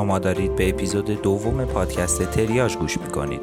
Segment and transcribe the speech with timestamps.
[0.00, 3.40] شما دارید به اپیزود دوم پادکست تریاج گوش می‌کنید.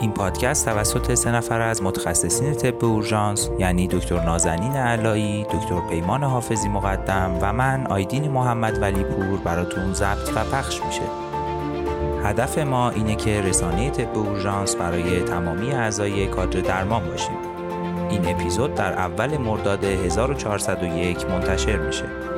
[0.00, 6.24] این پادکست توسط سه نفر از متخصصین طب اورژانس یعنی دکتر نازنین علایی، دکتر پیمان
[6.24, 11.02] حافظی مقدم و من آیدین محمد ولی پور براتون ضبط و پخش میشه.
[12.24, 17.36] هدف ما اینه که رسانه طب اورژانس برای تمامی اعضای کادر درمان باشیم.
[18.10, 22.37] این اپیزود در اول مرداد 1401 منتشر میشه.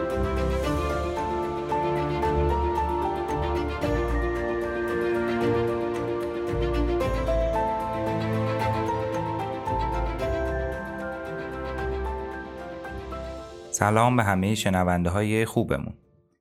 [13.80, 15.94] سلام به همه شنونده های خوبمون.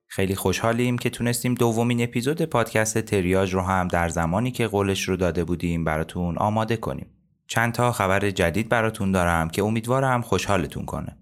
[0.06, 5.16] خیلی خوشحالیم که تونستیم دومین اپیزود پادکست تریاج رو هم در زمانی که قولش رو
[5.16, 7.06] داده بودیم براتون آماده کنیم.
[7.46, 11.16] چند تا خبر جدید براتون دارم که امیدوارم خوشحالتون کنه.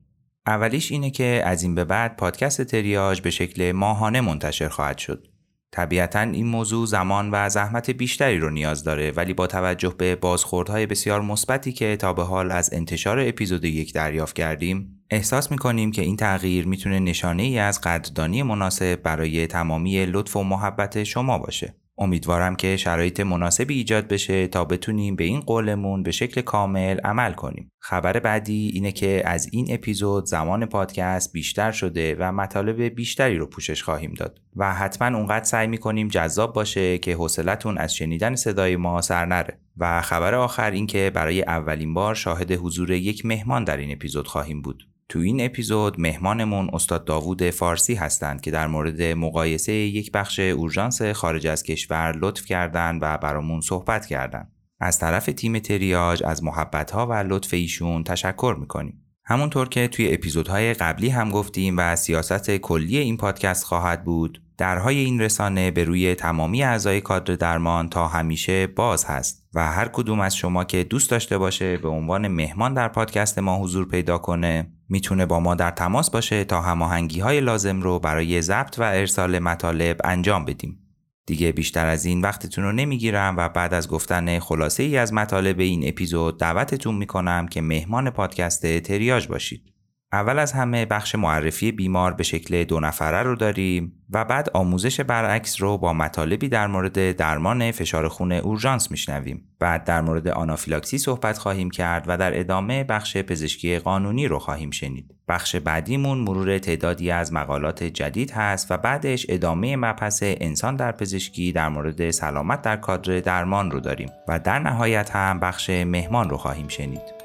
[0.47, 5.29] اولیش اینه که از این به بعد پادکست تریاج به شکل ماهانه منتشر خواهد شد.
[5.71, 10.87] طبیعتا این موضوع زمان و زحمت بیشتری رو نیاز داره ولی با توجه به بازخوردهای
[10.87, 16.03] بسیار مثبتی که تا به حال از انتشار اپیزود یک دریافت کردیم احساس می‌کنیم که
[16.03, 21.75] این تغییر می‌تونه نشانه ای از قدردانی مناسب برای تمامی لطف و محبت شما باشه.
[21.99, 27.33] امیدوارم که شرایط مناسبی ایجاد بشه تا بتونیم به این قولمون به شکل کامل عمل
[27.33, 27.71] کنیم.
[27.81, 33.47] خبر بعدی اینه که از این اپیزود زمان پادکست بیشتر شده و مطالب بیشتری رو
[33.47, 38.77] پوشش خواهیم داد و حتما اونقدر سعی می‌کنیم جذاب باشه که حوصلتون از شنیدن صدای
[38.77, 39.59] ما سر نره.
[39.79, 44.63] و خبر آخر اینکه برای اولین بار شاهد حضور یک مهمان در این اپیزود خواهیم
[44.63, 44.89] بود.
[45.09, 51.03] تو این اپیزود مهمانمون استاد داوود فارسی هستند که در مورد مقایسه یک بخش اورژانس
[51.03, 54.53] خارج از کشور لطف کردند و برامون صحبت کردند.
[54.81, 59.05] از طرف تیم تریاج از محبتها و لطف ایشون تشکر می‌کنیم.
[59.25, 64.99] همونطور که توی اپیزودهای قبلی هم گفتیم و سیاست کلی این پادکست خواهد بود درهای
[64.99, 70.21] این رسانه به روی تمامی اعضای کادر درمان تا همیشه باز هست و هر کدوم
[70.21, 74.73] از شما که دوست داشته باشه به عنوان مهمان در پادکست ما حضور پیدا کنه
[74.89, 79.39] می‌تونه با ما در تماس باشه تا هماهنگی های لازم رو برای ضبط و ارسال
[79.39, 80.79] مطالب انجام بدیم.
[81.27, 85.61] دیگه بیشتر از این وقتتون رو نمی‌گیرم و بعد از گفتن خلاصه ای از مطالب
[85.61, 89.73] این اپیزود دعوتتون می‌کنم که مهمان پادکست تریاج باشید.
[90.13, 95.01] اول از همه بخش معرفی بیمار به شکل دو نفره رو داریم و بعد آموزش
[95.01, 99.45] برعکس رو با مطالبی در مورد درمان فشار خون اورژانس میشنویم.
[99.59, 104.71] بعد در مورد آنافیلاکسی صحبت خواهیم کرد و در ادامه بخش پزشکی قانونی رو خواهیم
[104.71, 105.15] شنید.
[105.29, 111.53] بخش بعدیمون مرور تعدادی از مقالات جدید هست و بعدش ادامه مبحث انسان در پزشکی
[111.53, 116.37] در مورد سلامت در کادر درمان رو داریم و در نهایت هم بخش مهمان رو
[116.37, 117.18] خواهیم شنید.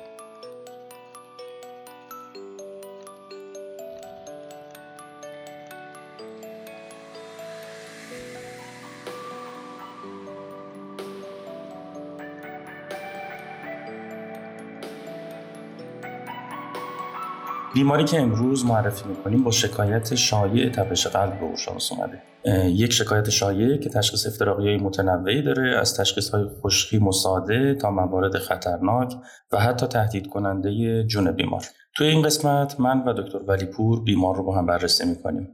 [17.73, 22.21] بیماری که امروز معرفی می‌کنیم با شکایت شایع تپش قلب به اورژانس اومده.
[22.67, 27.91] یک شکایت شایع که تشخیص افتراقی های متنوعی داره از تشخیص های خشکی مساعده تا
[27.91, 29.13] موارد خطرناک
[29.51, 31.63] و حتی تهدید کننده جون بیمار.
[31.95, 35.49] توی این قسمت من و دکتر ولی پور بیمار رو با هم بررسی می‌کنیم.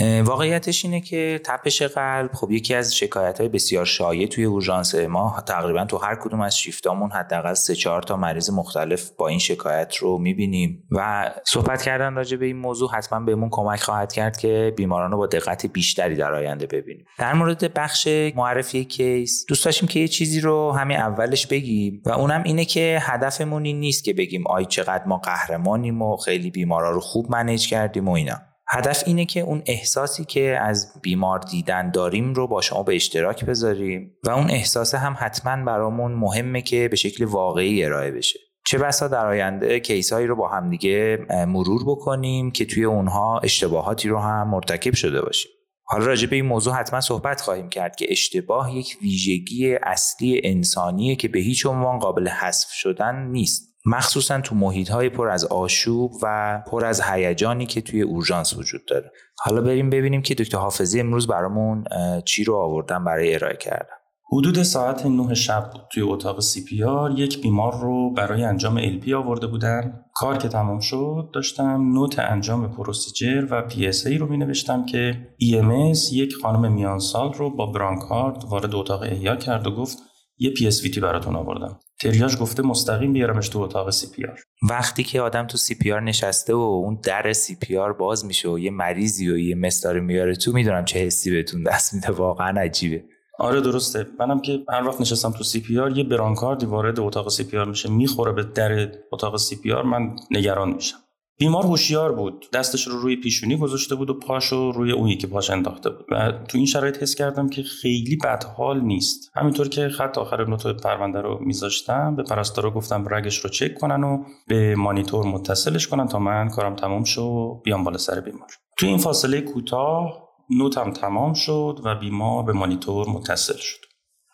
[0.00, 5.42] واقعیتش اینه که تپش قلب خب یکی از شکایت های بسیار شایع توی اورژانس ما
[5.46, 9.96] تقریبا تو هر کدوم از شیفتامون حداقل سه چهار تا مریض مختلف با این شکایت
[9.96, 10.88] رو می‌بینیم.
[10.90, 15.18] و صحبت کردن راجع به این موضوع حتما بهمون کمک خواهد کرد که بیماران رو
[15.18, 17.06] با دقت بیشتری در آینده ببینیم.
[17.18, 22.10] در مورد بخش معرفی case دوست داشتیم که یه چیزی رو همین اولش بگیم و
[22.10, 26.90] اونم اینه که هدفمون این نیست که بگیم آی چقدر ما قهرمانیم و خیلی بیمارا
[26.90, 28.51] رو خوب manage کردیم و اینا.
[28.74, 33.44] هدف اینه که اون احساسی که از بیمار دیدن داریم رو با شما به اشتراک
[33.44, 38.38] بذاریم و اون احساس هم حتما برامون مهمه که به شکل واقعی ارائه بشه.
[38.66, 44.08] چه بسا در آینده case هایی رو با همدیگه مرور بکنیم که توی اونها اشتباهاتی
[44.08, 45.50] رو هم مرتکب شده باشیم.
[45.84, 51.16] حالا راجع به این موضوع حتما صحبت خواهیم کرد که اشتباه یک ویژگی اصلی انسانیه
[51.16, 53.71] که به هیچ عنوان قابل حذف شدن نیست.
[53.86, 58.80] مخصوصا تو محیط های پر از آشوب و پر از هیجانی که توی اورژانس وجود
[58.88, 59.12] داره.
[59.38, 61.84] حالا بریم ببینیم که دکتر حافظی امروز برامون
[62.24, 63.96] چی رو آوردن برای ارائه کردن.
[64.32, 69.46] حدود ساعت 9 شب بود توی اتاق CPR یک بیمار رو برای انجام LP آورده
[69.46, 70.04] بودن.
[70.14, 76.12] کار که تمام شد داشتم note انجام procedure و PSA رو می نوشتم که EMS
[76.12, 79.98] یک خانم میان سال رو با برانکارد وارد اتاق احیا کرد و گفت
[80.38, 81.80] یه PSVT براتون آوردم.
[82.02, 84.40] تریاج گفته مستقیم بیارمش تو اتاق CPR.
[84.70, 89.30] وقتی که آدم تو CPR نشسته و اون در CPR باز میشه و یه مریضی
[89.30, 92.10] و یه پرستاری میاره تو می‌دونم چه حسی بهتون دست میده.
[92.10, 93.04] واقعا عجیبه.
[93.38, 94.06] آره درسته.
[94.20, 98.42] منم که هر وقت نشستم تو CPR یه برانکاردی وارد اتاق CPR میشه می‌خوره به
[98.42, 100.98] در اتاق CPR من نگران میشم.
[101.42, 102.46] بیمار هوشیار بود.
[102.52, 106.06] دستش رو روی پیشونی گذاشته بود و پاشو روی اون یکی پاش انداخته بود.
[106.10, 109.30] و تو این شرایط حس کردم که خیلی بدحال نیست.
[109.34, 114.04] همینطور که خط آخر note پرونده رو میذاشتم به پرستارا گفتم رگش رو چک کنن
[114.04, 118.48] و به مانیتور متصلش کنن تا من کارم تمام شد و بیام بالا سر بیمار.
[118.78, 123.91] تو این فاصله کوتاه note م تمام شد و بیمار به مانیتور متصل شد.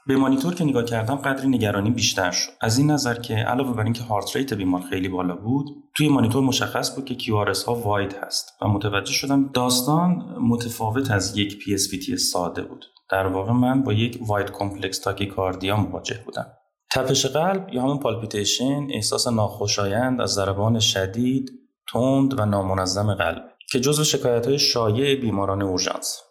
[0.09, 2.51] به مانیتور که نگاه کردم قدری نگرانی بیشتر شد.
[2.61, 5.67] از این نظر که علاوه بر اینکه heart rate بیمار خیلی بالا بود
[5.97, 11.39] توی مانیتور مشخص بود که QRS ها wide هست و متوجه شدم داستان متفاوت از
[11.39, 12.85] یک PSVT ساده بود.
[13.11, 16.47] در واقع من با یک wide complex tachycardia مواجه بودم.
[16.93, 21.51] تپش قلب یا همون palpitation احساس ناخوشایند از ضربان شدید
[21.93, 26.28] تند و نامنظم قلب که جزو شکایت های شایع بیماران اورژانس.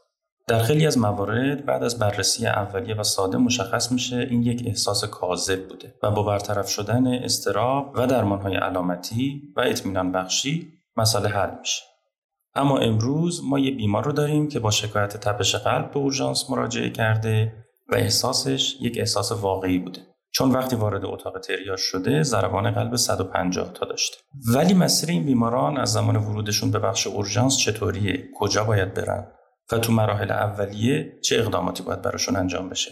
[0.50, 5.06] در خیلی از موارد بعد از بررسی اولیه و ساده مشخص میشه این یک احساس
[5.06, 11.60] کاذب بوده و با برطرف شدن استراب و درمانهای علامتی و اطمینان بخشی مسئله حل
[11.60, 11.84] میشه.
[12.56, 16.90] اما امروز ما یه بیمار رو داریم که با شکایت تپش قلب به اورژانس مراجعه
[16.90, 17.54] کرده
[17.90, 20.02] و احساسش یک احساس واقعی بوده.
[20.32, 24.18] چون وقتی وارد اتاق تریاج شده ضربان قلب 150 تا داشته.
[24.54, 29.28] ولی مسیر این بیماران از زمان ورودشون به بخش اورژانس چطوریه؟ کجا باید برن؟
[29.72, 32.92] و تو مراحل اولیه چه اقداماتی باید براشون انجام بشه؟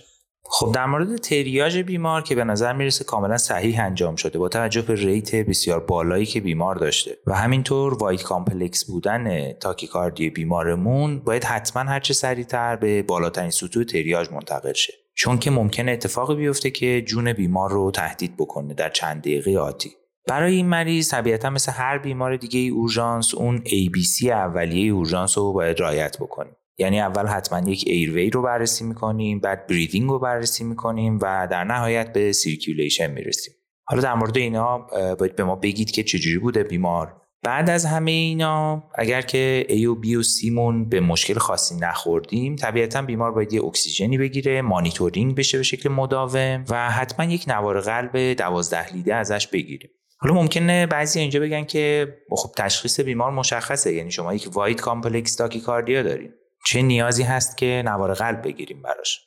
[0.50, 4.82] خب در مورد تریاج بیمار که به نظر می‌رسه کاملا صحیح انجام شده با توجه
[4.82, 11.44] به rate بسیار بالایی که بیمار داشته و همینطور wide complex بودن تاکیکاردی بیمارمون باید
[11.44, 14.94] حتما هرچه سریعتر به بالاترین سطوح تریاج منتقل شه.
[15.14, 19.92] چون که ممکنه اتفاقی بیفته که جون بیمار رو تهدید بکنه در چند دقیقه آتی.
[20.28, 25.54] برای این مریض طبیعتا مثل هر بیمار دیگه ای اورژانس اون ABC اولیه اورژانس رو
[25.54, 26.56] باید رعایت بکنیم.
[26.78, 31.64] یعنی اول حتما یک airway رو بررسی می‌کنیم بعد breathing رو بررسی می‌کنیم و در
[31.64, 33.54] نهایت به circulation می‌رسیم.
[33.88, 34.78] حالا در مورد اینا
[35.20, 37.22] باید به ما بگید که چجوری بوده بیمار.
[37.44, 41.76] بعد از همه اینا اگر که A و B و C مون به مشکل خاصی
[41.76, 47.46] نخوردیم طبیعتا بیمار باید یه اکسیژنی بگیره مانیتورینگ بشه به شکل مداوم و حتما یک
[47.48, 49.90] نوار قلب دوازده lead ه ازش بگیریم.
[50.18, 55.36] حالا ممکنه بعضی اینجا بگن که خب تشخیص بیمار مشخصه یعنی شما یک wide complex
[55.36, 56.32] tachycardia دارین.
[56.66, 59.22] چه نیازی هست که نوار قلب بگیریم براش.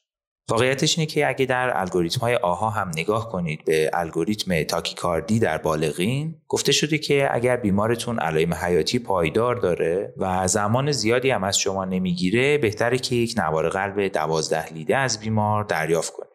[0.51, 5.59] واقعیتش اینه که اگه در الگوریتم های AHA هم نگاه کنید به الگوریتم تاکیکاردی در
[5.59, 11.59] بالغین گفته شده که اگر بیمارتون علائم حیاتی پایدار داره و زمان زیادی هم از
[11.59, 16.29] شما نمی‌گیره بهتره که یک نوار قلب دوازده lead ه از بیمار دریافت کنید.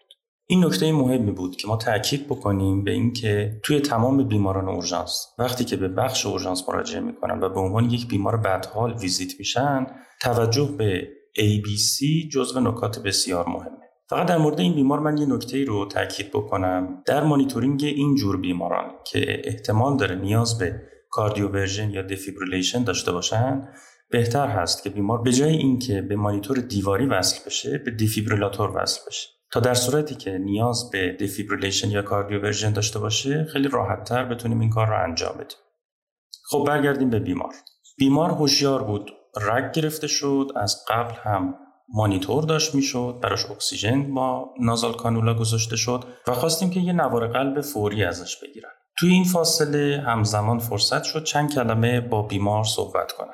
[0.48, 5.66] این نکته مهمی بود که ما تاکید بکنیم به اینکه توی تمام بیماران اورژانس وقتی
[5.66, 9.88] که به بخش اورژانس مراجعه می‌کنن و به عنوان یک بیمار بدحال ویزیت میشن
[10.24, 11.08] توجه به
[11.40, 13.84] ABC جزو نکات بسیار مهمه.
[14.10, 17.04] فقط در مورد این بیمار من یه نکته رو تاکید بکنم.
[17.06, 23.68] در مانیتورینگ این جور بیماران که احتمال داره نیاز به cardioversion یا defibrillation داشته باشن
[24.10, 29.02] بهتر هست که بیمار به جای اینکه به مانیتور دیواری وصل بشه به defibrillator وصل
[29.08, 29.30] بشه.
[29.52, 34.70] تا در صورتی که نیاز به defibrillation یا cardioversion داشته باشه خیلی راحتتر بتونیم این
[34.70, 35.58] کار رو انجام بدیم.
[36.50, 37.54] خب برگردیم به بیمار.
[37.98, 39.12] بیمار هوشیار بود.
[39.42, 41.56] رگ گرفته شد از قبل هم
[41.94, 47.28] مانیتور داشت می‌شد براش اکسیژن با نازال کانولا گذاشته شد و خواستیم که یه نوار
[47.28, 53.12] قلب فوری ازش بگیرن توی این فاصله همزمان فرصت شد چند کلمه با بیمار صحبت
[53.12, 53.34] کنن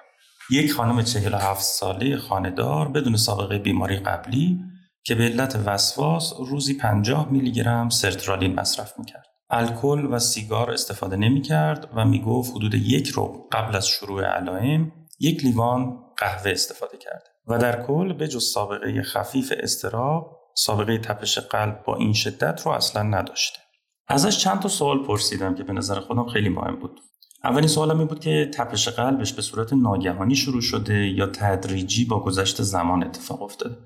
[0.52, 4.60] یک خانم 47 ساله خاندار بدون سابقه بیماری قبلی
[5.04, 9.26] که به علت وسواس روزی 50 میلی گرم سرترالین مصرف می‌کرد.
[9.50, 15.44] الکل و سیگار استفاده نمی‌کرد و می‌گفت حدود یک رو قبل از شروع علائم یک
[15.46, 21.84] لیوان قهوه استفاده کرد و در کل به جز سابقه خفیف استراب سابقه تپش قلب
[21.84, 23.60] با این شدت رو اصلا نداشته.
[24.08, 27.00] ازش چند تا سوال پرسیدم که به نظر خودم خیلی مهم بود.
[27.44, 32.24] اولین سوالم این بود که تپش قلبش به صورت ناگهانی شروع شده یا تدریجی با
[32.24, 33.78] گذشت زمان اتفاق افتاده.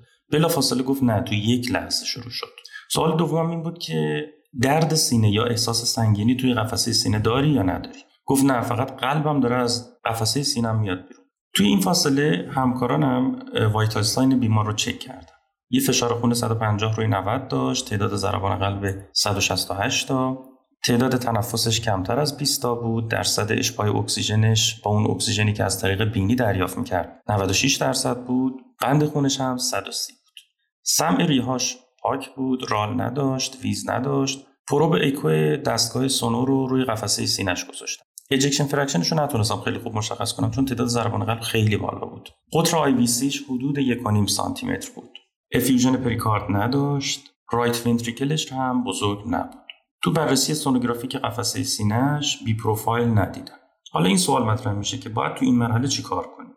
[0.48, 2.46] فاصله گفت نه تو یک لحظه شروع شد
[2.90, 4.24] سوال دوم این بود که
[4.60, 9.40] درد سینه یا احساس سنگینی توی قفسه سینه داری یا نداری گفت نه فقط قلبم
[9.40, 11.23] داره از قفسه سینم میاد بیرون
[11.54, 13.38] توی این فاصله همکارانم
[13.72, 15.34] vital sign بیمار رو چک کردن
[15.70, 20.38] یه فشار خون 150 روی 90 داشت تعداد ضربان قلب 168 تا.
[20.86, 25.80] تعداد تنفسش کمتر از 20 تا بود درصد اشباع اکسیژنش با اون اکسیژنی که از
[25.80, 30.40] طریق بینی دریافت می‌کرد 96 درصد بود قند خونش هم 130 بود.
[30.82, 34.46] سمع ریهاش پاک بود rale نداشت wheeze نداشت.
[34.68, 38.04] probe echo دستگاه سونو رو روی قفسه سینش گذاشتم.
[38.30, 42.06] ejection fraction ش رو نتونستم خیلی خوب مشخص کنم چون تعداد ضربان قلب خیلی بالا
[42.06, 42.30] بود.
[42.52, 43.78] قطر IVC ش حدود
[44.24, 45.18] 1.5 سانتی متر بود.
[45.54, 47.20] effusion پریکارد نداشت
[47.52, 49.64] right ventricle ش هم بزرگ نبود.
[50.02, 53.58] تو بررسی سونوگرافیک قفسه سینهش B profile ندیدم.
[53.92, 56.50] حالا این سوال مطرح میشه که باید تو این مرحله چیکار کنیم؟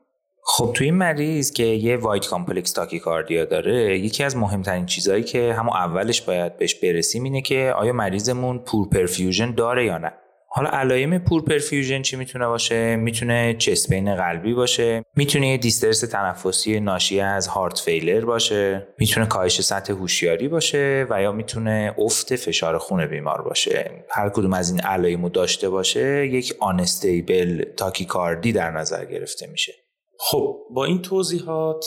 [0.49, 5.53] خب تو این مریض که یه wide complex tachycardia داره یکی از مهمترین چیزهایی که
[5.53, 10.13] همون اولش باید بهش برسیم اینه که آیا مریضمون poor perfusion داره یا نه.
[10.57, 15.03] حالا علائم پور پرفیوژن چی می‌تونه باشه؟ می‌تونه چسبین قلبی باشه.
[15.15, 18.87] می‌تونه یه دیسترس تنفسی ناشی از هارت فیلر باشه.
[18.99, 23.91] می‌تونه کاهش سطح هوشیاری باشه و یا می‌تونه افت فشار خون بیمار باشه.
[24.09, 29.73] هر کدوم از این علائم داشته باشه یک آنستیبل تاکیکاردی در نظر گرفته میشه.
[30.19, 31.85] خب با این توضیحات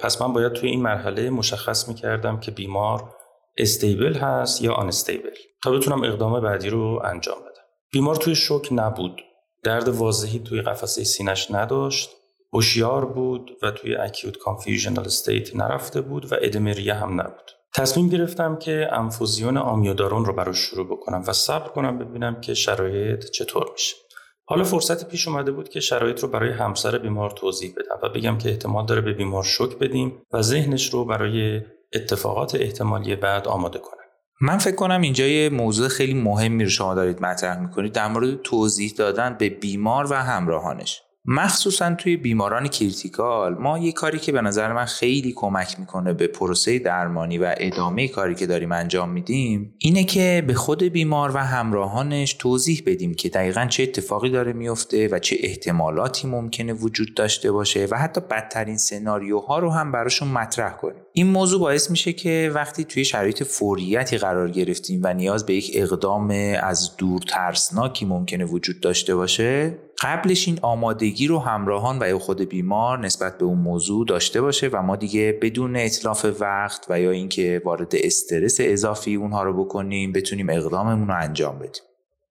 [0.00, 3.14] پس من باید توی این مرحله مشخص می‌کردم که بیمار
[3.58, 5.30] stable هست یا unstable
[5.62, 7.38] تا بتونم اقدام بعدی رو انجام
[7.92, 9.22] بیمار توی شوک نبود.
[9.62, 12.10] درد واضحی توی قفسه سینش نداشت.
[12.52, 17.50] هوشیار بود و توی acute confusional state نرفته بود و ادم ریه هم نبود.
[17.74, 23.30] تصمیم گرفتم که انفوزیون آمیودارون رو براش شروع بکنم و صبر کنم ببینم که شرایط
[23.30, 23.96] چطور میشه.
[24.44, 28.38] حالا فرصت پیش اومده بود که شرایط رو برای همسر بیمار توضیح بدم و بگم
[28.38, 31.60] که احتمال داره به بیمار شوک بدیم و ذهنش رو برای
[31.94, 34.07] اتفاقات احتمالی بعد آماده کنم.
[34.40, 38.42] من فکر کنم اینجا یه موضوع خیلی مهمی رو شما دارید مطرح می‌کنید در مورد
[38.42, 41.02] توضیح دادن به بیمار و همراهانش.
[41.30, 46.26] مخصوصا توی بیماران critical ما یه کاری که به نظر من خیلی کمک می‌کنه به
[46.26, 51.38] پروسه درمانی و ادامه کاری که داریم انجام میدیم اینه که به خود بیمار و
[51.38, 57.52] همراهانش توضیح بدیم که دقیقا چه اتفاقی داره میفته و چه احتمالاتی ممکنه وجود داشته
[57.52, 61.02] باشه و حتی بدترین سناریوها رو هم براشون مطرح کنیم.
[61.12, 65.70] این موضوع باعث میشه که وقتی توی شرایط فوریتی قرار گرفتیم و نیاز به یک
[65.74, 66.30] اقدام
[66.62, 72.40] از دور ترسناکی ممکنه وجود داشته باشه قبلش این آمادگی رو همراهان و یا خود
[72.40, 77.10] بیمار نسبت به اون موضوع داشته باشه و ما دیگه بدون اطلاف وقت و یا
[77.10, 81.82] اینکه وارد استرس اضافی اونها رو بکنیم بتونیم اقداممون رو انجام بدیم.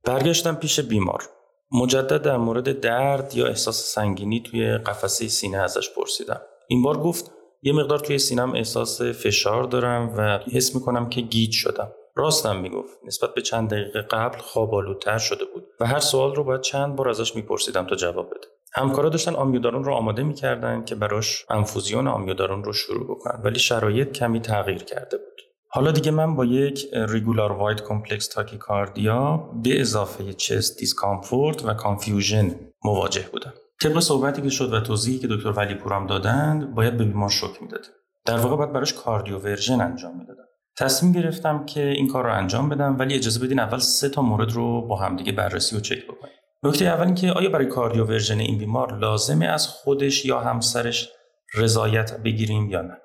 [0.03, 1.24] برگشتم پیش بیمار.
[1.71, 6.41] مجدد در مورد درد یا احساس سنگینی توی قفسه سینه ازش پرسیدم.
[6.67, 7.31] این بار گفت
[7.62, 11.91] یه مقدار توی سینم احساس فشار دارم و حس می‌کنم که گیج شدم.
[12.17, 12.97] راستم می‌گفت.
[13.05, 14.71] نسبت به چند دقیقه قبل خواب
[15.17, 18.47] شده بود و هر سوال رو باید چند بار ازش میپرسیدم تا جواب بده.
[18.74, 24.12] همکارا داشتن آمیودارون رو آماده می‌کردن که براش انفوزیون آمیودارون رو شروع بکنن ولی شرایط
[24.12, 25.41] کمی تغییر کرده بود.
[25.69, 32.55] حالا دیگه من با یک regular wide complex tachycardia به اضافه chest discomfort و confusion
[32.83, 33.53] مواجه بودم.
[33.83, 37.62] طبق صحبتی که شد و توضیحی که دکتر ولی پورم دادند باید به بیمار شوک
[37.62, 37.91] می‌دادیم.
[38.25, 40.47] در واقع باید براش cardioversion انجام می‌دادم.
[40.79, 44.51] تصمیم گرفتم که این کار رو انجام بدم ولی اجازه بدین اول سه تا مورد
[44.51, 46.34] رو با همدیگه بررسی و چک بکنیم.
[46.63, 51.10] نکته اول اینکه آیا برای cardioversion این بیمار لازمه از خودش یا همسرش
[51.53, 52.98] رضایت بگیریم یا نه؟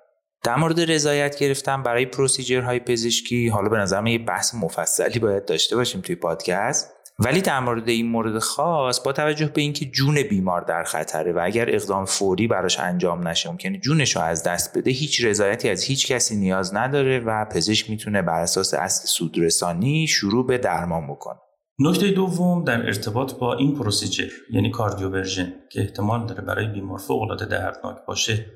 [0.44, 5.44] در مورد رضایت گرفتن برای procedure های پزشکی حالا به نظر یه بحث مفصلی باید
[5.44, 7.01] داشته باشیم توی پادکست.
[7.18, 11.40] ولی در مورد این مورد خاص با توجه به اینکه جون بیمار در خطره و
[11.42, 15.84] اگر اقدام فوری براش انجام نشه ممکنه جونش رو از دست بده هیچ رضایتی از
[15.84, 21.38] هیچ کسی نیاز نداره و پزشک می‌تونه بر اساس اصل سودرسانی شروع به درمان بکنه.
[21.78, 27.22] نکته دوم در ارتباط با این procedure یعنی cardioversion که احتمال داره برای بیمار فوق
[27.22, 28.46] العاده دردناک باشه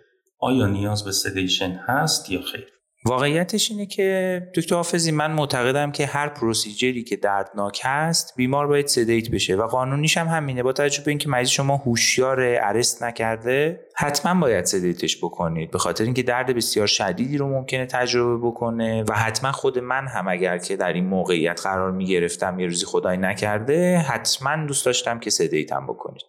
[0.41, 2.76] آیا نیاز به sedation هست یا خیر؟
[3.07, 8.67] واقعیتش اینه که دکتر حافظی من معتقدم که هر procedure ی که دردناک هست بیمار
[8.67, 10.63] باید sedate بشه و قانونیش هم همینه.
[10.63, 15.71] با توجه به اینکه مریض شما هوشیار arrest نکرده حتما باید sedate ش بکنید.
[15.71, 20.29] به خاطر اینکه درد بسیار شدیدی رو ممکنه تجربه بکنه و حتما خود من هم
[20.29, 25.19] اگر که در این موقعیت قرار می گرفتم یه روزی خدای نکرده حتما دوست داشتم
[25.19, 26.23] که sedate م بکنید.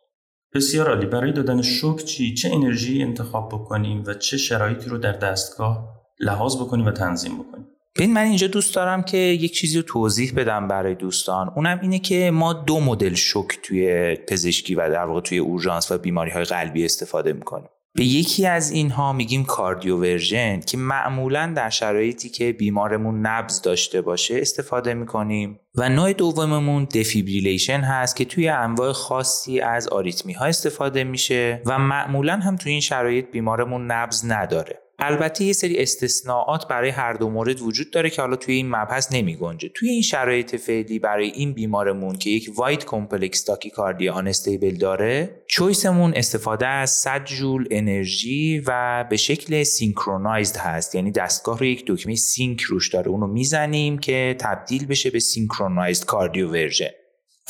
[0.53, 1.05] بسیار عالی.
[1.05, 6.55] برای دادن شوک چی؟ چه انرژی انتخاب بکنیم و چه شرایطی رو در دستگاه لحاظ
[6.55, 7.67] بکنیم و تنظیم بکنیم.
[7.95, 11.51] ببین من اینجا دوست دارم که یک چیزی رو توضیح بدم برای دوستان.
[11.55, 15.97] اونم اینه که ما دو مدل شوک توی پزشکی و در واقع توی اورژانس و
[15.97, 17.69] بیماری های قلبی استفاده می‌کنیم.
[17.95, 24.41] به یکی از اینها میگیم cardioversion که معمولا در شرایطی که بیمارمون نبض داشته باشه
[24.41, 25.59] استفاده می‌کنیم.
[25.75, 31.79] و نوع دوممون defibrillation هست که توی انواع خاصی از آریتمی ها استفاده میشه و
[31.79, 34.79] معمولا هم توی این شرایط بیمارمون نبض نداره.
[35.00, 39.13] البته یه سری استثناءات برای هر دو مورد وجود داره که حالا توی این مبحث
[39.13, 44.75] نمی گنجه توی این شرایط فعلی برای این بیمارمون که یک wide complex تاکیکاردی unstable
[44.75, 50.96] داره choice مون استفاده از 100 جول انرژی و به شکل synchronized هست.
[50.96, 53.08] یعنی دستگاه رو یک دکمه sync روش داره.
[53.08, 56.89] اونو می‌زنیم که تبدیل بشه به synchronized cardioversion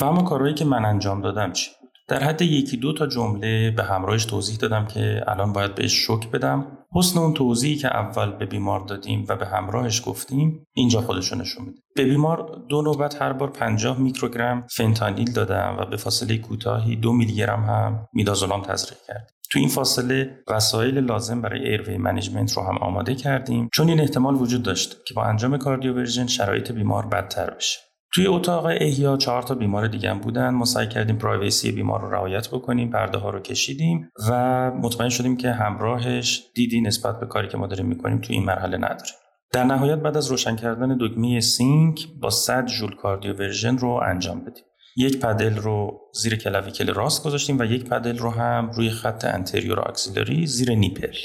[0.00, 1.70] و اما کارهایی که من انجام دادم چی
[2.08, 6.30] در حد یکی دو تا جمله به همراهش توضیح دادم که الان باید بهش شوک
[6.32, 6.77] بدم.
[6.94, 11.64] حسن اون توضیحی که اول به بیمار دادیم و به همراهش گفتیم اینجا خودشو نشون
[11.64, 11.78] میده.
[11.96, 17.12] به بیمار دو نوبت هر بار 50 میکروگرم فنتانیل دادم و به فاصله کوتاهی دو
[17.12, 19.30] میلی گرم هم میدازولام تزریق کرد.
[19.50, 24.34] تو این فاصله وسایل لازم برای airway management رو هم آماده کردیم چون این احتمال
[24.34, 27.87] وجود داشت که با انجام cardioversion شرایط بیمار بدتر بشه.
[28.14, 30.50] توی اتاق احیا چهار تا بیمار دیگه هم بودن.
[30.50, 35.36] ما سعی کردیم privacy بیمار رو رعایت بکنیم پرده ها رو کشیدیم و مطمئن شدیم
[35.36, 39.10] که همراهش دیدی نسبت به کاری که ما داریم می‌کنیم توی این مرحله نداره.
[39.52, 44.64] در نهایت بعد از روشن کردن دکمه sync با 100 جول cardioversion رو انجام بدیم.
[44.96, 49.80] یک paddle رو زیر clavicle راست گذاشتیم و یک paddle رو هم روی خط anterior
[49.80, 51.16] axillary زیر nipple.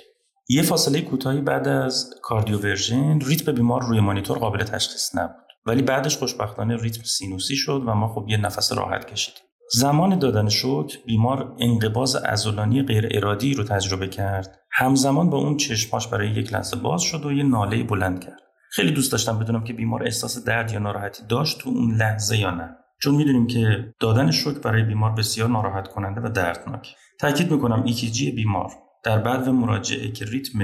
[0.50, 5.43] یه فاصله کوتاهی بعد از cardioversion ریتم بیمار روی مانیتور قابل تشخیص نبود.
[5.66, 9.44] ولی بعدش خوشبختانه ریتم سینوسی شد و ما خب یه نفس راحت کشیدیم.
[9.72, 14.60] زمان دادن شوک بیمار انقباض عضلانی غیر ارادی رو تجربه کرد.
[14.72, 18.40] همزمان با اون چشماش برای یک لحظه باز شد و یه ناله بلند کرد.
[18.72, 22.52] خیلی دوست داشتم بدونم که بیمار احساس درد یا ناراحتی داشت تو اون لحظه یا
[22.52, 22.70] نه.
[23.02, 26.96] چون می‌دونیم که دادن شوک برای بیمار بسیار ناراحت کننده و دردناک.
[27.20, 28.72] تاکید می‌کنم EKG بیمار
[29.04, 30.60] در بدو مراجعه که ریتم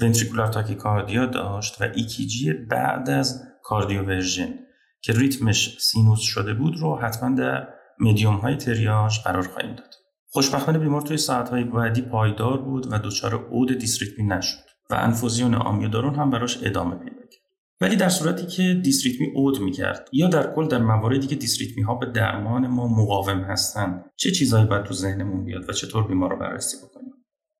[0.00, 4.54] ventricular tachycardia داشت و EKG بعد از cardioversion
[5.00, 7.68] که ریتمش سینوس شده بود رو حتما در
[8.00, 9.94] مدیوم های تریاژ قرار خواهیم داد.
[10.28, 15.54] خوشبختانه بیمار توی ساعت های بعدی پایدار بود و دچار عود dysrhythmia نشد و انفوزیون
[15.54, 17.42] آمیودارون هم براش ادامه پیدا کرد.
[17.80, 21.94] ولی در صورتی که dysrhythmia عود می‌کرد یا در کل در مواردی که dysrhythmia ها
[21.94, 26.38] به درمان ما مقاوم هستند چه چیزهایی باید تو ذهنمون بیاد و چطور بیمار رو
[26.38, 27.12] بررسی بکنیم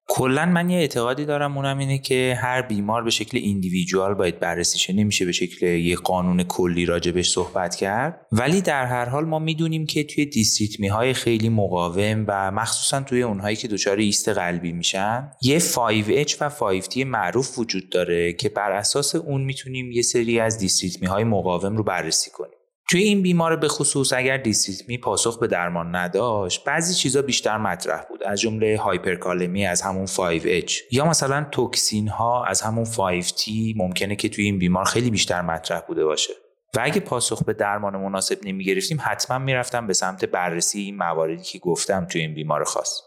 [0.09, 4.79] کلا من یه اعتقادی دارم اونم اینه که هر بیمار به شکل ایندیویدوال باید بررسی
[4.79, 8.27] شه نمیشه به شکل یه قانون کلی راجبش صحبت کرد.
[8.33, 13.23] ولی در هر حال ما می‌دونیم که توی دیستریتمی های خیلی مقاوم و مخصوصا توی
[13.23, 18.73] اونهایی که دچار ایست قلبی میشن یه 5H و 5T معروف وجود داره که بر
[18.73, 22.59] اساس اون می‌تونیم یه سری از دیستریتمی های مقاوم رو بررسی کنیم.
[22.89, 28.03] توی این بیمار به خصوص اگر دیستریتمی پاسخ به درمان نداشت بعضی چیزا بیشتر مطرح
[28.09, 34.17] بود از جمله هایپرکالمی از همون 5H یا مثلا توکسین ها از همون 5T ممکنه
[34.17, 36.33] که توی این بیمار خیلی بیشتر مطرح بوده باشه.
[36.77, 41.43] و اگه پاسخ به درمان مناسب نمی گرفتیم حتما می‌رفتم به سمت بررسی این مواردی
[41.43, 43.01] که گفتم توی این بیمار خاص.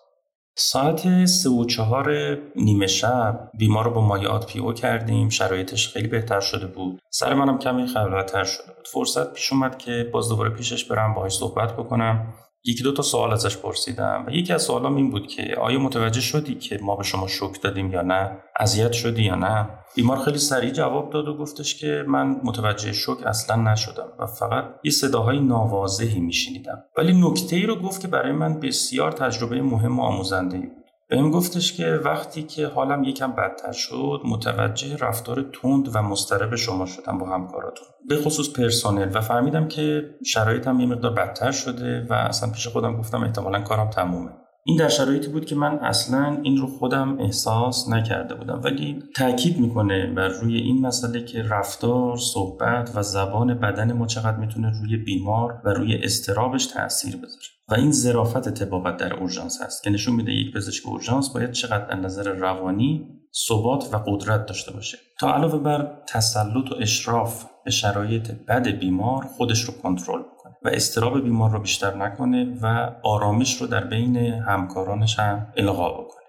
[0.62, 5.30] ساعت سه و چهار نیمه شب بیمار رو با مایعات او کردیم.
[5.30, 7.02] شرایطش خیلی بهتر شده بود.
[7.10, 8.88] سر منم کمی خلوتتر شده بود.
[8.88, 12.34] فرصت پیش اومد که باز دوباره پیشش برم باهاش صحبت بکنم.
[12.70, 16.22] یکی دو تا سوال ازش پرسیدم و یکی از سوالام این بود که آیا متوجه
[16.22, 20.38] شدی که ما به شما شک دادیم یا نه؟ اذیت شدی یا نه؟ بیمار خیلی
[20.38, 25.40] سریع جواب داد و گفتش که من متوجه شک اصلا نشدم و فقط یه صداهای
[25.40, 26.84] ناواضحی میشنیدم.
[26.98, 30.89] ولی نکته ای رو گفت که برای من بسیار تجربه مهم و آموزنده ای بود.
[31.10, 36.86] بهم گفتش که وقتی که حالم یکم بدتر شد متوجه رفتار تند و مضطرب شما
[36.86, 37.88] شدم با همکاراتون.
[38.08, 42.98] به خصوص پرسنل و فهمیدم که شرایطم یه مقدار بدتر شده و اصلا پیش خودم
[42.98, 44.32] گفتم احتمالا کارم تمومه.
[44.70, 48.62] این در شرایطی بود که من اصلا این رو خودم احساس نکرده بودم.
[48.64, 54.38] ولی تاکید می‌کنه بر روی این مسئله که رفتار، صحبت و زبان بدن ما چقدر
[54.38, 57.44] می‌تونه روی بیمار و روی استرابش تاثیر بذاره.
[57.70, 61.86] و این ظرافت تبابت در اورژانس هست که نشون میده یک پزشک اورژانس باید چقدر
[61.90, 63.08] از نظر روانی
[63.48, 64.98] ثبات و قدرت داشته باشه.
[65.20, 70.22] تا علاوه بر تسلط و اشراف به شرایط بد بیمار خودش رو کنترل
[70.64, 76.20] و استراب بیمار رو بیشتر نکنه و آرامش رو در بین همکارانش هم القا بکنه.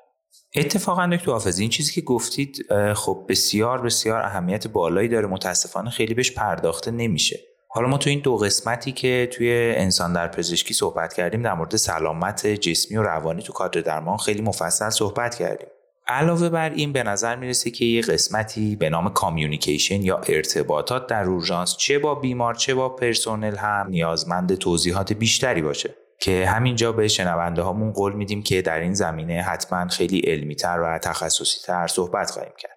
[0.56, 5.26] اتفاقا دکتر حافظ این چیزی که گفتید خب بسیار بسیار اهمیت بالایی داره.
[5.26, 7.40] متاسفانه خیلی بهش پرداخته نمیشه.
[7.68, 11.76] حالا ما تو این دو قسمتی که توی انسان در پزشکی صحبت کردیم در مورد
[11.76, 15.68] سلامت جسمی و روانی تو کادر درمان خیلی مفصل صحبت کردیم.
[16.10, 21.24] علاوه بر این به نظر می‌رسه که یه قسمتی به نام کامیونیکیشن یا ارتباطات در
[21.24, 25.94] اورژانس چه با بیمار چه با پرسنل هم نیازمند توضیحات بیشتری باشه.
[26.20, 30.80] که همینجا به شنونده هامون قول میدیم که در این زمینه حتما خیلی علمی تر
[30.80, 32.69] و تخصصی تر صحبت خواهیم کرد.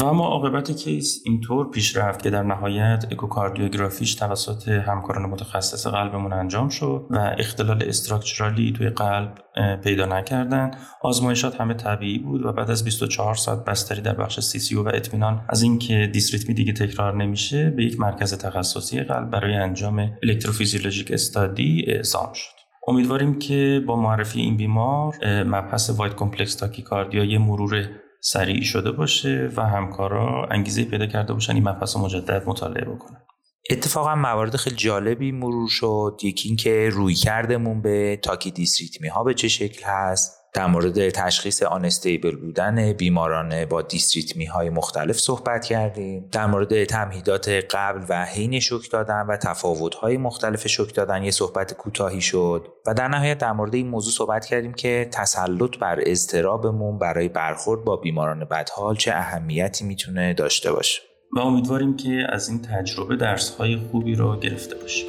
[0.00, 6.32] و اما عاقبت case اینطور پیش رفت که در نهایت اکوکاردیوگرافیش توسط همکاران متخصص قلبمون
[6.32, 9.34] انجام شد و اختلال structural ی توی قلب
[9.84, 10.70] پیدا نکردن.
[11.02, 15.44] آزمایشات همه طبیعی بود و بعد از 24 ساعت بستری در بخش سی و اطمینان
[15.48, 21.84] از اینکه dysrhythmia دیگه تکرار نمیشه به یک مرکز تخصصی قلب برای انجام electrophysiologic study
[21.88, 22.54] اعزام شد.
[22.88, 27.88] امیدواریم که با معرفی این بیمار مبحث wide complex tachycardia یه مرور
[28.26, 33.20] سریعی شده باشه و همکارا انگیزه پیدا کرده باشن این مبحث مجدد مطالعه بکنن.
[33.70, 36.20] اتفاقا موارد خیلی جالبی مرور شد.
[36.22, 40.43] یکی اینکه روی کردمون به تاکی دیستریتمی ها به چه شکل هست.
[40.54, 46.28] در مورد تشخیص آنستیبل بودن بیماران با دیستریتمی های مختلف صحبت کردیم.
[46.32, 51.30] در مورد تمهیدات قبل و حین شک دادن و تفاوت های مختلف شک دادن یه
[51.30, 52.68] صحبت کوتاهی شد.
[52.86, 57.84] و در نهایت در مورد این موضوع صحبت کردیم که تسلط بر اضطرابمون برای برخورد
[57.84, 61.02] با بیماران بدحال چه اهمیتی می‌تونه داشته باشه.
[61.36, 65.08] و امیدواریم که از این تجربه درس های خوبی رو گرفته باشیم.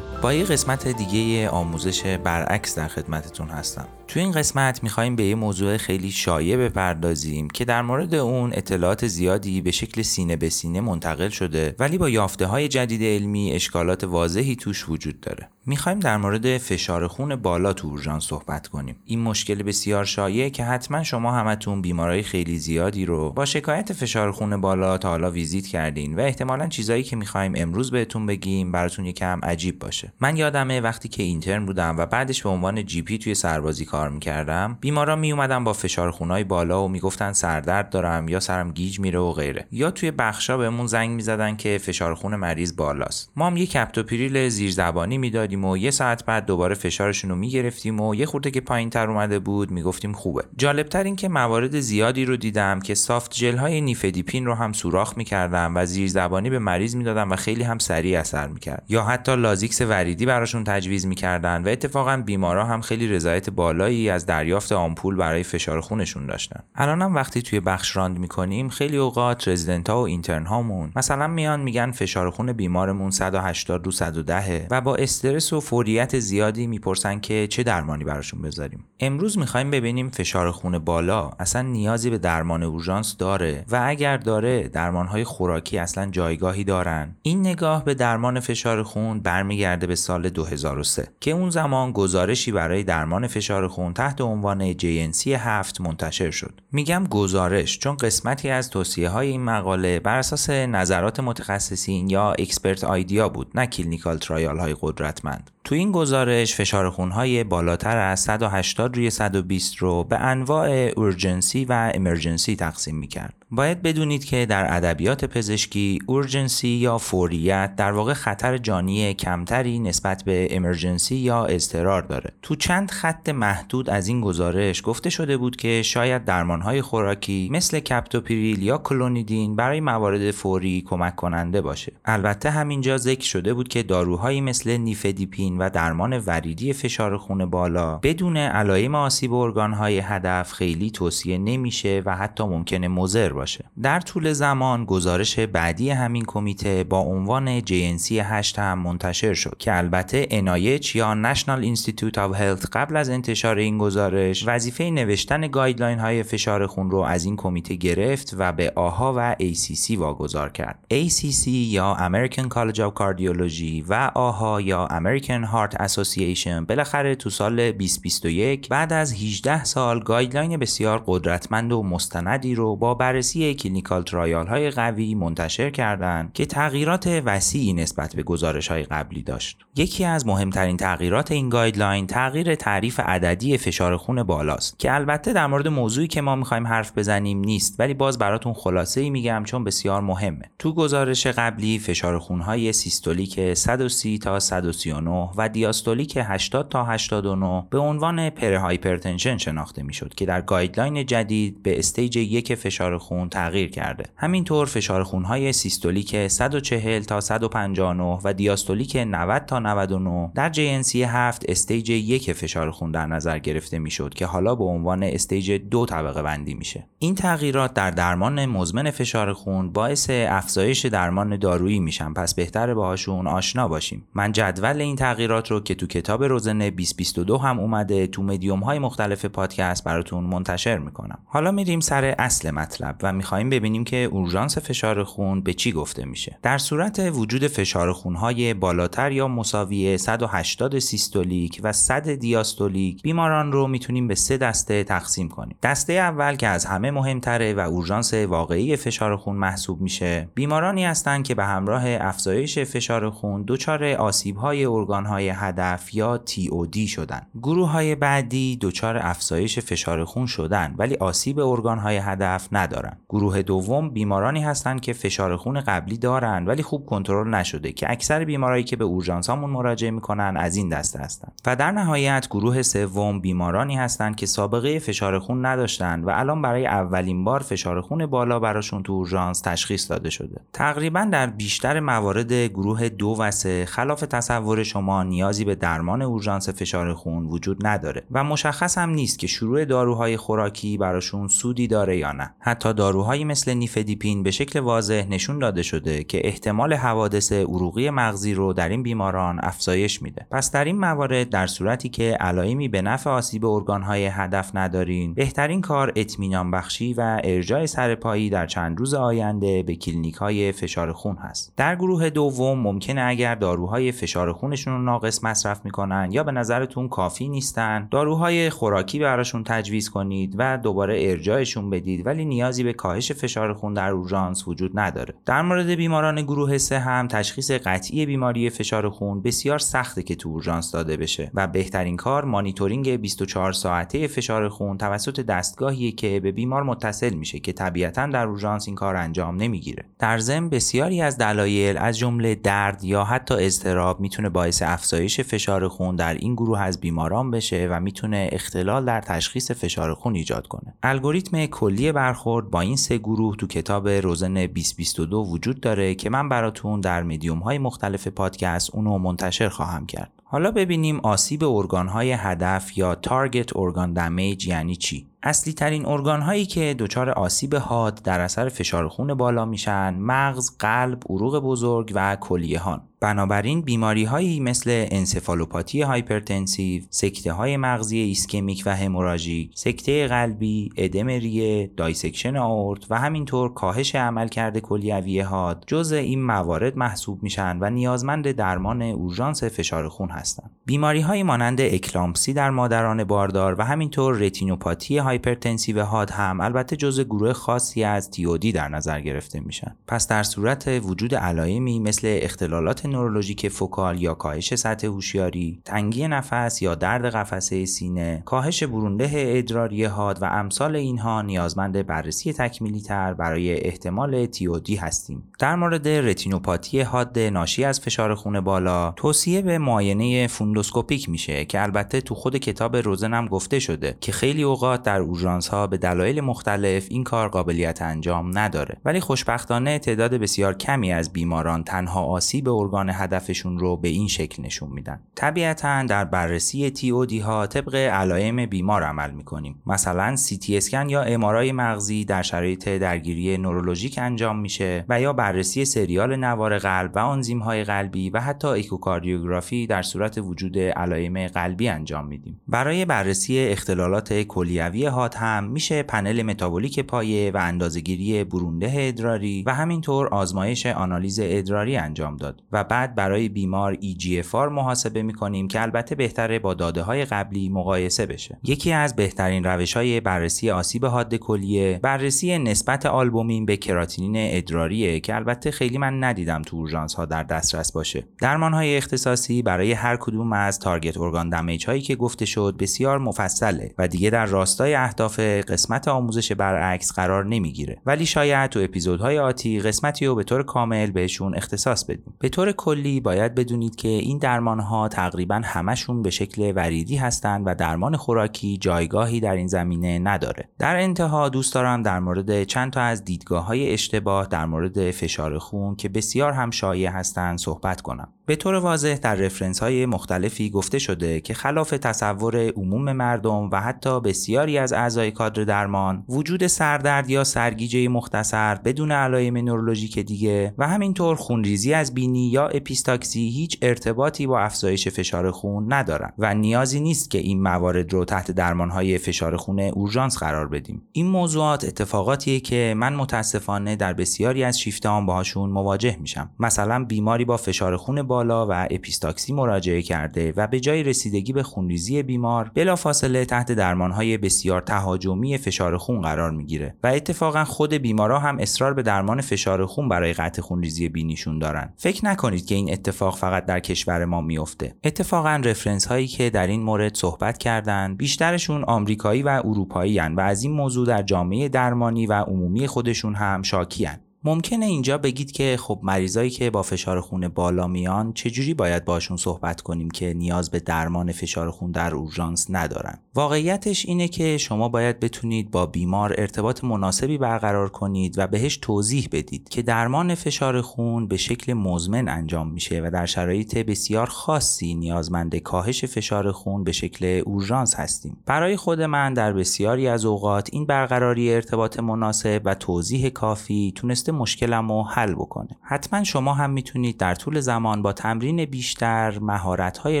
[0.22, 3.86] با یه قسمت دیگه آموزش برعکس در خدمتتون هستم.
[4.08, 9.06] تو این قسمت می‌خوایم به یه موضوع خیلی شایع بپردازیم که در مورد اون اطلاعات
[9.06, 14.04] زیادی به شکل سینه به سینه منتقل شده ولی با یافته های جدید علمی اشکالات
[14.04, 15.48] واضحی توش وجود داره.
[15.70, 18.96] می‌خوایم در مورد فشار خون بالا تو اورژانس صحبت کنیم.
[19.04, 24.32] این مشکل بسیار شایع که حتما شما همتون بیمارای خیلی زیادی رو با شکایت فشار
[24.32, 29.06] خون بالا تا حالا ویزیت کردین و احتمالا چیزایی که می‌خوایم امروز بهتون بگیم براتون
[29.06, 30.12] یکم عجیب باشه.
[30.20, 34.78] من یادمه وقتی که اینترن بودم و بعدش به عنوان GP توی سربازی کار می‌کردم
[34.80, 39.32] بیمارا میومدن با فشار خونای بالا و می‌گفتن سردرد دارم یا سرم گیج میره و
[39.32, 39.66] غیره.
[39.72, 43.32] یا توی بخشا بهمون زنگ می‌زدن که فشار خون مریض بالاست.
[43.36, 48.14] ما هم یه کپتوپریل زیرزبانی می‌دادیم و یه ساعت بعد دوباره فشارشون رو می‌گرفتیم و
[48.14, 50.44] یه خورده که پایین تر اومده بود می‌گفتیم خوبه.
[50.56, 55.16] جالبتر این که موارد زیادی رو دیدم که soft gel های نیفدیپین رو هم سوراخ
[55.16, 58.84] می‌کردم و زیرزبانی به مریض می‌دادم و خیلی هم سریع اثر می‌کرد.
[58.88, 64.26] یا حتی لازیکس وریدی براشون تجویز می‌کردن و اتفاقا بیمارا هم خیلی رضایت بالایی از
[64.26, 66.60] دریافت آمپول برای فشار خونشون داشتن.
[66.74, 71.60] الانم وقتی توی بخش round می‌کنیم خیلی اوقات رزیدنت ها و اینترن هامون مثلا میان
[71.60, 77.46] میگن فشار خون بیمارمون 180 رو 110 و با استرس و فوریت زیادی می‌پرسن که
[77.46, 78.84] چه درمانی براشون بذاریم.
[79.00, 84.68] امروز می‌خوایم ببینیم فشار خون بالا اصلا نیازی به درمان اورژانس داره و اگر داره
[84.68, 87.16] درمانهای خوراکی اصلا جایگاهی دارن.
[87.22, 92.82] این نگاه به درمان فشار خون برمیگرده به سال 2003 که اون زمان گزارشی برای
[92.82, 96.60] درمان فشار خون تحت عنوان JNC 7 منتشر شد.
[96.72, 102.84] میگم گزارش چون قسمتی از توصیه های این مقاله بر اساس نظرات متخصصین یا expert
[102.84, 105.29] idea بود نه clinical trial های قدرتمند.
[105.64, 111.92] تو این گزارش فشار خونهای بالاتر از 180 روی 120 رو به انواع urgency و
[111.94, 113.39] emergency تقسیم می‌کرد.
[113.52, 120.24] باید بدونید که در ادبیات پزشکی urgency یا فوریت در واقع خطر جانی کمتری نسبت
[120.24, 122.32] به emergency یا اضطرار داره.
[122.42, 127.80] تو چند خط محدود از این گزارش گفته شده بود که شاید درمانهای خوراکی مثل
[127.80, 131.92] کپتوپریل یا کلونیدین برای موارد فوری کمک کننده باشه.
[132.04, 137.96] البته همینجا ذکر شده بود که داروهایی مثل نیفدیپین و درمان وریدی فشار خون بالا
[137.96, 143.64] بدون علائم آسیب ارگانهای هدف خیلی توصیه نمیشه و حتی ممکنه مضر باشه.
[143.82, 149.76] در طول زمان گزارش بعدی همین کمیته با عنوان JNC 8 هم منتشر شد که
[149.76, 155.98] البته NIH یا National Institute of Health قبل از انتشار این گزارش وظیفه نوشتن guideline
[155.98, 160.78] های فشار خون رو از این کمیته گرفت و به AHA و ACC واگذار کرد.
[160.94, 167.72] ACC یا American College of Cardiology و AHA یا American Heart Association بالاخره تو سال
[167.72, 174.46] 2021 بعد از 18 سال guideline بسیار قدرتمند و مستندی رو با بررسی clinical trial
[174.46, 179.58] های قوی منتشر کردند که تغییرات وسیعی نسبت به گزارش های قبلی داشت.
[179.76, 185.46] یکی از مهمترین تغییرات این guideline تغییر تعریف عددی فشار خون بالاست که البته در
[185.46, 189.64] مورد موضوعی که ما می‌خوایم حرف بزنیم نیست ولی باز براتون خلاصه ای میگم چون
[189.64, 190.50] بسیار مهمه.
[190.58, 197.78] تو گزارش قبلی فشار خونهای سیستولیک 130 تا 139 و دیاستولیک 80 تا 89 به
[197.78, 203.70] عنوان pre-hypertension شناخته می‌شد که در guideline جدید به stage یک فشار خون خون تغییر
[203.70, 204.04] کرده.
[204.16, 211.44] همینطور فشار خونهای سیستولیک 140 تا 159 و دیاستولیک 90 تا 99 در JNC 7
[211.48, 216.22] stage یک فشار خون در نظر گرفته می‌شد که حالا به عنوان stage دو طبقه
[216.22, 216.86] بندی میشه.
[216.98, 222.12] این تغییرات در درمان مزمن فشار خون باعث افزایش درمان دارویی میشن.
[222.12, 224.06] پس بهتره باهاشون آشنا باشیم.
[224.14, 228.78] من جدول این تغییرات رو که تو کتاب Rosen 2022 هم اومده تو مدیوم های
[228.78, 231.18] مختلف پادکست براتون منتشر می‌کنم.
[231.26, 236.04] حالا میریم سر اصل مطلب و می‌خوایم ببینیم که اورژانس فشار خون به چی گفته
[236.04, 236.38] میشه.
[236.42, 243.66] در صورت وجود فشار خونهای بالاتر یا مساوی 180 سیستولیک و 100 دیاستولیک بیماران رو
[243.66, 245.56] می‌تونیم به سه دسته تقسیم کنیم.
[245.62, 251.24] دسته اول که از همه مهمتره و اورژانس واقعی فشار خون محسوب میشه بیمارانی هستند
[251.24, 257.26] که به همراه افزایش فشار خون دچار آسیب های ارگان های هدف یا TOD شدن.
[257.42, 262.96] گروه های بعدی دچار افزایش فشار خون شدن ولی آسیب ارگان های هدف ندارن.
[263.08, 268.24] گروه دوم بیمارانی هستند که فشار خون قبلی دارن ولی خوب کنترل نشده که اکثر
[268.24, 271.40] بیمارایی که به اورژانس هامون مراجعه می‌کنن از این دسته هستند.
[271.46, 276.66] و در نهایت گروه سوم بیمارانی هستند که سابقه فشار خون نداشتن و الان برای
[276.66, 280.40] اولین بار فشار خون بالا براشون تو اورژانس تشخیص داده شده.
[280.52, 286.48] تقریبا در بیشتر موارد گروه دو و سه خلاف تصور شما نیازی به درمان اورژانس
[286.48, 291.96] فشار خون وجود نداره و مشخص هم نیست که شروع داروهای خوراکی براشون سودی داره
[291.96, 292.34] یا نه.
[292.38, 298.34] حتی داروهایی مثل نیفدیپین به شکل واضح نشون داده شده که احتمال حوادث عروقی مغزی
[298.34, 300.26] رو در این بیماران افزایش میده.
[300.30, 305.60] پس در این موارد در صورتی که علائمی به نفع آسیب ارگانهای هدف ندارین بهترین
[305.60, 311.16] کار اطمینان بخشی و ارجاع سرپایی در چند روز آینده به کلینیک های فشار خون
[311.16, 311.52] هست.
[311.56, 316.88] در گروه دوم ممکنه اگر داروهای فشار خونشون رو ناقص مصرف می‌کنن یا به نظرتون
[316.88, 323.12] کافی نیستن داروهای خوراکی براشون تجویز کنید و دوباره ارجاعشون بدید ولی نیازی به کاهش
[323.12, 325.14] فشار خون در اورژانس وجود نداره.
[325.26, 330.28] در مورد بیماران گروه سه هم تشخیص قطعی بیماری فشار خون بسیار سخته که تو
[330.28, 336.32] اورژانس داده بشه و بهترین کار مانیتورینگ 24 ساعته فشار خون توسط دستگاهیه که به
[336.32, 339.84] بیمار متصل میشه که طبیعتا در اورژانس این کار انجام نمی‌گیره.
[339.98, 345.68] در ضمن بسیاری از دلایل از جمله درد یا حتی اضطراب می‌تونه باعث افزایش فشار
[345.68, 350.46] خون در این گروه از بیماران بشه و می‌تونه اختلال در تشخیص فشار خون ایجاد
[350.46, 350.74] کنه.
[350.82, 356.28] الگوریتم کلی برخورد با این سه گروه تو کتاب روزن 2022 وجود داره که من
[356.28, 362.78] براتون در میدیوم های مختلف پادکست اونو منتشر خواهم کرد حالا ببینیم آسیب ارگانهای هدف
[362.78, 368.20] یا target organ damage یعنی چی اصلی ترین ارگان هایی که دچار آسیب حاد در
[368.20, 372.89] اثر فشار خون بالا میشن مغز، قلب، عروق بزرگ و کلیه هان.
[373.02, 381.06] بنابراین بیماری هایی مثل انسفالوپاتی hypertensive، سکته های مغزی ایسکمیک و هموراژیک، سکته قلبی، ادم
[381.06, 387.70] ریه، dissection آورت و همینطور کاهش عملکرد کلیوی حاد جزء این موارد محسوب میشن و
[387.70, 390.50] نیازمند درمان اورژانس فشار خون هستند.
[390.66, 397.04] بیماری های مانند اکلامپسی در مادران باردار و همینطور رتینوپاتی hypertensive حاد هم البته جزء
[397.04, 399.76] گروه خاصی از TOD در نظر گرفته میشن.
[399.86, 406.62] پس در صورت وجود علائمی مثل اختلالات نورولوژیک فوکال یا کاهش سطح هوشیاری، تنگی نفس
[406.62, 413.14] یا درد قفسه سینه، کاهش برونده ادراری حاد و امثال اینها نیازمند بررسی تکمیلی تر
[413.14, 415.22] برای احتمال TOD هستیم.
[415.38, 421.62] در مورد رتینوپاتی حاد ناشی از فشار خون بالا، توصیه به معاینه فوندوسکوپیک میشه که
[421.62, 425.76] البته تو خود کتاب روزن هم گفته شده که خیلی اوقات در اورژانس ها به
[425.76, 432.04] دلایل مختلف این کار قابلیت انجام نداره ولی خوشبختانه تعداد بسیار کمی از بیماران تنها
[432.04, 435.00] آسیب ارگان هدفشون رو به این شکل نشون میدن.
[435.14, 439.62] طبیعتا در بررسی TOD ها طبق علائم بیمار عمل می‌کنیم.
[439.66, 445.12] مثلا سی تی اسکن یا MRI مغزی در شرایط درگیری نورولوژیک انجام میشه و یا
[445.12, 451.26] بررسی سریال نوار قلب و آنزیم های قلبی و حتی اکوکاردیوگرافی در صورت وجود علائم
[451.26, 452.40] قلبی انجام میدیم.
[452.48, 459.54] برای بررسی اختلالات کلیوی حاد هم میشه پنل متابولیک پایه و اندازهگیری برونده ادراری و
[459.54, 465.94] همینطور آزمایش آنالیز ادراری انجام داد و بعد برای بیمار EGFR محاسبه می‌کنیم که البته
[465.94, 468.38] بهتره با داده های قبلی مقایسه بشه.
[468.44, 475.00] یکی از بهترین روش های بررسی آسیب حاد کلیه بررسی نسبت آلبومین به کراتینین ادراریه
[475.00, 478.04] که البته خیلی من ندیدم تو اورژانس ها در دسترس باشه.
[478.20, 482.98] درمان های اختصاصی برای هر کدوم از تارگت ارگان دمیج هایی که گفته شد بسیار
[482.98, 487.78] مفصله و دیگه در راستای اهداف قسمت آموزش برعکس قرار نمی‌گیره.
[487.86, 492.14] ولی شاید تو اپیزودهای آتی قسمتی رو به طور کامل بهشون اختصاص بدیم.
[492.18, 497.42] به طور کلی باید بدونید که این درمان ها تقریبا همشون به شکل وریدی هستند
[497.46, 500.48] و درمان خوراکی جایگاهی در این زمینه نداره.
[500.58, 505.38] در انتها دوست دارم در مورد چند تا از دیدگاه های اشتباه در مورد فشار
[505.38, 508.12] خون که بسیار هم شایع هستند صحبت کنم.
[508.30, 513.60] به طور واضح در رفرنس های مختلفی گفته شده که خلاف تصور عموم مردم و
[513.60, 520.54] حتی بسیاری از اعضای کادر درمان وجود سردرد یا سرگیجه مختصر بدون علائم نورولوژیک دیگه
[520.58, 526.34] و همینطور خونریزی از بینی یا اپیستاکسی هیچ ارتباطی با افزایش فشار خون ندارن و
[526.34, 530.82] نیازی نیست که این موارد رو تحت درمانهای فشار خون اورژانس قرار بدیم.
[530.92, 536.30] این موضوعات اتفاقاتیه که من متاسفانه در بسیاری از شیفتهام باهاشون مواجه میشم.
[536.40, 541.42] مثلا بیماری با فشار خون بالا و اپیستاکسی مراجعه کرده و به جای رسیدگی به
[541.42, 548.18] خونریزی بیمار بلافاصله تحت درمانهای بسیار تهاجمی فشار خون قرار می‌گیره و اتفاقا خود بیمارا
[548.18, 551.72] هم اصرار به درمان فشار خون برای قطع خونریزی بینیشون دارن.
[551.76, 556.46] فکر نکنید که این اتفاق فقط در کشور ما میفته اتفاقا رفرنس هایی که در
[556.46, 562.06] این مورد صحبت کردن بیشترشون آمریکایی و اروپایی و از این موضوع در جامعه درمانی
[562.06, 567.28] و عمومی خودشون هم شاکیان ممکنه اینجا بگید که خب مریضایی که با فشار خون
[567.28, 572.46] بالا میان چجوری باید باشون صحبت کنیم که نیاز به درمان فشار خون در اورژانس
[572.50, 578.56] ندارن؟ واقعیتش اینه که شما باید بتونید با بیمار ارتباط مناسبی برقرار کنید و بهش
[578.56, 584.06] توضیح بدید که درمان فشار خون به شکل مزمن انجام میشه و در شرایط بسیار
[584.06, 588.16] خاصی نیازمند کاهش فشار خون به شکل اورژانس هستیم.
[588.26, 594.09] برای خود من در بسیاری از اوقات این برقراری ارتباط مناسب و توضیح کافی تونسته
[594.10, 595.48] مشکلم رو حل بکنه.
[595.62, 600.00] حتما شما هم می‌تونید در طول زمان با تمرین بیشتر مهارت های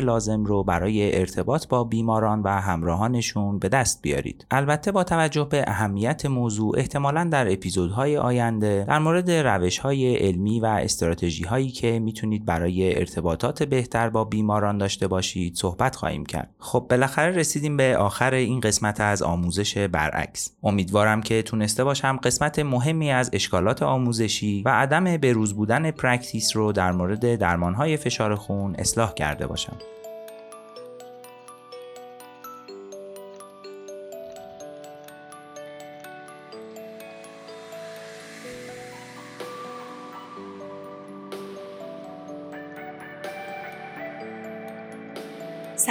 [0.00, 4.46] لازم رو برای ارتباط با بیماران و همراهانشون به دست بیارید.
[4.50, 10.60] البته با توجه به اهمیت موضوع احتمالا در اپیزودهای آینده در مورد روش های علمی
[10.60, 16.54] و استراتژی هایی که می‌تونید برای ارتباطات بهتر با بیماران داشته باشید صحبت خواهیم کرد.
[16.58, 20.56] خب بالاخره رسیدیم به آخر این قسمت از آموزش برعکس.
[20.62, 26.72] امیدوارم که تونسته باشم قسمت مهمی از اشکالات آموزشی و عدم بروز بودن practice رو
[26.72, 29.76] در مورد درمانهای فشار خون اصلاح کرده باشم.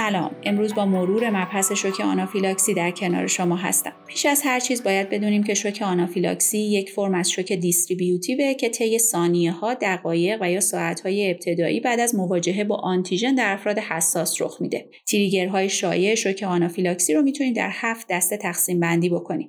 [0.00, 0.36] سلام.
[0.42, 3.92] امروز با مرور مبحث شوک آنافیلاکسی در کنار شما هستم.
[4.06, 8.68] پیش از هر چیز باید بدونیم که شوک آنافیلاکسی یک فرم از شوک دیستریبیوتیوه که
[8.68, 13.52] طی ثانیه ها دقایق و یا ساعت های ابتدایی بعد از مواجهه با آنتیژن در
[13.52, 14.90] افراد حساس رخ میده.
[15.06, 19.48] تریگرهای شایع شوک آنافیلاکسی رو می‌تونید در هفت دسته تقسیم بندی بکنیم.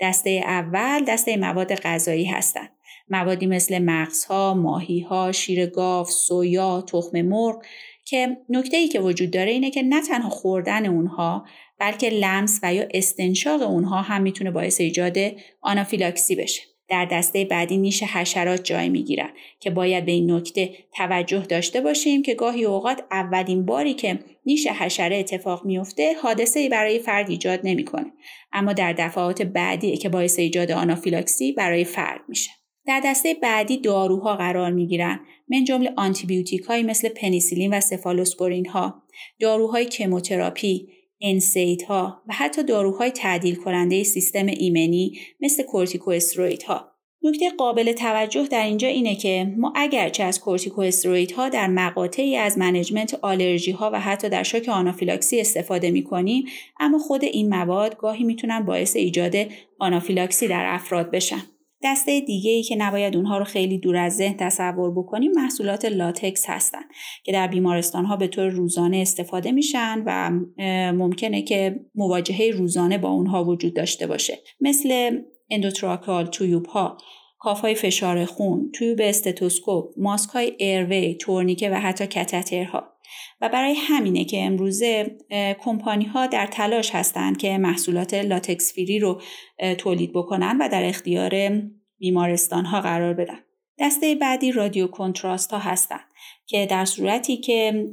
[0.00, 2.70] دسته اول دسته مواد غذایی هستند
[3.10, 7.62] موادی مثل مغزها، ماهیها، شیر گاو، سویا، تخم مرغ
[8.04, 11.46] که نکته ای که وجود داره اینه که نه تنها خوردن اونها
[11.78, 15.16] بلکه لمس و یا استنشاق اونها هم می‌تونه باعث ایجاد
[15.60, 16.62] آنافیلاکسی بشه.
[16.88, 22.22] در دسته بعدی نیش حشرات جای می‌گیرن که باید به این نکته توجه داشته باشیم
[22.22, 28.12] که گاهی اوقات اولین باری که نیش حشره اتفاق میفته حادثه برای فرد ایجاد نمی‌کنه
[28.52, 32.50] اما در دفعات بعدی که باعث ایجاد آنافیلاکسی برای فرد میشه
[32.86, 38.66] در دسته بعدی داروها قرار می گیرن من جمله آنتیبیوتیک های مثل پنیسیلین و سفالوسپورین
[38.66, 39.02] ها
[39.40, 40.88] داروهای chemotherapy،
[41.20, 48.46] NSAID ها و حتی داروهای تعدیل کننده سیستم ایمنی مثل کورتیکوستروید ها نکته قابل توجه
[48.50, 53.90] در اینجا اینه که ما اگرچه از کورتیکوستروید ها در مقاطعی از management آلرژی ها
[53.92, 56.44] و حتی در شوک آنافیلاکسی استفاده می کنیم
[56.80, 59.34] اما خود این مواد گاهی می‌تونن باعث ایجاد
[59.78, 61.42] آنافیلاکسی در افراد بشن.
[61.84, 66.44] دسته دیگه ای که نباید اونها رو خیلی دور از ذهن تصور بکنیم محصولات لاتکس
[66.48, 66.82] هستن
[67.24, 70.30] که در بیمارستان ها به طور روزانه استفاده میشن و
[70.92, 74.38] ممکنه که مواجهه روزانه با اونها وجود داشته باشه.
[74.60, 75.18] مثل
[75.50, 76.98] endotracheal tube ها
[77.38, 82.93] cuff های فشار خون، tube stethoscope، ماسک های airway، تورنیکه و حتی کتترها.
[83.40, 85.18] و برای همینه که امروزه
[85.60, 89.20] کمپانی ها در تلاش هستند که محصولات latex free رو
[89.78, 91.32] تولید بکنن و در اختیار
[91.98, 93.38] بیمارستان ها قرار بدن.
[93.78, 96.04] دسته بعدی رادیو کنتراست ها هستند
[96.46, 97.86] که در صورتی که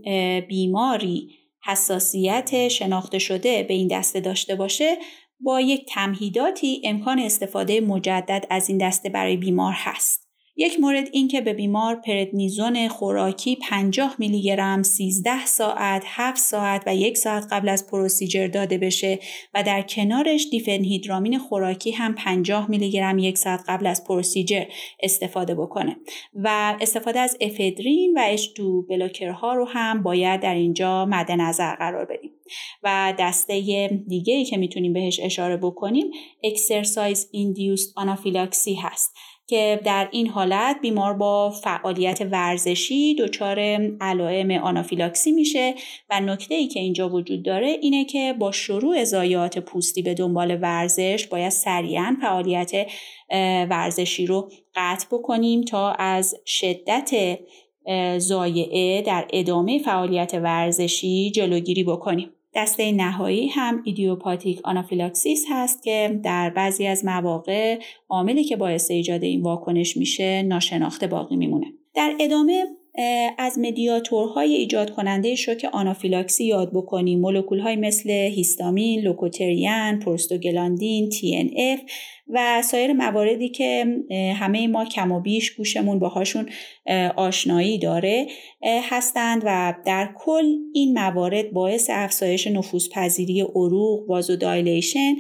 [0.50, 1.30] بیماری
[1.66, 4.98] حساسیت شناخته شده به این دسته داشته باشه
[5.40, 10.21] با یک تمهیداتی امکان استفاده مجدد از این دسته برای بیمار هست.
[10.56, 16.84] یک مورد این که به بیمار پردنیزون خوراکی 50 میلی گرم 13 ساعت 7 ساعت
[16.86, 19.20] و یک ساعت قبل از پروسیجر داده بشه
[19.54, 24.64] و در کنارش دیفنهیدرامین خوراکی هم 50 میلی گرم یک ساعت قبل از پروسیجر
[25.04, 25.98] استفاده بکنه
[26.36, 32.06] و استفاده از افدرین و H2 بلاکرها رو هم باید در اینجا مد نظر قرار
[32.06, 32.32] بدیم.
[32.84, 36.08] و دسته دیگه ای که می‌تونیم بهش اشاره بکنیم
[36.44, 39.14] اکسرسایز ایندیوست آنافیلاکسی هست.
[39.52, 43.60] که در این حالت بیمار با فعالیت ورزشی دچار
[44.02, 45.76] علائم آنافیلاکسی میشه
[46.10, 50.58] و نکته ای که اینجا وجود داره اینه که با شروع ضایعات پوستی به دنبال
[50.62, 52.72] ورزش باید سریعا فعالیت
[53.70, 57.40] ورزشی رو قطع بکنیم تا از شدت
[58.18, 62.30] زایعه در ادامه فعالیت ورزشی جلوگیری بکنیم.
[62.56, 67.80] دسته نهایی هم ایدیوپاتیک آنافیلاکسیس هست که در بعضی از مواقع
[68.10, 71.66] عاملی که باعث ایجاد این واکنش میشه ناشناخته باقی میمونه.
[71.94, 72.66] در ادامه
[73.38, 81.92] از مدیاتورهای ایجاد کننده شوک آنافیلاکسی یاد بکنیم مولکول های مثل هیستامین، لوکوتریان، پروستوگلاندین، TNF
[82.32, 83.86] و سایر مواردی که
[84.40, 86.50] همه ما کم و بیش گوشمون باهاشون
[87.16, 88.28] آشنایی داره
[88.64, 95.16] هستند و در کل این موارد باعث افزایش نفوذپذیری عروق، وازودایلیشن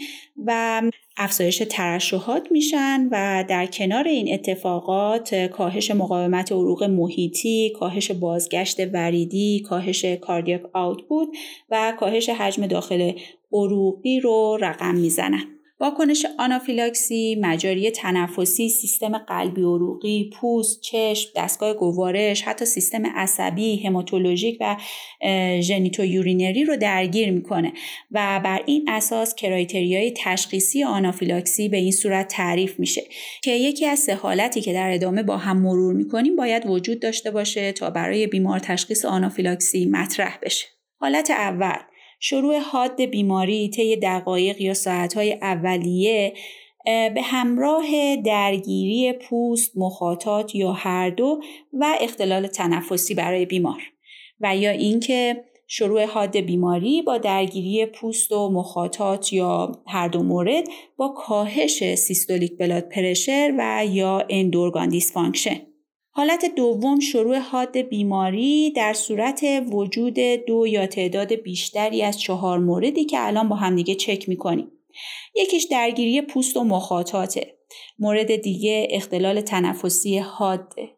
[0.46, 0.82] و
[1.18, 9.60] افزایش ترشحات میشن و در کنار این اتفاقات کاهش مقاومت عروق محیطی، کاهش بازگشت وریدی،
[9.60, 11.28] کاهش کاردیاک آوتپوت
[11.70, 13.12] و کاهش حجم داخل
[13.54, 15.61] عروقی رو رقم می‌زنن.
[15.82, 24.58] واکنش آنافیلاکسی، مجاری تنفسی، سیستم قلبی عروقی، پوست، چشم، دستگاه گوارش، حتی سیستم عصبی، هماتولوژیک
[24.60, 24.78] و
[25.62, 27.74] ژنیتو یورینری رو درگیر می‌کنه
[28.12, 33.02] و بر این اساس کرایتریای تشخیصی آنافیلاکسی به این صورت تعریف میشه
[33.44, 37.32] که یکی از سه حالتی که در ادامه با هم مرور می‌کنیم باید وجود داشته
[37.32, 40.66] باشه تا برای بیمار تشخیص آنافیلاکسی مطرح بشه.
[41.00, 41.80] حالت اول
[42.24, 46.34] شروع حاد بیماری طی دقایق یا ساعتهای اولیه
[46.86, 51.40] به همراه درگیری پوست، مخاطات یا هر دو
[51.74, 53.82] و اختلال تنفسی برای بیمار
[54.42, 60.64] و یا اینکه شروع حاد بیماری با درگیری پوست و مخاطات یا هر دو مورد
[60.98, 65.71] با کاهش systolic blood pressure و یا end-organ dysfunction.
[66.14, 69.42] حالت دوم شروع حاد بیماری در صورت
[69.72, 74.72] وجود دو یا تعداد بیشتری از چهار موردی که الان با همدیگه چک می‌کنیم.
[75.36, 77.58] یکیش درگیری پوست و مخاطاته.
[78.00, 80.90] مورد دیگه اختلال تنفسی حاده.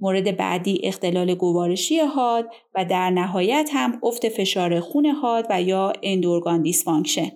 [0.00, 5.92] مورد بعدی اختلال گوارشی حاد و در نهایت هم افت فشار خون حاد و یا
[6.02, 7.30] end-organ dysfunction.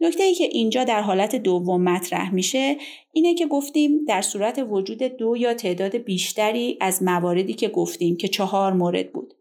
[0.00, 2.76] نکته ای که اینجا در حالت دوم مطرح میشه
[3.12, 8.28] اینه که گفتیم در صورت وجود دو یا تعداد بیشتری از مواردی که گفتیم که
[8.28, 9.34] چهار مورد بود.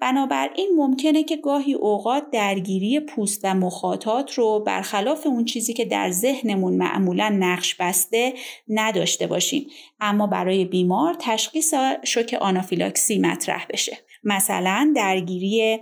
[0.00, 6.10] بنابراین ممکنه که گاهی اوقات درگیری پوست و مخاطات رو برخلاف اون چیزی که در
[6.10, 8.34] ذهنمون معمولا نقش بسته
[8.68, 9.66] نداشته باشیم
[10.00, 11.74] اما برای بیمار تشخیص
[12.04, 15.78] شوک آنافیلاکسی مطرح بشه مثلا درگیری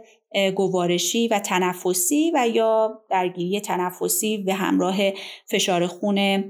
[0.54, 4.96] گوارشی و تنفسی و یا درگیری تنفسی به همراه
[5.46, 6.44] فشار خون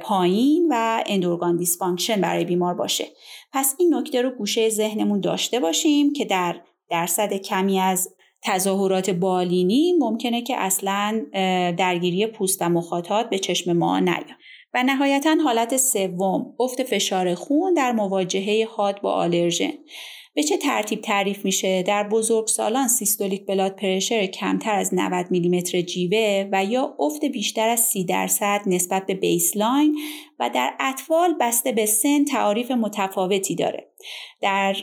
[0.00, 3.04] پایین و end-organ dysfunction برای بیمار باشه.
[3.52, 6.60] پس این نکته رو گوشه ذهنمون داشته باشیم که در
[6.90, 11.26] درصد کمی از تظاهرات بالینی ممکنه که اصلا
[11.78, 14.26] درگیری پوست و مخاطات به چشم ما نیاد.
[14.74, 19.72] و نهایتا حالت سوم افت فشار خون در مواجهه حاد با آلرژن.
[20.38, 26.48] به چه ترتیب تعریف میشه؟ در بزرگسالان systolic blood pressure کمتر از 90 میلیمتر جیوه
[26.52, 29.98] و یا افت بیشتر از 30 درصد نسبت به baseline
[30.38, 33.88] و در اطفال بسته به سن تعاریف متفاوتی داره.
[34.40, 34.76] در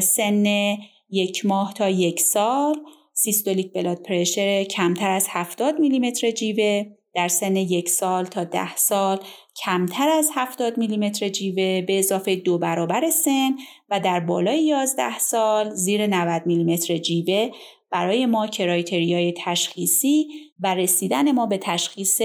[0.00, 0.76] سن
[1.10, 2.74] یک ماه تا یک سال
[3.12, 6.84] سیستولیک بلاد پرشر کمتر از 70 میلیمتر جیوه
[7.14, 9.18] در سن یک سال تا ده سال
[9.56, 13.50] کمتر از 70 میلیمتر جیوه به اضافه دو برابر سن
[13.90, 17.50] و در بالای 11 سال زیر 90 میلیمتر جیوه
[17.90, 20.26] برای ما کرایتریای تشخیصی
[20.60, 22.20] و رسیدن ما به تشخیص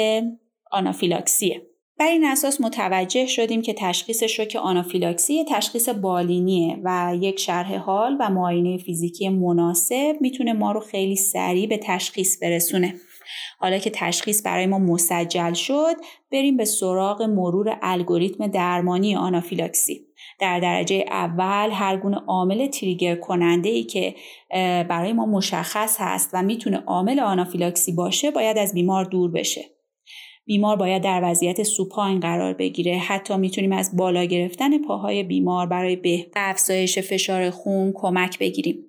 [0.72, 1.62] آنافیلاکسیه.
[2.00, 8.18] بر این اساس متوجه شدیم که تشخیص شوک آنافیلاکسی تشخیص بالینیه و یک شرح حال
[8.20, 12.96] و معاینه فیزیکی مناسب می‌تونه ما رو خیلی سریع به تشخیص برسونه.
[13.60, 15.96] حالا که تشخیص برای ما مسجل شد
[16.32, 20.08] بریم به سراغ مرور الگوریتم درمانی آنافیلاکسی.
[20.40, 24.16] در درجه اول هر گونه عامل تریگر کننده ای که
[24.90, 29.62] برای ما مشخص هست و می‌تونه عامل آنافیلاکسی باشه باید از بیمار دور بشه.
[30.46, 32.98] بیمار باید در وضعیت supine قرار بگیره.
[32.98, 38.86] حتی می‌تونیم از بالا گرفتن پاهای بیمار برای به افزایش فشار خون کمک بگیریم.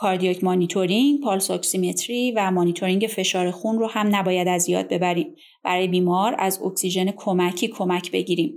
[0.00, 5.34] cardiac monitoring، pulse oximetry و مانیتورینگ فشار خون رو هم نباید از یاد ببریم.
[5.64, 8.54] برای بیمار از اکسیژن کمکی کمک بگیریم.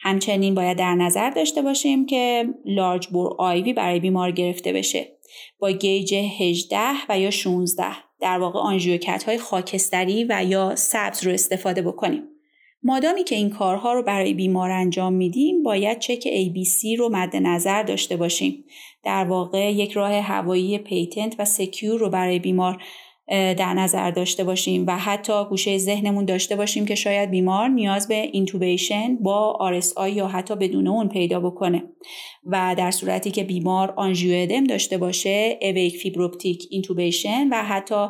[0.00, 5.18] همچنین باید در نظر داشته باشیم که large bore IV برای بیمار گرفته بشه
[5.58, 7.84] با gauge 18 و یا 16
[8.20, 12.22] در واقع آنژیوکت های خاکستری و یا سبز رو استفاده بکنیم.
[12.82, 17.82] مادامی که این کارها رو برای بیمار انجام میدیم باید چک ABC رو مد نظر
[17.82, 18.64] داشته باشیم.
[19.04, 22.82] در واقع یک راه هوایی patent و secure رو برای بیمار
[23.32, 28.14] در نظر داشته باشیم و حتی گوشه ذهنمون داشته باشیم که شاید بیمار نیاز به
[28.14, 31.82] intubation با RSI یا حتی بدون اون پیدا بکنه.
[32.46, 38.06] و در صورتی که بیمار آنژیو داشته باشه awake fiberoptic intubation و حتی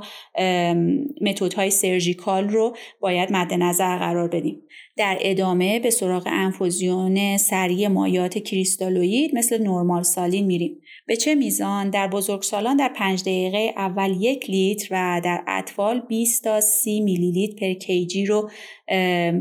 [1.21, 4.63] متدهای surgical رو باید مد نظر قرار بدیم.
[4.97, 10.81] در ادامه به سراغ انفوزیون سریع مایات کریستالوید مثل normal saline میریم.
[11.07, 16.45] به چه میزان؟ در بزرگسالان در پنج دقیقه اول یک لیتر و در اطفال 20
[16.45, 18.51] تا 30 میلی لیتر per kg رو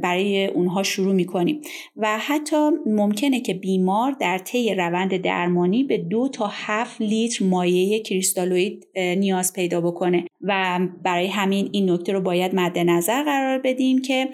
[0.02, 1.62] برای اونها شروع می‌کنیم.
[1.98, 8.02] و حتی ممکنه که بیمار در طی روند درمانی به دو تا هفت لیتر مایع
[8.02, 10.26] کریستالوید نیاز پیدا بکنه.
[10.42, 14.30] و برای همین این نکته رو باید مد نظر قرار بدیم که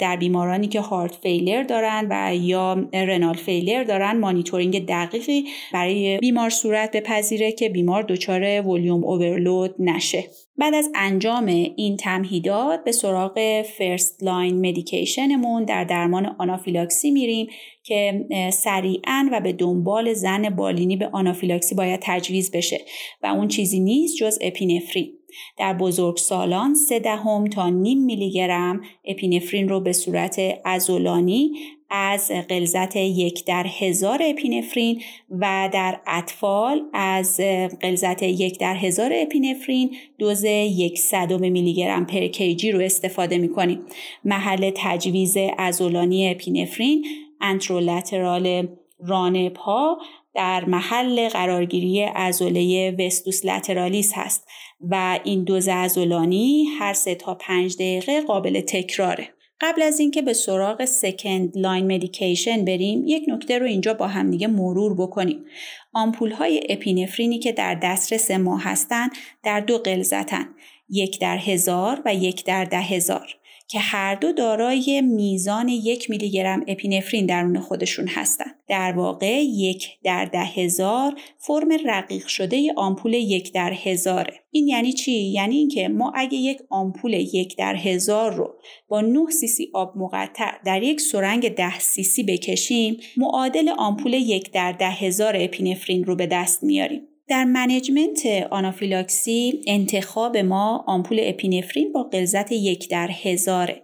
[0.00, 6.50] در بیمارانی که هارت فیلر دارن و یا رنال فیلر دارن مانیتورینگ دقیقی برای بیمار
[6.50, 10.24] صورت بپذیره که بیمار دچار ولیوم اوورلود نشه.
[10.56, 17.46] بعد از انجام این تمهیدات به سراغ first line medication مون در درمان آنافیلاکسی میریم
[17.82, 22.80] که سریعا و به دنبال ظن بالینی به آنافیلاکسی باید تجویز بشه
[23.22, 25.12] و اون چیزی نیست جز اپینفرین.
[25.58, 31.52] در بزرگ سالان سه دهم تا نیم میلی گرم اپینفرین رو به صورت عضلانی
[31.94, 37.40] از غلظت یک در هزار اپینفرین و در اطفال از
[37.82, 43.48] غلظت یک در هزار اپینفرین دوز یک صدم میلی گرم per kg رو استفاده می
[43.48, 43.80] کنیم.
[44.24, 47.04] محل تجویز عضلانی اپینفرین
[47.40, 48.68] anterolateral
[49.06, 49.98] ران پا
[50.34, 54.48] در محل قرارگیری عضله vastus lateralis هست
[54.90, 59.28] و این دوز عضلانی هر سه تا پنج دقیقه قابل تکراره.
[59.62, 64.46] قبل از اینکه به سراغ second line medication بریم یک نکته رو اینجا با همدیگه
[64.46, 65.44] مرور بکنیم.
[65.92, 69.10] آمپول های اپینفرینی که در دسترس ما هستند
[69.42, 70.48] در دو غلظتن
[70.88, 73.28] یک در هزار و یک در ده هزار.
[73.72, 78.54] که هر دو دارای میزان یک میلی گرم اپینفرین درون خودشون هستند.
[78.68, 84.34] در واقع یک در ده هزار فرم رقیق شده آمپول یک در هزاره.
[84.50, 88.54] این یعنی چی؟ یعنی اینکه ما اگه یک آمپول یک در هزار رو
[88.88, 94.72] با 9 سی‌سی آب مقطر در یک سرنگ 10 سی‌سی بکشیم معادل آمپول یک در
[94.72, 97.08] ده هزار اپینفرین رو به دست میاریم.
[97.28, 103.82] در management آنافیلاکسی انتخاب ما آمپول اپینفرین با غلظت یک در هزاره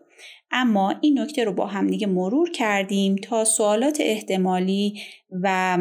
[0.50, 5.00] اما این نکته رو با همدیگه مرور کردیم تا سوالات احتمالی
[5.42, 5.78] و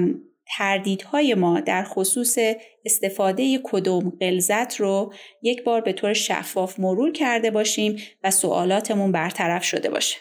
[0.57, 2.37] تردیدهای ما در خصوص
[2.85, 9.63] استفاده کدوم غلظت رو یک بار به طور شفاف مرور کرده باشیم و سوالاتمون برطرف
[9.63, 10.17] شده باشه.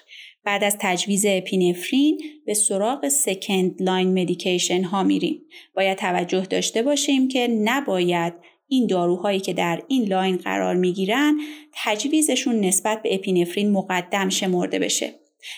[0.46, 5.42] بعد از تجویز اپینفرین به سراغ second line medication ها میریم.
[5.74, 8.32] باید توجه داشته باشیم که نباید
[8.68, 11.40] این داروهایی که در این line قرار می‌گیرن
[11.72, 15.14] تجویزشون نسبت به اپینفرین مقدم شمرده بشه.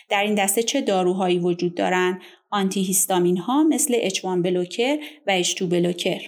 [0.08, 2.20] در این دسته چه داروهایی وجود دارن؟
[2.50, 6.20] آنتی هیستامین ها مثل H1 blocker و H2 blocker.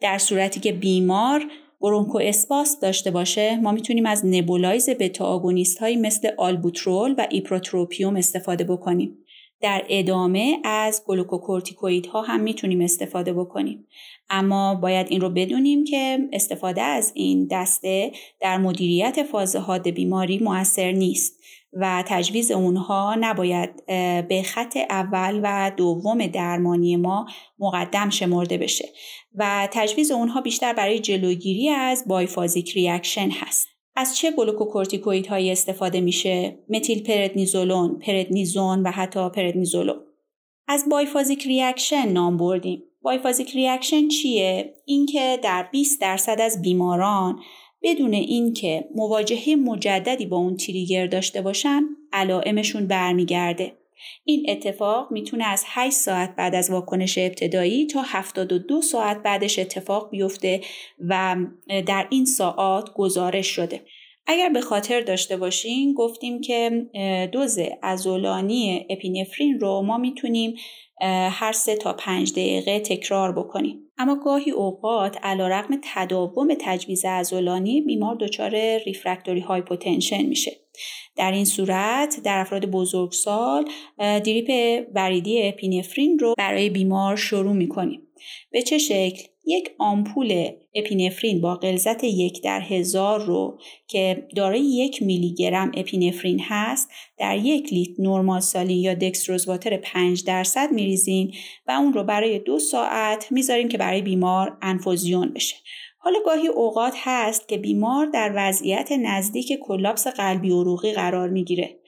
[0.00, 1.44] در صورتی که بیمار
[1.82, 8.64] bronchospasm داشته باشه ما می‌تونیم از nebulize بتا آگونیست هایی مثل آلبوترول و ایپروتروپیوم استفاده
[8.64, 9.18] بکنیم.
[9.60, 13.86] در ادامه از گلوکوکورتیکوید ها هم می‌تونیم استفاده بکنیم.
[14.30, 20.38] اما باید این رو بدونیم که استفاده از این دسته در مدیریت فاز حاد بیماری
[20.38, 21.41] موثر نیست
[21.72, 23.86] و تجویز اونها نباید
[24.28, 27.26] به خط اول و دوم درمانی ما
[27.58, 28.88] مقدم شمرده بشه
[29.34, 33.68] و تجویز اونها بیشتر برای جلوگیری از biphasic reaction هست.
[33.96, 39.96] از چه گلوکوکورتیکوید هایی استفاده میشه؟ متیل پردنیزولون، پردنیزون و حتی پردنیزولون.
[40.68, 42.82] از biphasic reaction نام بردیم.
[43.02, 47.40] biphasic reaction چیه؟ اینکه در 20 درصد از بیماران
[47.82, 53.72] بدون اینکه مواجهه مجددی با اون trigger داشته باشن علائمشون برمیگرده.
[54.24, 60.10] این اتفاق می‌تونه از 8 ساعت بعد از واکنش ابتدایی تا 72 ساعت بعدش اتفاق
[60.10, 60.60] بیفته
[61.08, 61.36] و
[61.86, 63.80] در این ساعات گزارش شده.
[64.26, 66.86] اگر به خاطر داشته باشین گفتیم که
[67.32, 70.54] دوز عضلانی اپینفرین رو ما می‌تونیم
[71.30, 73.78] هر سه تا پنج دقیقه تکرار بکنیم.
[74.02, 80.52] اما گاهی اوقات علیرغم تداوم تجویز عضلانی بیمار دچار refractory hypotension میشه.
[81.16, 83.64] در این صورت در افراد بزرگسال
[83.98, 88.02] drip وریدی اپینفرین رو برای بیمار شروع می‌کنیم.
[88.50, 95.02] به چه شکل؟ یک آمپول اپینفرین با غلظت یک در هزار رو که دارای یک
[95.02, 101.32] میلی گرم اپینفرین هست در یک لیتر نرمال سالین یا دکستروز واتر 5 درصد میریزیم
[101.66, 105.56] و اون رو برای دو ساعت می‌ذاریم که برای بیمار انفوزیون بشه.
[105.98, 111.78] حالا گاهی اوقات هست که بیمار در وضعیت نزدیک کلاپس قلبی عروقی قرار می‌گیره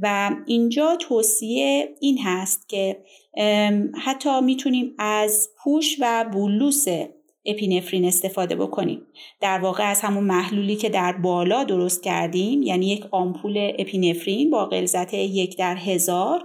[0.00, 2.96] و اینجا توصیه این هست که
[4.04, 6.84] حتی می‌تونیم از پوش و بولوس
[7.46, 9.02] اپینفرین استفاده بکنیم.
[9.40, 14.66] در واقع از همون محلولی که در بالا درست کردیم یعنی یک آمپول اپینفرین با
[14.66, 16.44] غلظت یک در هزار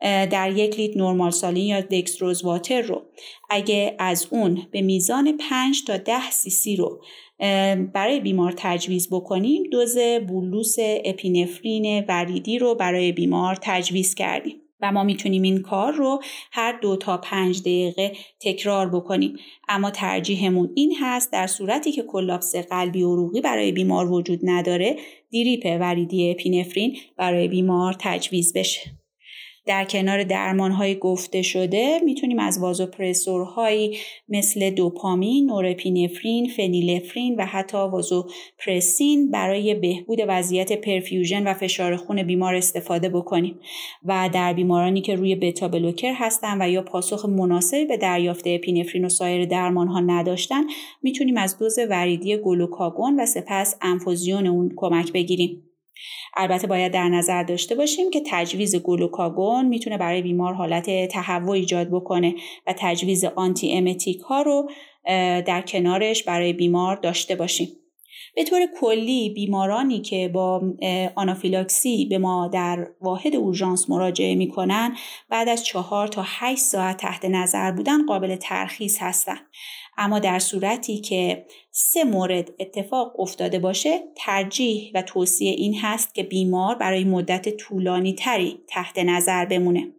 [0.00, 3.02] در یک لیتر نرمال سالین یا دکستروز واتر رو.
[3.50, 7.00] اگه از اون به میزان 5 تا 10 سی سی رو
[7.94, 14.67] برای بیمار تجویز بکنیم دوز بولوس اپینفرین وریدی رو برای بیمار تجویز کردیم.
[14.80, 16.20] و ما می‌تونیم این کار رو
[16.52, 19.36] هر دو تا پنج دقیقه تکرار بکنیم.
[19.68, 24.96] اما ترجیحمون این هست در صورتی که کلاپس قلبی عروقی برای بیمار وجود نداره
[25.30, 28.97] دیریپ وریدی اپینفرین برای بیمار تجویز بشه.
[29.68, 33.96] در کنار درمان های گفته شده می‌تونیم از وازوپرسورهایی
[34.28, 42.54] مثل دوپامین، نورپینفرین، فنیلفرین و حتی وازوپرسین برای بهبود وضعیت پرفیوژن و فشار خون بیمار
[42.54, 43.58] استفاده بکنیم
[44.04, 49.04] و در بیمارانی که روی بتا بلوکر هستن و یا پاسخ مناسبی به دریافت اپینفرین
[49.04, 50.64] و سایر درمان ها نداشتن
[51.02, 55.67] می‌تونیم از دوز وریدی گلوکاگون و سپس انفوزیون اون کمک بگیریم.
[56.36, 61.90] البته باید در نظر داشته باشیم که تجویز گلوکاگون می‌تونه برای بیمار حالت تهوع ایجاد
[61.90, 62.34] بکنه
[62.66, 64.70] و تجویز آنتی امتیک ها رو
[65.46, 67.68] در کنارش برای بیمار داشته باشیم.
[68.36, 70.62] به طور کلی بیمارانی که با
[71.14, 74.96] آنافیلاکسی به ما در واحد اورژانس مراجعه می‌کنن
[75.28, 79.40] بعد از چهار تا هشت ساعت تحت نظر بودن قابل ترخیص هستند
[80.00, 86.22] اما در صورتی که سه مورد اتفاق افتاده باشه ترجیح و توصیه این هست که
[86.22, 89.92] بیمار برای مدت طولانی تری تحت نظر بمونه.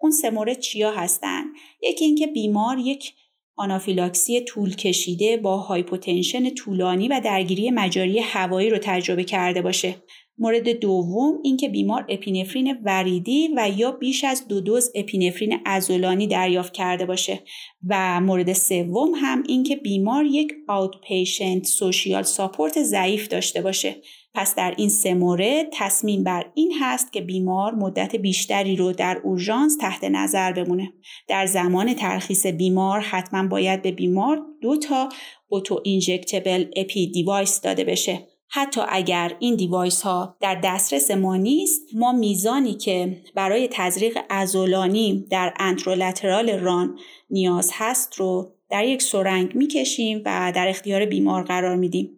[0.00, 1.44] اون سه مورد چیا هستن؟
[1.82, 3.12] یکی اینکه بیمار یک
[3.56, 9.94] آنافیلاکسی طول کشیده با hypotension طولانی و درگیری مجاری هوایی رو تجربه کرده باشه.
[10.38, 16.72] مورد دوم اینکه بیمار اپینفرین وریدی و یا بیش از دو دوز اپینفرین ازولانی دریافت
[16.72, 17.40] کرده باشه.
[17.88, 23.96] و مورد سوم هم اینکه بیمار یک آوت پیشنت سوشیال ساپورت ضعیف داشته باشه.
[24.34, 29.20] پس در این سه مورد تصمیم بر این هست که بیمار مدت بیشتری رو در
[29.24, 30.92] اورژانس تحت نظر بمونه.
[31.28, 35.08] در زمان ترخیص بیمار حتما باید به بیمار دو تا
[35.48, 38.35] auto injectable epi device داده بشه.
[38.48, 45.26] حتی اگر این device ها در دسترس ما نیست ما میزانی که برای تزریق عضلانی
[45.30, 46.98] در anterolateral ران
[47.30, 52.10] نیاز هست رو در یک سرنگ می‌کشیم و در اختیار بیمار قرار میدیم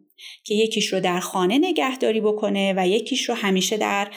[0.45, 4.11] که یکیش رو در خانه نگهداری بکنه و یکیش رو همیشه در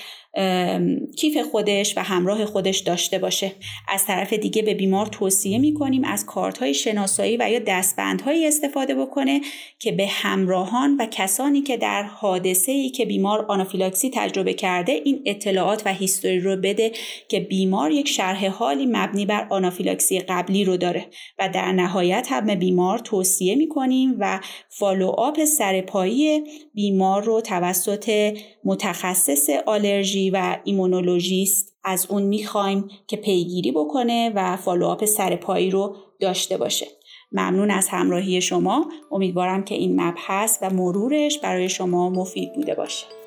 [1.18, 3.52] کیف خودش و همراه خودش داشته باشه.
[3.88, 8.96] از طرف دیگه به بیمار توصیه می‌کنیم از کارت های شناسایی و یا دستبندهایی استفاده
[8.96, 9.42] بکنه
[9.80, 15.22] که به همراهان و کسانی که در حادثه ای که بیمار آنافیلاکسی تجربه کرده این
[15.26, 16.92] اطلاعات و history رو بده
[17.28, 21.06] که بیمار یک شرح حالی مبنی بر آنافیلاکسی قبلی رو داره.
[21.40, 29.50] و در نهایت هم به بیمار توصیه می‌کنیم و follow-up سرپایی بیمار رو توسط متخصص
[29.66, 36.88] آلرژی و ایمونولوژیست از اون می‌خوایم که پیگیری بکنه و follow-up سرپایی رو داشته باشه.
[37.32, 38.86] ممنون از همراهی شما.
[39.12, 43.21] امیدوارم که این مبحث و مرورش برای شما مفید بوده باشه.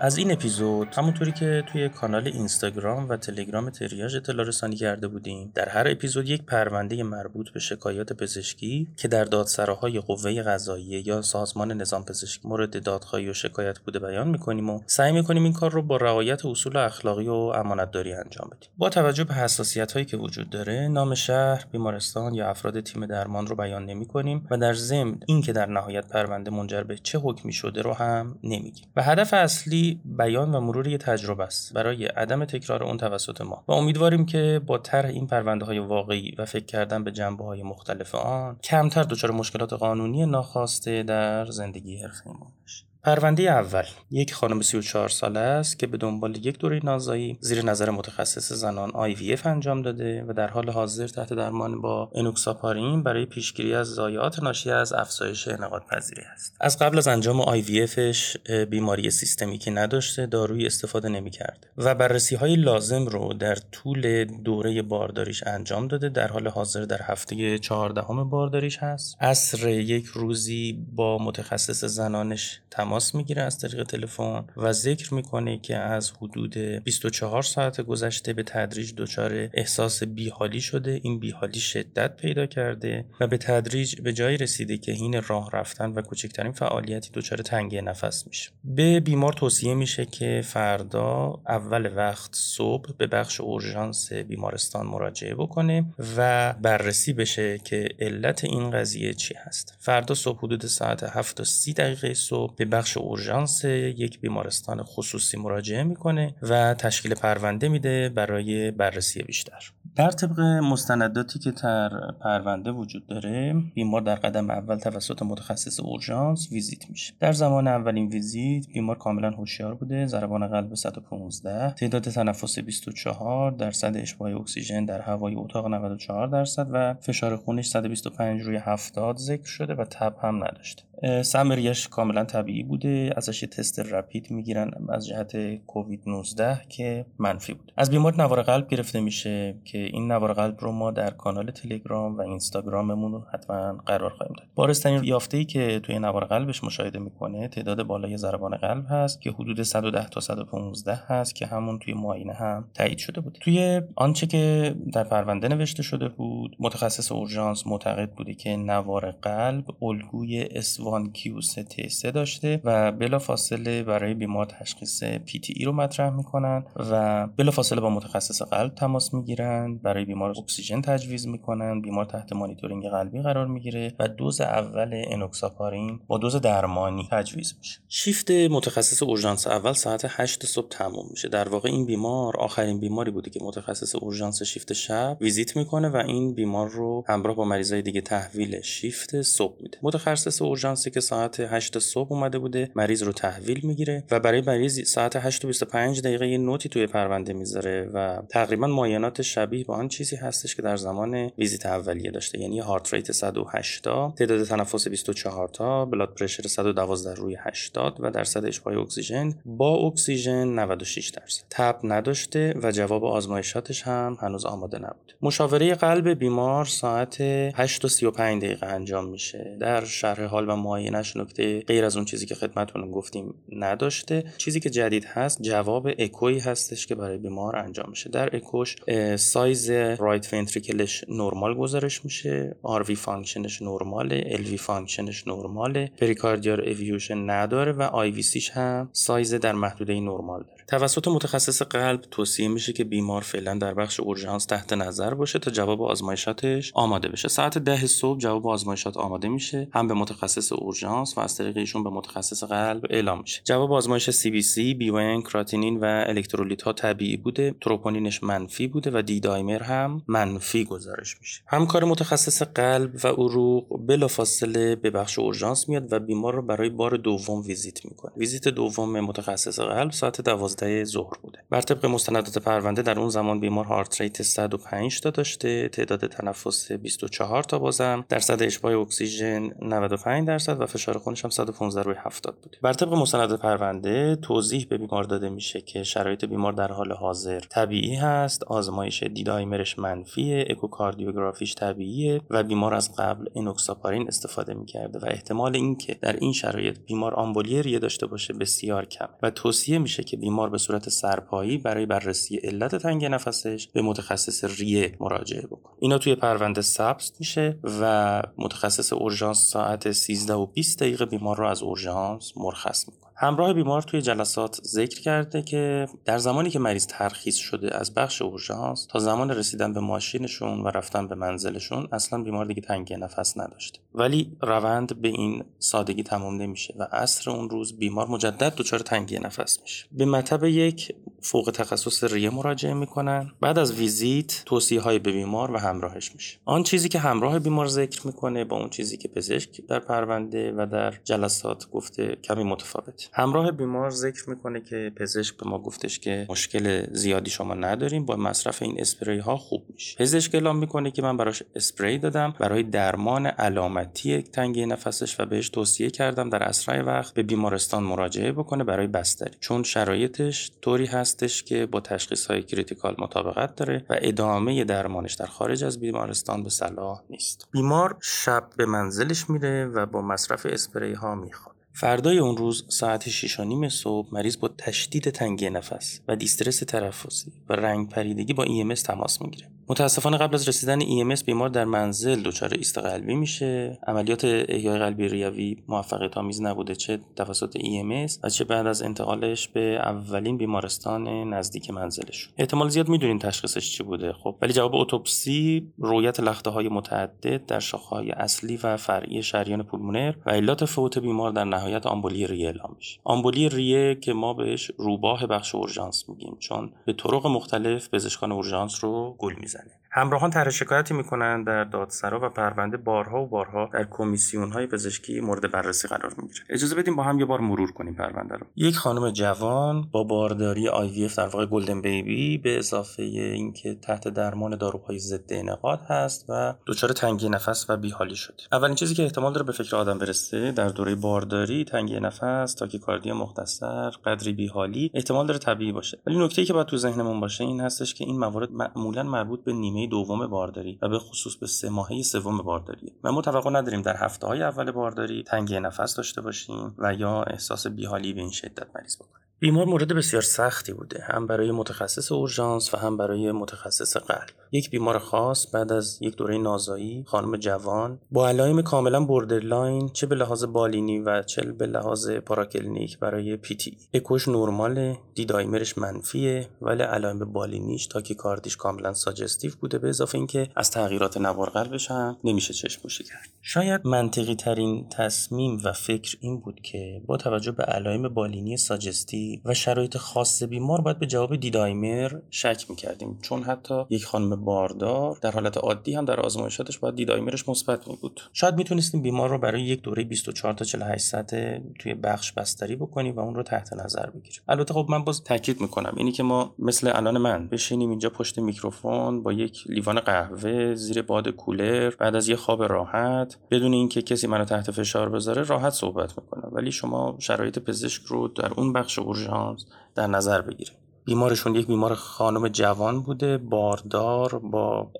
[0.00, 5.52] از این اپیزود همونطوری که توی کانال اینستاگرام و تلگرام تریاج اطلاع رسانی کرده بودیم
[5.54, 11.22] در هر اپیزود یک پرونده مربوط به شکایات پزشکی که در دادسراهای قوه قضاییه یا
[11.22, 15.70] سازمان نظام پزشکی مورد دادخواهی و شکایت بوده بیان می‌کنیم و سعی می‌کنیم این کار
[15.70, 18.70] رو با رعایت اصول اخلاقی و امانتداری انجام بدیم.
[18.76, 23.46] با توجه به حساسیت هایی که وجود داره نام شهر بیمارستان یا افراد تیم درمان
[23.46, 27.52] رو بیان نمی کنیم و در ضمن اینکه در نهایت پرونده منجر به چه حکمی
[27.52, 28.86] شده رو هم نمیگیم.
[28.96, 33.64] و هدف اصلی بیان و مرور یه تجربه است برای عدم تکرار اون توسط ما.
[33.68, 37.62] و امیدواریم که با طرح این پرونده های واقعی و فکر کردن به جنبه های
[37.62, 44.34] مختلف آن کمتر دچار مشکلات قانونی ناخواسته در زندگی حرفه ما بشیم پرونده اول یک
[44.34, 49.46] خانم 34 ساله است که به دنبال یک دوره نازایی زیر نظر متخصص زنان IVF
[49.46, 54.70] انجام داده و در حال حاضر تحت درمان با انوکساپارین برای پیشگیری از ضایعات ناشی
[54.70, 56.56] از افزایش انعقاد پذیری است.
[56.60, 58.36] از قبل از انجام IVFش
[58.70, 65.42] بیماری سیستمیکی نداشته داروی استفاده نمی‌کرد و بررسی های لازم رو در طول دوره بارداریش
[65.46, 66.08] انجام داده.
[66.08, 69.16] در حال حاضر در هفته 14 بارداریش هست.
[69.20, 75.58] عصر یک روزی با متخصص زنانش تماس تماس می‌گیره از طریق تلفن و ذکر می‌کنه
[75.58, 81.00] که از حدود 24 ساعت گذشته به تدریج دچار احساس بیحالی شده.
[81.02, 85.90] این بیحالی شدت پیدا کرده و به تدریج به جایی رسیده که این راه رفتن
[85.90, 88.50] و کوچکترین فعالیتی دچار تنگی نفس میشه.
[88.64, 95.84] به بیمار توصیه میشه که فردا اول وقت صبح به بخش اورژانس بیمارستان مراجعه بکنه
[96.16, 99.76] و بررسی بشه که علت این قضیه چی هست.
[99.80, 105.36] فردا صبح حدود ساعت 7 تا 30 دقیقه صبح به بخش اورژانس یک بیمارستان خصوصی
[105.36, 109.72] مراجعه می‌کنه و تشکیل پرونده میده برای بررسی بیشتر.
[109.96, 116.48] در طبق مستنداتی که در پرونده وجود داره بیمار در قدم اول توسط متخصص اورژانس
[116.52, 117.14] ویزیت میشه.
[117.20, 123.96] در زمان اولین ویزیت بیمار کاملا هوشیار بوده ضربان قلب 115 تعداد تنفس 24 درصد
[123.96, 129.74] اشباع اکسیژن در هوای اتاق 94 درصد و فشار خونش 125 روی 70 ذکر شده
[129.74, 130.87] و تب هم نداشته.
[131.22, 133.12] سمع ریه‌ش کاملا طبیعی بوده.
[133.16, 137.72] ازش تست rapid می‌گیرن از جهت کووید 19 که منفی بود.
[137.76, 142.18] از بیمار نوار قلب گرفته میشه که این نوار قلب رو ما در کانال تلگرام
[142.18, 144.46] و اینستاگراممون حتما قرار خواهیم داد.
[144.54, 149.30] بارزترین یافته ای که توی نوار قلبش مشاهده می‌کنه تعداد بالای ضربان قلب هست که
[149.30, 153.38] حدود 110 تا 115 هست که همون توی معاینه هم تایید شده بود.
[153.40, 159.64] توی آنچه که در پرونده نوشته شده بود متخصص اورژانس معتقد بوده که نوار قلب
[159.82, 160.48] الگوی
[160.88, 167.90] S1 Q3 داشته و بلافاصله برای بیمار تشخیص PTE رو مطرح می‌کنن و بلافاصله با
[167.90, 173.94] متخصص قلب تماس می‌گیرن برای بیمار اکسیژن تجویز می‌کنن بیمار تحت مانیتورینگ قلبی قرار می‌گیره
[173.98, 177.80] و دوز اول انوکساپارین با دوز درمانی تجویز میشه.
[177.88, 181.28] شیفت متخصص اورژانس اول ساعت 8 صبح تموم میشه.
[181.28, 185.96] در واقع این بیمار آخرین بیماری بوده که متخصص اورژانس شیفت شب ویزیت می‌کنه و
[185.96, 189.78] این بیمار رو همراه با مریضای دیگه تحویل شیفت صبح میده.
[189.82, 190.42] متخصص
[190.78, 195.16] اورژانسی که ساعت 8 صبح اومده بوده مریض رو تحویل می‌گیره و برای مریض ساعت
[195.16, 199.74] 8 و 25 دقیقه یه note ی توی پرونده می‌ذاره و تقریبا معاینات شبیه با
[199.74, 202.40] آن چیزی هستش که در زمان ویزیت اولیه داشته.
[202.40, 208.44] یعنی heart rate 180 تعداد تنفس 24 تا blood pressure 112 روی 80 و درصد
[208.44, 211.42] اشباع اکسیژن با اکسیژن 96 درصد.
[211.50, 215.12] تب نداشته و جواب آزمایشاتش هم هنوز آماده نبود.
[215.22, 219.56] مشاوره قلب بیمار ساعت 8 و 35 دقیقه انجام میشه.
[219.60, 224.24] در شرح حال و معاینش نکته غیر از اون چیزی که خدمتتون گفتیم نداشته.
[224.36, 228.10] چیزی که جدید هست جواب اکوی هستش که برای بیمار انجام میشه.
[228.10, 228.76] در اکوش
[229.16, 235.90] سایز right ventricle ش نرمال گزارش میشه RV function ش نرماله LV function ش نرماله
[236.00, 240.57] pericardial effusion نداره و IVC ش هم سایز در محدوده نرمال داره.
[240.70, 245.50] توسط متخصص قلب توصیه میشه که بیمار فعلا در بخش اورژانس تحت نظر باشه تا
[245.50, 247.28] جواب آزمایشاتش آماده بشه.
[247.28, 249.68] ساعت ده صبح جواب آزمایشات آماده میشه.
[249.72, 253.42] هم به متخصص اورژانس و از طریق ایشون به متخصص قلب اعلام میشه.
[253.44, 254.92] جواب آزمایش CBC بی
[255.32, 257.54] کراتینین و الکترولیت ها طبیعی بوده.
[257.60, 261.42] تروپونینش منفی بوده و D-dimer هم منفی گزارش میشه.
[261.46, 266.96] همکار متخصص قلب و عروق بلافاصله به بخش اورژانس میاد و بیمار رو برای بار
[266.96, 268.12] دوم ویزیت می‌کنه.
[268.16, 271.38] ویزیت دوم متخصص قلب ساعت 12 12 ظهر بوده.
[271.50, 276.72] بر طبق مستندات پرونده در اون زمان بیمار هارت ریت 105 تا داشته تعداد تنفس
[276.72, 282.38] 24 تا بازم درصد اشباع اکسیژن 95 درصد و فشار خونش هم 115 روی 70
[282.42, 282.58] بوده.
[282.62, 287.40] بر طبق مستندات پرونده توضیح به بیمار داده میشه که شرایط بیمار در حال حاضر
[287.40, 294.98] طبیعی هست آزمایش D-dimer ش منفیه اکوکاردیوگرافیش طبیعیه و بیمار از قبل انوکساپارین استفاده می‌کرده
[294.98, 299.78] و احتمال اینکه در این شرایط بیمار آمبولی ریه داشته باشه بسیار کم و توصیه
[299.78, 305.46] میشه که بیمار به صورت سرپایی برای بررسی علت تنگ نفسش به متخصص ریه مراجعه
[305.46, 311.36] بکنه اینا توی پرونده ثبت میشه و متخصص اورژانس ساعت 13 و 20 دقیقه بیمار
[311.36, 313.07] رو از اورژانس مرخص می‌کنه.
[313.20, 318.22] همراه بیمار توی جلسات ذکر کرده که در زمانی که مریض ترخیص شده از بخش
[318.22, 323.38] اورژانس تا زمان رسیدن به ماشینشون و رفتن به منزلشون اصلا بیمار دیگه تنگی نفس
[323.38, 323.78] نداشته.
[323.94, 329.18] ولی روند به این سادگی تمام نمیشه و عصر اون روز بیمار مجدد دچار تنگی
[329.18, 329.86] نفس میشه.
[329.92, 333.30] به مطب یک فوق تخصص ریه مراجعه می‌کنن.
[333.40, 336.38] بعد از ویزیت توصیه های به بیمار و همراهش میشه.
[336.44, 340.66] آن چیزی که همراه بیمار ذکر می‌کنه با اون چیزی که پزشک در پرونده و
[340.72, 343.10] در جلسات گفته کمی متفاوت.
[343.12, 348.16] همراه بیمار ذکر می‌کنه که پزشک به ما گفتش که مشکل زیادی شما نداریم با
[348.16, 349.96] مصرف این اسپری ها خوب میشه.
[349.98, 352.34] پزشک اعلام می‌کنه که من براش اسپری دادم.
[352.38, 358.32] برای درمان علامتی تنگی نفسش و بهش توصیه کردم در اسرع وقت به بیمارستان مراجعه
[358.32, 359.36] بکنه برای بستری.
[359.40, 365.26] چون شرایطش طوری هستش که با تشخیص های critical مطابقت داره و ادامه درمانش در
[365.26, 370.92] خارج از بیمارستان به صلاح نیست بیمار شب به منزلش میره و با مصرف اسپری
[370.92, 376.16] ها می‌خواد فردای اون روز ساعت 6 نیم صبح مریض با تشدید تنگی نفس و
[376.16, 379.50] distress تنفسی و رنگ پریدگی با EMS تماس می‌گیره.
[379.70, 383.78] متاسفانه قبل از رسیدن EMS بیمار در منزل دچار ایست قلبی میشه.
[383.86, 389.48] عملیات احیای قلبی ریوی موفقیت آمیز نبوده چه توسط EMS و چه بعد از انتقالش
[389.48, 392.30] به اولین بیمارستان نزدیک منزلش.
[392.38, 394.12] احتمال زیاد می‌دونین تشخیصش چی بوده.
[394.12, 400.14] خب ولی جواب اتوپسی رویت لخته های متعدد در شاخه‌های اصلی و فرعی شریان پولمونر
[400.26, 404.70] و علت فوت بیمار در نهایت آمبولی ریه اعلام میشه آمبولی ریه که ما بهش
[404.78, 409.34] روباه بخش اورژانس میگیم چون به طرق مختلف پزشکان اورژانس رو گل
[409.64, 409.72] ね。
[409.98, 415.50] همراهان طرح شکایتی می‌کنند در دادسرا و پرونده بارها و بارها در کمیسیون های پزشکی مورد
[415.50, 418.46] بررسی قرار می‌گیره اجازه بدیم با هم یه بار مرور کنیم پرونده رو.
[418.56, 424.56] یک خانم جوان با بارداری آی در واقع گلدن بیبی به اضافه اینکه تحت درمان
[424.56, 428.36] داروهای ضد انعقاد هست و دچار تنگی نفس و بیحالی شده.
[428.52, 433.12] اولین چیزی که احتمال داره به فکر آدم برسه در دوره بارداری تنگی نفس تاکیکاردی
[433.12, 435.98] مختصر قدری بیحالی احتمال داره طبیعی باشه.
[436.06, 439.52] ولی نکته که باید تو ذهنمون باشه این هستش که این موارد معمولا مربوط به
[439.52, 442.92] نیمه دوم بارداری و به خصوص به سه ماهه سوم بارداری.
[443.04, 447.22] و ما توقع نداریم در هفته های اول بارداری تنگی نفس داشته باشیم و یا
[447.22, 449.27] احساس بیحالی به این شدت مریض بکنیم.
[449.40, 454.28] بیمار مورد بسیار سختی بوده هم برای متخصص اورژانس و هم برای متخصص قلب.
[454.52, 460.06] یک بیمار خاص بعد از یک دوره نازایی خانم جوان با علائم کاملا borderline چه
[460.06, 466.48] به لحاظ بالینی و چه به لحاظ پاراکلینیک برای PTE اکوش نرمال D-dimer ش منفیه
[466.62, 472.16] ولی علائم بالینیش تاکیکاردیش کاملا suggestive بوده به اضافه اینکه از تغییرات نوار قلبش هم
[472.24, 473.28] نمیشه چشم پوشی کرد.
[473.42, 479.27] شاید منطقی ترین تصمیم و فکر این بود که با توجه به علائم بالینی suggestive
[479.44, 483.18] و شرایط خاص بیمار باید به جواب D-dimer شک می‌کردیم.
[483.22, 487.88] چون حتی یک خانم باردار در حالت عادی هم در آزمایشاتش باید D-dimer ش مثبت
[487.88, 492.32] می بود شاید می‌تونستیم بیمار رو برای یک دوره 24 تا 48 ساعته توی بخش
[492.32, 494.40] بستری بکنیم و اون رو تحت نظر بگیریم.
[494.48, 495.94] البته خب من باز تاکید می‌کنم.
[495.96, 501.02] اینی که ما مثل الان من بشینیم اینجا پشت میکروفون با یک لیوان قهوه زیر
[501.02, 505.72] باد کولر بعد از یه خواب راحت بدون اینکه کسی منو تحت فشار بذاره راحت
[505.72, 506.48] صحبت می‌کنم.
[506.52, 509.64] ولی شما شرایط پزشک رو در اون بخش اورژانس
[509.94, 514.90] در نظر بگیرید بیمارشون یک بیمار خانم جوان بوده باردار با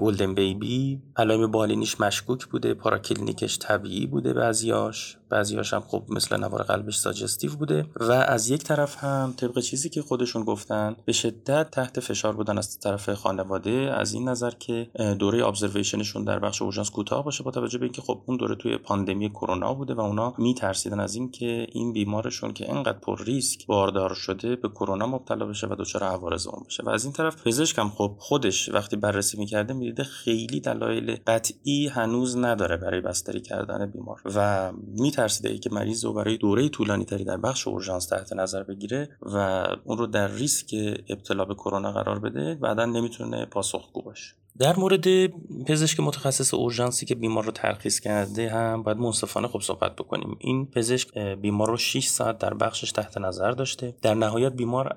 [0.00, 1.02] golden baby.
[1.16, 5.16] علائم بالینیش مشکوک بوده پاراکلینیکش طبیعی بوده بعضیاش.
[5.28, 9.88] بعضیاش هم خب مثل نوار قلبش suggestive بوده و از یک طرف هم طبق چیزی
[9.88, 14.90] که خودشون گفتن به شدت تحت فشار بودن از طرف خانواده از این نظر که
[15.18, 18.54] دوره observation شون در بخش اورژانس کوتاه باشه با توجه به اینکه خب اون دوره
[18.54, 23.66] توی پاندمی کرونا بوده و اونا میترسیدن از اینکه این بیمارشون که انقدر پر ریسک
[23.66, 26.82] باردار شده به کرونا مبتلا بشه و دچار عوارض اون بشه.
[26.82, 31.88] و از این طرف پزشک هم خب خودش وقتی بررسی می‌کرده می‌دیده خیلی دلایل قطعی
[31.88, 34.72] هنوز نداره برای بستری کردن بیمار و
[35.14, 39.66] میترسیده اینکه مریض رو برای دوره طولانی تری در بخش اورژانس تحت نظر بگیره و
[39.84, 40.74] اون رو در ریسک
[41.08, 44.34] ابتلا به کرونا قرار بده بعدا نمی‌تونه پاسخگو باشه.
[44.58, 45.26] در مورد
[45.66, 50.36] پزشک متخصص اورژانسی که بیمار رو ترخیص کرده هم باید منصفانه خوب صحبت بکنیم.
[50.40, 53.94] این پزشک بیمار رو 6 ساعت در بخشش تحت نظر داشته.
[54.02, 54.88] در نهایت بیمار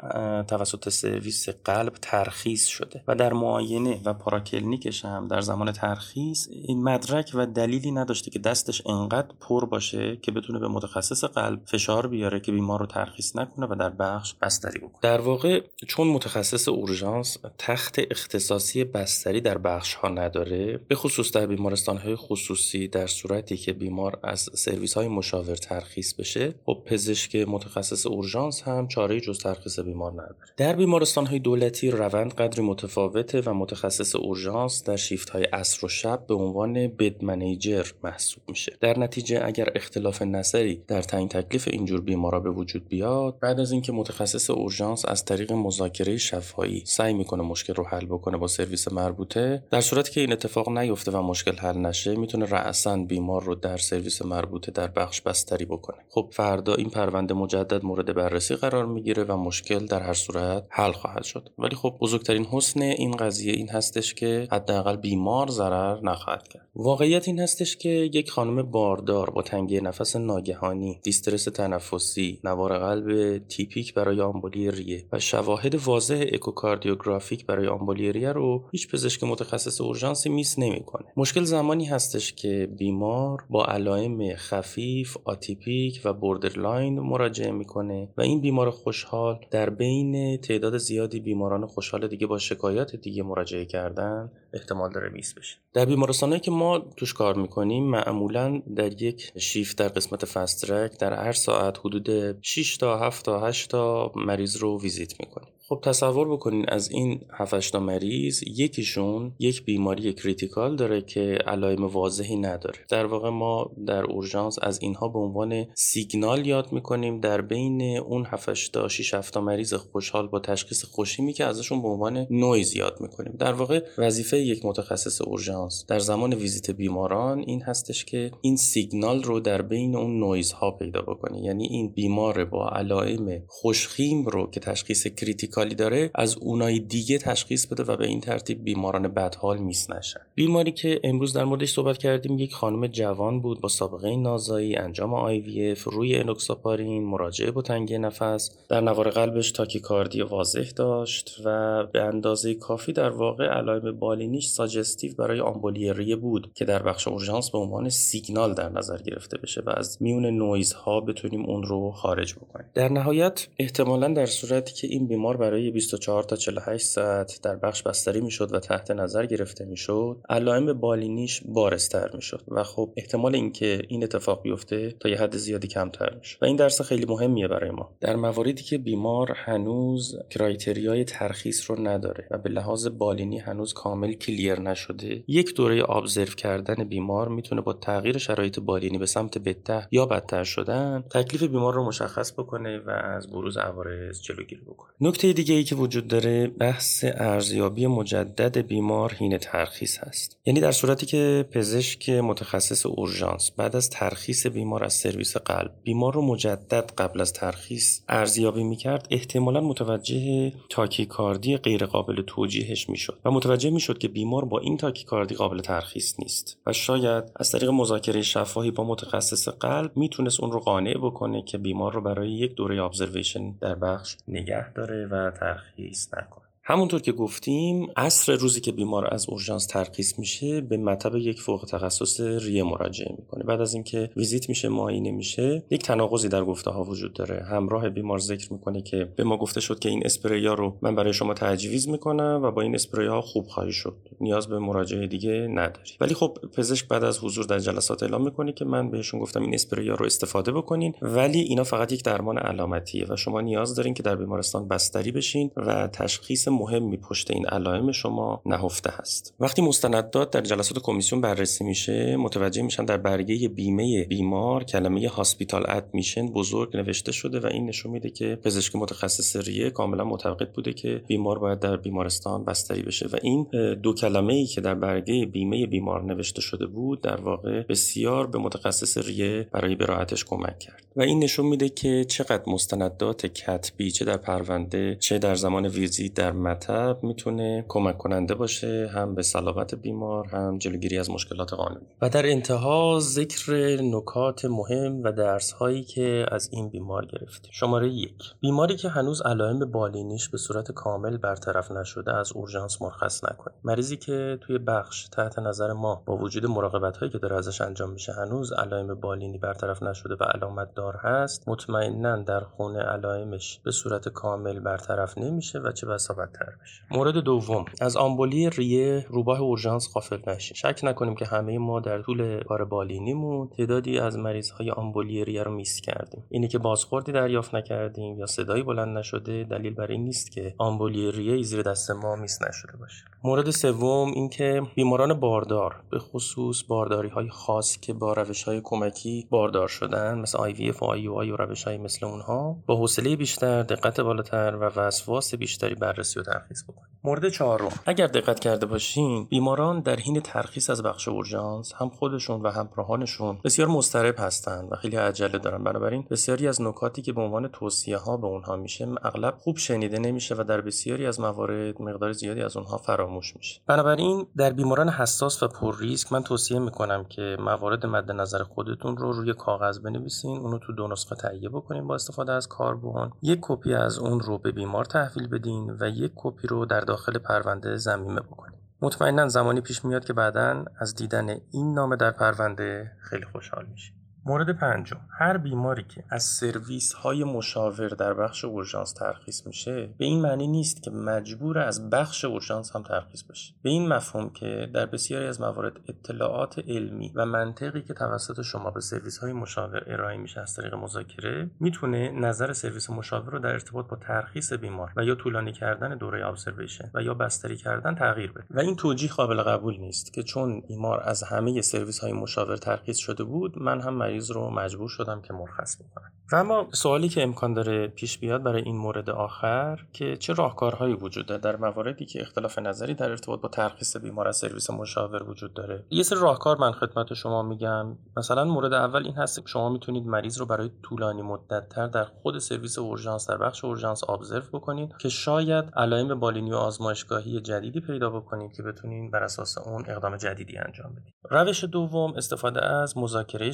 [0.47, 6.83] توسط سرویس قلب ترخیص شده و در معاینه و پاراکلینیکش هم در زمان ترخیص این
[6.83, 12.07] مدرک و دلیلی نداشته که دستش انقدر پر باشه که بتونه به متخصص قلب فشار
[12.07, 14.99] بیاره که بیمار رو ترخیص نکنه و در بخش بستری بکنه.
[15.01, 21.45] در واقع چون متخصص اورژانس تخت اختصاصی بستری در بخش ها نداره به خصوص در
[21.45, 27.35] بیمارستان های خصوصی در صورتی که بیمار از سرویس های مشاور ترخیص بشه خب پزشک
[27.35, 30.35] متخصص اورژانس هم چاره جز ترخیص بیمار نداره.
[30.57, 35.89] در بیمارستان های دولتی روند قدری متفاوته و متخصص اورژانس در شیفت های عصر و
[35.89, 38.77] شب به عنوان bed manager محسوب میشه.
[38.81, 43.71] در نتیجه اگر اختلاف نظری در تعیین تکلیف اینجور بیمارا به وجود بیاد بعد از
[43.71, 48.91] اینکه متخصص اورژانس از طریق مذاکره شفاهی سعی می‌کنه مشکل رو حل بکنه با سرویس
[48.91, 49.36] مربوطه
[49.71, 53.77] در صورتی که این اتفاق نیفته و مشکل حل نشه می‌تونه رأسا بیمار رو در
[53.77, 55.97] سرویس مربوطه در بخش بستری بکنه.
[56.09, 60.91] خب فردا این پرونده مجدد مورد بررسی قرار می‌گیره و مشکل در هر صورت حل
[60.91, 61.49] خواهد شد.
[61.57, 66.67] ولی خب بزرگترین حسن این قضیه این هستش که حداقل بیمار ضرر نخواهد کرد.
[66.75, 73.37] واقعیت این هستش که یک خانم باردار با تنگی نفس ناگهانی دیسترس تنفسی نوار قلب
[73.37, 79.81] typical برای آمبولی ریه و شواهد واضح اکوکاردیوگرافیک برای آمبولی ریه رو هیچ پزشک متخصص
[79.81, 81.05] اورژانسی miss نمی‌کنه.
[81.17, 88.41] مشکل زمانی هستش که بیمار با علائم خفیف atypical و borderline مراجعه می‌کنه و این
[88.41, 94.91] بیمار خوشحال در بین تعداد زیادی بیماران خوشحال دیگه با شکایات دیگه مراجعه کردن احتمال
[94.91, 95.57] داره miss بشه.
[95.73, 100.99] در بیمارستانهایی که ما توش کار می‌کنیم معمولا در یک شیفت در قسمت fast track
[100.99, 105.53] در هر ساعت حدود 6 تا 7 تا 8 تا مریض رو ویزیت می‌کنیم.
[105.69, 111.85] خب تصور بکنین از این 7 تا مریض یکیشون یک بیماری critical داره که علائم
[111.85, 112.79] واضحی نداره.
[112.89, 118.25] در واقع ما در اورژانس از اینها به عنوان سیگنال یاد می‌کنیم در بین اون
[118.25, 122.97] 7 تا 6 تا مریض خوشحال با تشخیص خوش‌خیمی که ازشون به عنوان نویز یاد
[123.01, 123.33] می‌کنیم.
[123.39, 129.23] در واقع وظیفه یک متخصص اورژانس در زمان ویزیت بیماران این هستش که این سیگنال
[129.23, 131.41] رو در بین اون نویز ها پیدا بکنه.
[131.41, 137.65] یعنی این بیمار با علائم خوشخیم رو که تشخیص critical داره از اونای دیگه تشخیص
[137.65, 140.19] بده و به این ترتیب بیماران بدحال miss نشن.
[140.35, 145.13] بیماری که امروز در موردش صحبت کردیم یک خانم جوان بود با سابقه نازایی انجام
[145.13, 148.51] IVF روی انوکساپارین مراجعه با تنگی نفس.
[148.69, 155.13] در نوار قلبش تاکیکاردی واضح داشت و به اندازه کافی در واقع علائم بالینیش suggestive
[155.17, 159.61] برای آمبولی ریه بود که در بخش اورژانس به عنوان سیگنال در نظر گرفته بشه
[159.65, 162.67] و از میون نویزها بتونیم اون رو خارج بکنیم.
[162.73, 167.83] در نهایت احتمالا در صورتی که این بیمار برای 24 تا 48 ساعت در بخش
[167.83, 173.81] بستری می‌شد و تحت نظر گرفته می‌شد علائم بالینیش بارستر می‌شد و خب احتمال اینکه
[173.87, 176.37] این اتفاق بیفته تا یه حد زیادی کمتر میشه.
[176.41, 177.95] و این درس خیلی مهمیه برای ما.
[178.01, 184.13] در مواردی که بیمار هنوز کرایتریای ترخیص رو نداره و به لحاظ بالینی هنوز کامل
[184.13, 189.87] کلیر نشده یک دوره ابزرو کردن بیمار می‌تونه با تغییر شرایط بالینی به سمت بهتر
[189.91, 194.91] یا بدتر شدن تکلیف بیمار رو مشخص بکنه و از بروز عوارض جلوگیری بکنه.
[195.01, 200.39] نکته دیگه ای که وجود داره بحث ارزیابی مجدد بیمار هین ترخیص هست.
[200.45, 206.13] یعنی در صورتی که پزشک متخصص اورژانس بعد از ترخیص بیمار از سرویس قلب بیمار
[206.13, 213.31] رو مجدد قبل از ترخیص ارزیابی می‌کرد احتمالا متوجه تاکیکاردی غیر قابل توجیهش می‌شد و
[213.31, 218.21] متوجه می‌شد که بیمار با این تاکیکاردی قابل ترخیص نیست و شاید از طریق مذاکره
[218.21, 222.83] شفاهی با متخصص قلب می‌تونست اون رو قانع بکنه که بیمار رو برای یک دوره
[222.83, 226.46] ابزرویشن در بخش نگه داره و ترخیص نکنه.
[226.69, 231.65] همونطور که گفتیم عصر روزی که بیمار از اورژانس ترخیص میشه به مطب یک فوق
[231.69, 233.43] تخصص ریه مراجعه می‌کنه.
[233.43, 237.43] بعد از اینکه ویزیت میشه معاینه میشه یک تناقضی در گفته ها وجود داره.
[237.43, 241.13] همراه بیمار ذکر می‌کنه که به ما گفته شد که این اسپریا رو من برای
[241.13, 243.95] شما تجویز می‌کنم و با این اسپری ها خوب خواهی شد.
[244.19, 245.91] نیاز به مراجعه دیگه نداری.
[246.01, 249.53] ولی خب پزشک بعد از حضور در جلسات اعلام می‌کنه که من بهشون گفتم این
[249.53, 250.93] اسپریا رو استفاده بکنین.
[251.01, 255.51] ولی اینا فقط یک درمان علامتیه و شما نیاز دارین که در بیمارستان بستری بشین
[255.57, 261.63] و تشخیص مهمی پشت این علائم شما نهفته هست وقتی مستندات در جلسات کمیسیون بررسی
[261.63, 267.65] میشه متوجه میشن در برگه بیمه بیمار کلمه هاسپیتال ادمیشن بزرگ نوشته شده و این
[267.65, 272.81] نشون میده که پزشک متخصص ریه کاملا معتقد بوده که بیمار باید در بیمارستان بستری
[272.81, 273.47] بشه و این
[273.83, 278.39] دو کلمه ای که در برگه بیمه بیمار نوشته شده بود در واقع بسیار به
[278.39, 280.83] متخصص ریه برای براحتش کمک کرد.
[280.95, 286.13] و این نشون میده که چقدر مستندات کتبی چه در پرونده چه در زمان ویزیت
[286.13, 291.85] در مطب می‌تونه کمک کننده باشه هم به سلامت بیمار هم جلوگیری از مشکلات قانونی.
[292.01, 297.51] و در انتها ذکر نکات مهم و درس هایی که از این بیمار گرفتیم.
[297.53, 298.33] شماره یک.
[298.39, 303.97] بیماری که هنوز علائم بالینیش به صورت کامل برطرف نشده از اورژانس مرخص نکنید مریضی
[303.97, 308.13] که توی بخش تحت نظر ما با وجود مراقبت هایی که داره ازش انجام میشه
[308.13, 314.09] هنوز علائم بالینی برطرف نشده و علامت دار هست مطمئنا در خونه علائمش به صورت
[314.09, 316.83] کامل برطرف نمیشه و چه بسا بدتر بشه.
[316.91, 320.55] مورد دوم از آمبولی ریه روباه اورژانس غافل نشین.
[320.55, 325.43] شک نکنیم که همه ما در طول کار بالینیمون تعدادی از مریض های آمبولی ریه
[325.43, 326.23] رو میس کردیم.
[326.29, 331.11] اینی که بازخوردی دریافت نکردیم یا صدایی بلند نشده دلیل بر این نیست که آمبولی
[331.11, 333.05] ریه زیر دست ما میس نشده باشه.
[333.23, 339.27] مورد سوم اینکه بیماران باردار به خصوص بارداری های خاص که با روش های کمکی
[339.29, 343.99] باردار شدن مثل IVF و IUI و روش های مثل اونها با حوصله بیشتر دقت
[343.99, 347.71] بالاتر و وسواس بیشتری بررسی و ترخیص بکنید مورد چهارم.
[347.85, 353.37] اگر دقت کرده باشین بیماران در حین ترخیص از بخش اورژانس هم خودشون و همراهانشون
[353.43, 355.63] بسیار مضطرب هستند و خیلی عجله دارن.
[355.63, 359.99] بنابراین بسیاری از نکاتی که به عنوان توصیه ها به اونها میشه اغلب خوب شنیده
[359.99, 363.61] نمیشه و در بسیاری از موارد مقدار زیادی از اونها فراموش میشه.
[363.67, 368.97] بنابراین در بیماران حساس و پر ریسک من توصیه می‌کنم که موارد مد نظر خودتون
[368.97, 373.39] رو روی کاغذ بنویسین اونو تو دو نسخه تهیه بکنین با استفاده از کاربن یک
[373.41, 377.75] کپی از اون رو به بیمار تحویل بدین و یک کپی رو در داخل پرونده
[377.75, 383.25] ضمیمه بکنید مطمئنا زمانی پیش میاد که بعدا از دیدن این نامه در پرونده خیلی
[383.25, 383.96] خوشحال میشه
[384.27, 390.05] مورد پنجم هر بیماری که از سرویس های مشاور در بخش اورژانس ترخیص میشه به
[390.05, 393.53] این معنی نیست که مجبوره از بخش اورژانس هم ترخیص بشه.
[393.63, 398.71] به این مفهوم که در بسیاری از موارد اطلاعات علمی و منطقی که توسط شما
[398.71, 403.51] به سرویس های مشاور ارائه میشه از طریق مذاکره می‌تونه نظر سرویس مشاور رو در
[403.51, 408.31] ارتباط با ترخیص بیمار و یا طولانی کردن دوره observation و یا بستری کردن تغییر
[408.31, 408.45] بده.
[408.49, 412.97] و این توجیه قابل قبول نیست که چون بیمار از همه سرویس های مشاور ترخیص
[412.97, 416.11] شده بود من هم مریض رو مجبور شدم که مرخص بکنم.
[416.31, 420.93] و اما سوالی که امکان داره پیش بیاد برای این مورد آخر که چه راهکارهایی
[420.93, 425.23] وجود داره؟ در مواردی که اختلاف نظری در ارتباط با ترخیص بیمار از سرویس مشاور
[425.23, 425.85] وجود داره.
[425.89, 427.97] یه سری راهکار من خدمت شما میگم.
[428.17, 432.03] مثلا مورد اول این هست که شما می‌تونید مریض رو برای طولانی مدت تر در
[432.03, 437.79] خود سرویس اورژانس در بخش اورژانس ابزرو بکنید که شاید علائم بالینی و آزمایشگاهی جدیدی
[437.79, 441.13] پیدا بکنید که بتونید بر اساس اون اقدام جدیدی انجام بدید.
[441.29, 443.51] روش دوم استفاده از مذاکره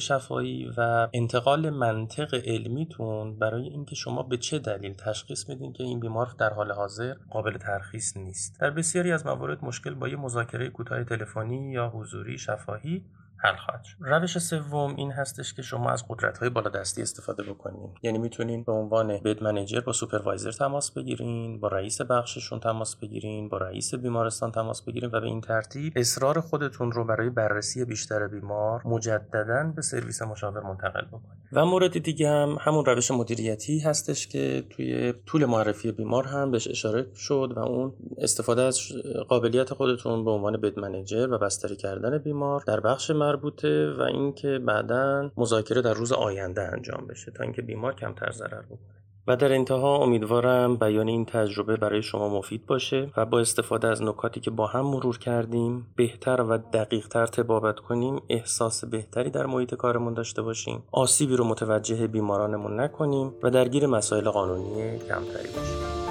[0.76, 6.34] و انتقال منطق علمیتون برای اینکه شما به چه دلیل تشخیص میدین که این بیمار
[6.38, 8.60] در حال حاضر قابل ترخیص نیست.
[8.60, 13.04] در بسیاری از موارد مشکل با یه مذاکره کوتاه تلفنی یا حضوری شفاهی
[13.44, 13.96] حل خواهد شد.
[14.00, 17.94] روش سوم این هستش که شما از قدرت های بالادستی استفاده بکنین.
[18.02, 23.48] یعنی می‌تونین به عنوان بد منیجر با سوپروایزر تماس بگیرین با رئیس بخششون تماس بگیرین
[23.48, 28.26] با رئیس بیمارستان تماس بگیرین و به این ترتیب اصرار خودتون رو برای بررسی بیشتر
[28.26, 31.38] بیمار مجددا به سرویس مشاور منتقل بکنین.
[31.52, 36.68] و مورد دیگه هم همون روش مدیریتی هستش که توی طول معرفی بیمار هم بهش
[36.68, 38.80] اشاره شد و اون استفاده از
[39.28, 44.58] قابلیت خودتون به عنوان بد منیجر و بستری کردن بیمار در بخش مربوطه و اینکه
[44.58, 48.94] بعدا مذاکره در روز آینده انجام بشه تا اینکه بیمار کمتر ضرر بکنه
[49.26, 54.02] و در انتها امیدوارم بیان این تجربه برای شما مفید باشه و با استفاده از
[54.02, 59.74] نکاتی که با هم مرور کردیم بهتر و دقیقتر تبابت کنیم احساس بهتری در محیط
[59.74, 66.03] کارمون داشته باشیم آسیبی رو متوجه بیمارانمون نکنیم و درگیر مسائل قانونی کمتری باشیم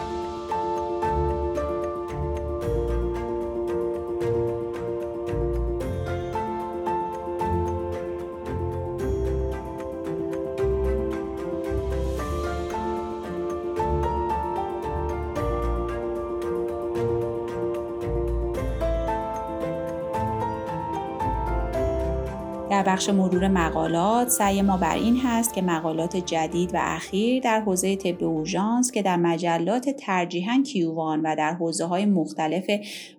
[22.84, 27.62] در بخش مرور مقالات سعی ما بر این هست که مقالات جدید و اخیر در
[27.62, 32.66] حوزه طب اورژانس که در مجلات ترجیحاً Q1 و در حوزه های مختلف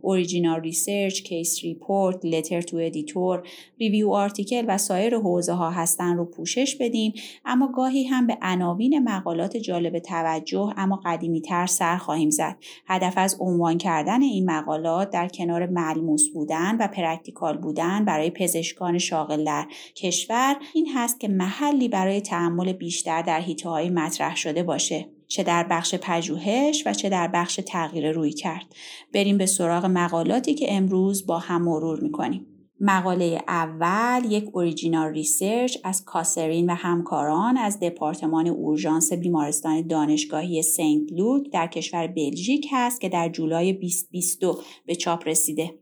[0.03, 3.43] original research، case report، letter to editor،
[3.81, 7.13] review article و سایر حوزه ها هستن رو پوشش بدیم.
[7.45, 12.57] اما گاهی هم به عناوین مقالات جالب توجه اما قدیمی تر سر خواهیم زد.
[12.87, 18.99] هدف از عنوان کردن این مقالات در کنار ملموس بودن و practical بودن برای پزشکان
[18.99, 24.63] شاغل در کشور این هست که محلی برای تأمل بیشتر در حیطه های مطرح شده
[24.63, 28.75] باشه چه در بخش پژوهش و چه در بخش تغییر رویکرد
[29.13, 32.47] بریم به سراغ مقالاتی که امروز با هم مرور می‌کنیم
[32.81, 41.13] مقاله اول یک original research از کاسرین و همکاران از دپارتمان اورژانس بیمارستان دانشگاهی سنت
[41.13, 45.75] لوک در کشور بلژیک هست که در جولای 2022 به چاپ رسیده.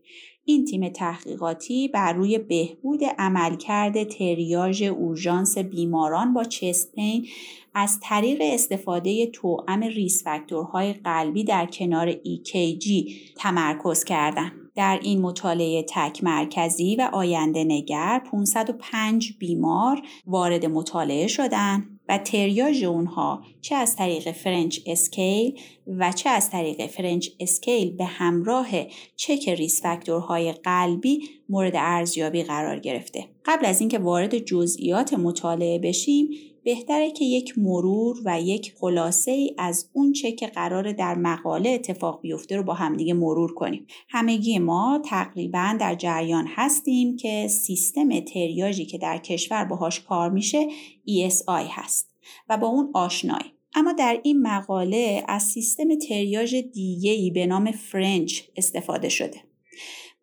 [0.45, 7.27] این تیم تحقیقاتی بر روی بهبود عملکرد تریاژ اورژانس بیماران با chest pain
[7.73, 14.51] از طریق استفاده توأم risk factor های قلبی در کنار EKG تمرکز کردند.
[14.75, 22.83] در این مطالعه تک مرکزی و آینده نگر 505 بیمار وارد مطالعه شدند و تریاژ
[22.83, 28.67] اونها چه از طریق French scale و چه از طریق French scale به همراه
[29.15, 33.25] چک risk factor های قلبی مورد ارزیابی قرار گرفته.
[33.45, 36.29] قبل از اینکه وارد جزئیات مطالعه بشیم
[36.63, 41.69] بهتره که یک مرور و یک خلاصه ای از اون چه که قراره در مقاله
[41.69, 43.87] اتفاق بیفته رو با همدیگه مرور کنیم.
[44.09, 50.67] همگی ما تقریبا در جریان هستیم که سیستم تریاژی که در کشور باهاش کار میشه
[51.07, 52.15] ESI هست
[52.49, 53.53] و با اون آشناییم.
[53.75, 59.52] اما در این مقاله از سیستم تریاژ دیگه‌ای به نام French استفاده شده.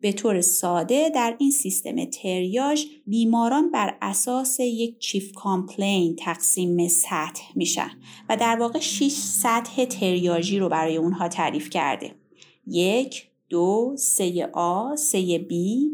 [0.01, 7.43] به طور ساده در این سیستم تریاژ بیماران بر اساس یک chief complaint تقسیم سطح
[7.55, 7.91] میشن
[8.29, 12.15] و در واقع 6 سطح تریاژی رو برای اونها تعریف کرده.
[12.67, 15.91] یک، دو، سه آ، سه بی،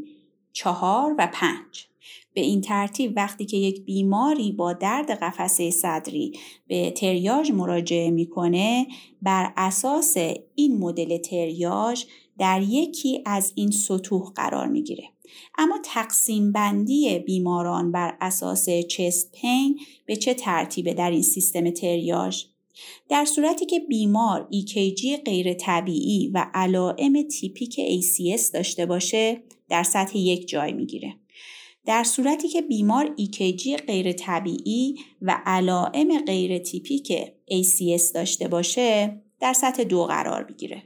[0.53, 1.88] چهار و پنج.
[2.34, 6.34] به این ترتیب وقتی که یک بیماری با درد قفسه صدری
[6.67, 8.88] به تریاژ مراجعه می‌کنه
[9.21, 10.17] بر اساس
[10.55, 12.03] این مدل تریاژ
[12.39, 15.03] در یکی از این سطوح قرار می‌گیره.
[15.57, 22.43] اما تقسیم بندی بیماران بر اساس چست پین به چه ترتیبه در این سیستم تریاژ؟
[23.09, 30.18] در صورتی که بیمار EKG غیر طبیعی و علائم تیپیک ACS داشته باشه در سطح
[30.18, 31.15] یک جای می‌گیره.
[31.85, 37.14] در صورتی که بیمار EKG غیر طبیعی و علائم غیر تیپیک
[37.51, 40.84] ACS داشته باشه در سطح دو قرار می‌گیره.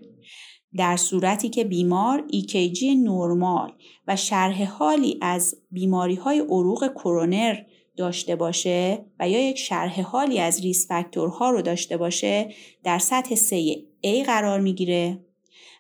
[0.78, 3.72] در صورتی که بیمار EKG نرمال
[4.08, 7.56] و شرح حالی از بیماری های عروق کرونر
[7.98, 12.54] داشته باشه و یا یک شرح حالی از ریس فاکتورها رو داشته باشه
[12.84, 15.20] در سطح 3A قرار می‌گیره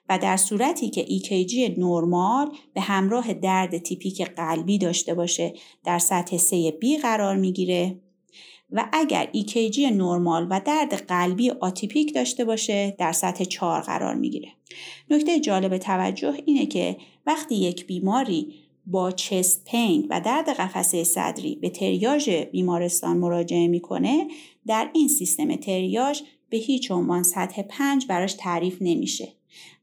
[0.09, 5.53] و در صورتی که EKG نرمال به همراه درد تیپیک قلبی داشته باشه
[5.83, 7.99] در سطح 3B قرار می‌گیره.
[8.71, 14.47] و اگر EKG نرمال و درد قلبی آتیپیک داشته باشه در سطح 4 قرار می‌گیره.
[15.09, 18.53] نکته جالب توجه اینه که وقتی یک بیماری
[18.85, 24.27] با چست پین و درد قفسه صدری به تریاژ بیمارستان مراجعه می‌کنه
[24.67, 29.27] در این سیستم تریاژ به هیچ عنوان سطح 5 براش تعریف نمیشه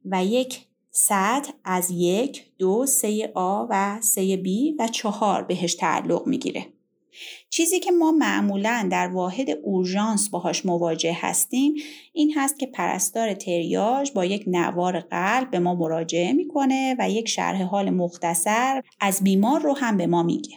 [0.05, 0.60] و یک
[0.90, 6.66] سطح از یک، دو، سه آ و سه بی و چهار بهش تعلق می‌گیره.
[7.51, 11.75] چیزی که ما معمولا در واحد اورژانس باهاش مواجه هستیم
[12.12, 17.29] این هست که پرستار تریاج با یک نوار قلب به ما مراجعه می‌کنه و یک
[17.29, 20.57] شرح حال مختصر از بیمار رو هم به ما میگه.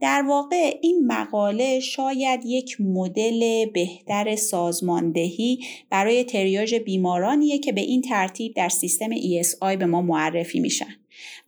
[0.00, 5.58] در واقع این مقاله شاید یک مدل بهتر سازماندهی
[5.90, 10.94] برای تریاژ بیمارانیه که به این ترتیب در سیستم ESI به ما معرفی میشن.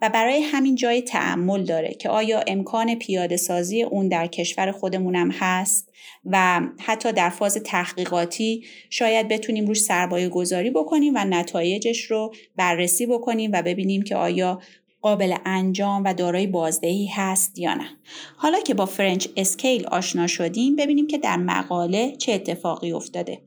[0.02, 5.30] و برای همین جای تأمل داره که آیا امکان پیاده سازی اون در کشور خودمونم
[5.30, 5.92] هست
[6.24, 13.06] و حتی در فاز تحقیقاتی شاید بتونیم روش سرمایه گذاری بکنیم و نتایجش رو بررسی
[13.06, 14.60] بکنیم و ببینیم که آیا
[15.02, 17.86] قابل انجام و دارای بازدهی هست یا نه.
[18.36, 23.42] حالا که با French scale آشنا شدیم ببینیم که در مقاله چه اتفاقی افتاده.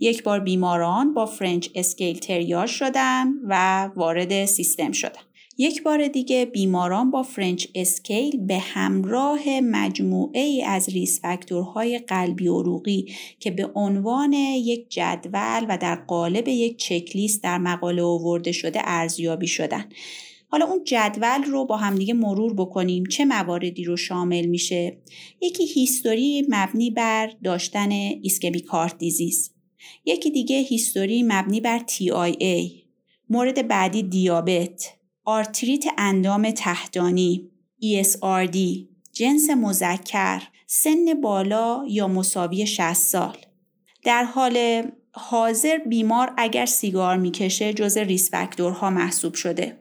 [0.00, 5.27] یک بار بیماران با French scale تریاژ شدن و وارد سیستم شدن.
[5.60, 11.98] یک بار دیگه بیماران با French scale به همراه مجموعه ای از risk factor های
[11.98, 13.06] قلبی عروقی
[13.40, 19.46] که به عنوان یک جدول و در قالب یک چکلیست در مقاله آورده شده ارزیابی
[19.46, 19.84] شدن.
[20.48, 23.04] حالا اون جدول رو با همدیگه مرور بکنیم.
[23.06, 24.98] چه مواردی رو شامل میشه؟
[25.40, 27.90] یکی history مبنی بر داشتن
[28.22, 29.50] ischemic heart disease.
[30.04, 32.70] یکی دیگه history مبنی بر TIA
[33.30, 34.97] مورد بعدی دیابت.
[35.30, 37.50] آرتریت اندام تحتانی
[37.82, 38.56] ESRD
[39.12, 43.36] جنس مذکر سن بالا یا مساوی 60 سال.
[44.04, 44.82] در حال
[45.12, 49.78] حاضر بیمار اگر سیگار می‌کشه جز risk factor ها محسوب شده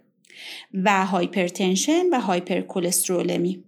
[0.73, 3.63] و hypertension و hypercholesterolemia.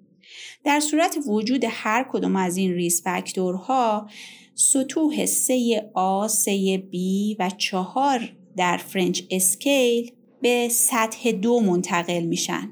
[0.63, 4.09] در صورت وجود هر کدوم از این risk factor ها
[4.55, 6.95] سطوح 3 A, 3 B
[7.39, 10.11] و 4 در French scale
[10.41, 12.69] به سطح دو منتقل میشن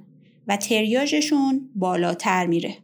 [0.48, 2.77] و تریاژشون بالاتر میره.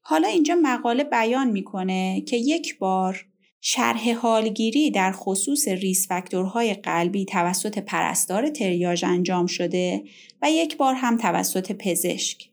[0.00, 3.26] حالا اینجا مقاله بیان می‌کنه که یک بار
[3.60, 10.04] شرح حال گیری در خصوص risk factor های قلبی توسط پرستار تریاژ انجام شده
[10.42, 12.50] و یک بار هم توسط پزشک.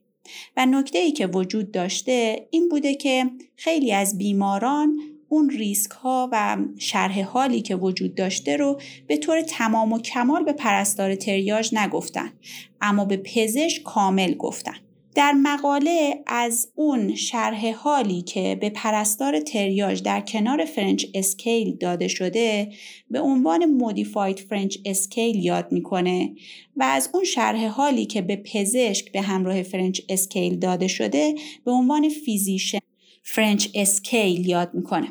[0.58, 5.00] و نکته ای که وجود داشته این بوده که خیلی از بیماران
[5.34, 10.44] اون ریسک ها و شرح حالی که وجود داشته رو به طور تمام و کمال
[10.44, 12.34] به پرستار تریاژ نگفتن
[12.82, 14.76] اما به پزشک کامل گفتن.
[15.16, 22.08] در مقاله از اون شرح حالی که به پرستار تریاژ در کنار French scale داده
[22.08, 22.72] شده
[23.12, 26.34] به عنوان modified French scale یاد می‌کنه
[26.76, 31.36] و از اون شرح حالی که به پزشک به همراه French scale داده شده
[31.66, 32.80] به عنوان physician
[33.24, 35.08] French scale یاد می‌کنه.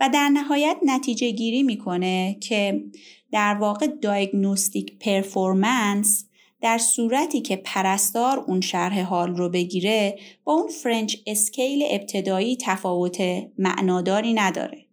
[0.00, 2.84] و در نهایت نتیجه گیری می‌کنه که
[3.32, 6.26] در واقع diagnostic performance
[6.60, 13.22] در صورتی که پرستار اون شرح حال رو بگیره با اون French scale ابتدایی تفاوت
[13.58, 14.86] معناداری نداره.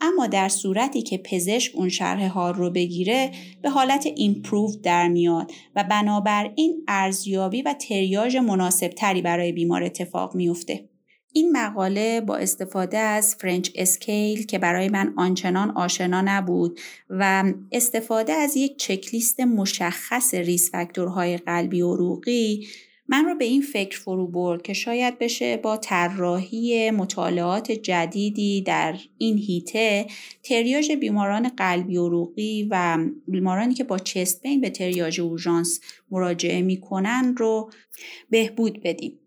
[0.00, 3.30] اما در صورتی که پزشک اون شرح حال رو بگیره
[3.62, 10.34] به حالت improve در میاد و بنابراین ارزیابی و تریاژ مناسب تری برای بیمار اتفاق
[10.34, 10.88] میفته
[11.36, 16.80] این مقاله با استفاده از French scale که برای من آنچنان آشنا نبود
[17.10, 22.66] و استفاده از یک چکلیست مشخص risk factor های قلبی عروقی
[23.08, 28.96] من رو به این فکر فرو برد که شاید بشه با طراحی مطالعات جدیدی در
[29.18, 30.06] این حیطه
[30.42, 32.98] تریاژ بیماران قلبی عروقی و
[33.28, 35.80] بیمارانی که با chest pain به تریاژ اورژانس
[36.10, 37.70] مراجعه می‌کنن رو
[38.30, 39.18] بهبود بدیم.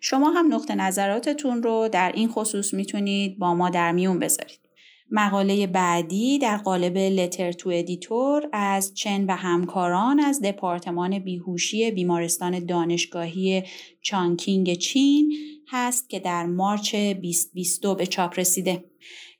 [0.00, 4.62] شما هم نقطه نظراتتون رو در این خصوص می‌تونید با ما در میون بذارید.
[5.14, 12.66] مقاله بعدی در قالب letter to editor از چن و همکاران از دپارتمان بیهوشی بیمارستان
[12.66, 13.62] دانشگاهی
[14.02, 15.32] چانکینگ چین
[15.68, 18.84] هست که در March 2022 به چاپ رسیده.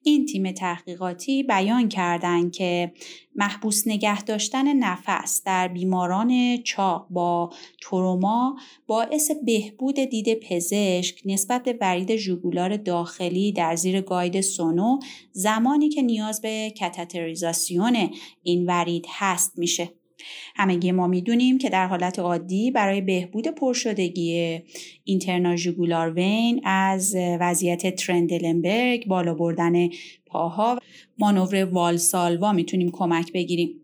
[0.02, 2.92] این تیم تحقیقاتی بیان کردند که
[3.34, 7.50] محبوس نگه داشتن نفس در بیماران چاق با
[7.82, 8.56] تروما
[8.86, 14.98] باعث بهبود دید پزشک نسبت به ورید ژوگولار داخلی در زیر گاید سونو
[15.32, 18.10] زمانی که نیاز به کتتریزاسیون
[18.42, 20.01] این ورید هست میشه.
[20.56, 24.60] همگی ما می‌دونیم که در حالت عادی برای بهبود پرشدگی
[25.04, 29.88] internal jugular vein از وضعیت ترندلنبرگ بالا بردن
[30.26, 30.78] پاها
[31.18, 33.81] مانور والسالوا می‌تونیم کمک بگیریم.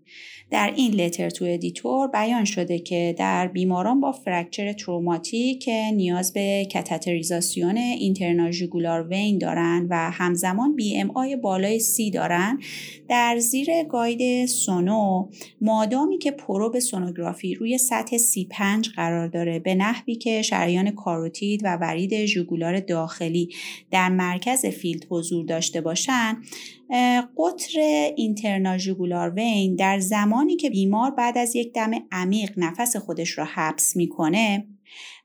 [0.51, 6.33] در این letter to editor بیان شده که در بیماران با fracture traumatic که نیاز
[6.33, 12.59] به کتتریزاسیون internal jugular vein دارند و همزمان BMI بالای سی دارند
[13.09, 15.29] در زیر guide سونو
[15.61, 21.77] مادامی که probe سونوگرافی روی سطح C5 قرار داره به نحوی که شریان کاروتید و
[21.77, 23.49] ورید ژوگولار داخلی
[23.91, 26.37] در مرکز field حضور داشته باشند
[27.39, 27.81] قطر
[28.17, 33.45] internal jugular vein در زمانی که بیمار بعد از یک دم عمیق نفس خودش را
[33.45, 34.67] حبس می‌کنه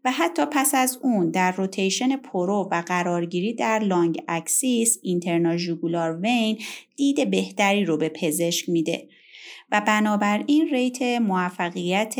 [0.06, 6.20] و حتی پس از اون در rotation probe و قرارگیری در long axis internal jugular
[6.22, 6.57] vein
[6.95, 9.07] دید بهتری رو به پزشک میده.
[9.74, 12.16] و بنابراین rate موفقیت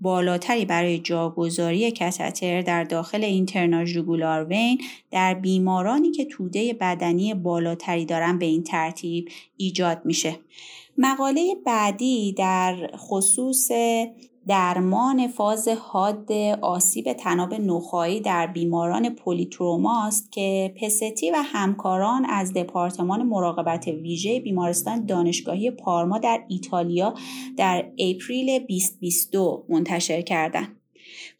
[0.00, 4.80] بالاتری برای جاگذاری کتتر در داخل internal jugular vein
[5.10, 10.38] در بیمارانی که توده بدنی بالاتری دارن به این ترتیب ایجاد میشه.
[10.98, 13.70] مقاله بعدی در خصوص
[14.48, 23.22] درمان فاز حاد آسیب تناب نخایی در بیماران پولیتروماست که پستی و همکاران از دپارتمان
[23.22, 27.14] مراقبت ویژه بیمارستان دانشگاهی پارما در ایتالیا
[27.56, 30.81] در اپریل 2022 منتشر کردند.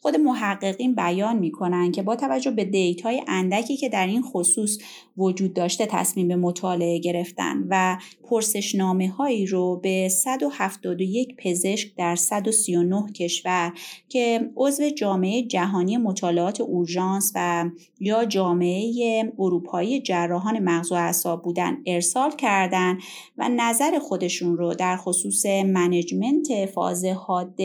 [0.03, 4.77] خود محققین بیان می‌کنن که با توجه به دیتای اندکی که در این خصوص
[5.17, 13.11] وجود داشته تصمیم به مطالعه گرفتن و پرسشنامه هایی رو به 171 پزشک در 139
[13.15, 13.73] کشور
[14.09, 17.69] که عضو جامعه جهانی مطالعات اورژانس و
[17.99, 22.99] یا جامعه اروپایی جراحان مغز و اعصاب بودن ارسال کردند
[23.37, 27.59] و نظر خودشون رو در خصوص منجمنت فاز حاد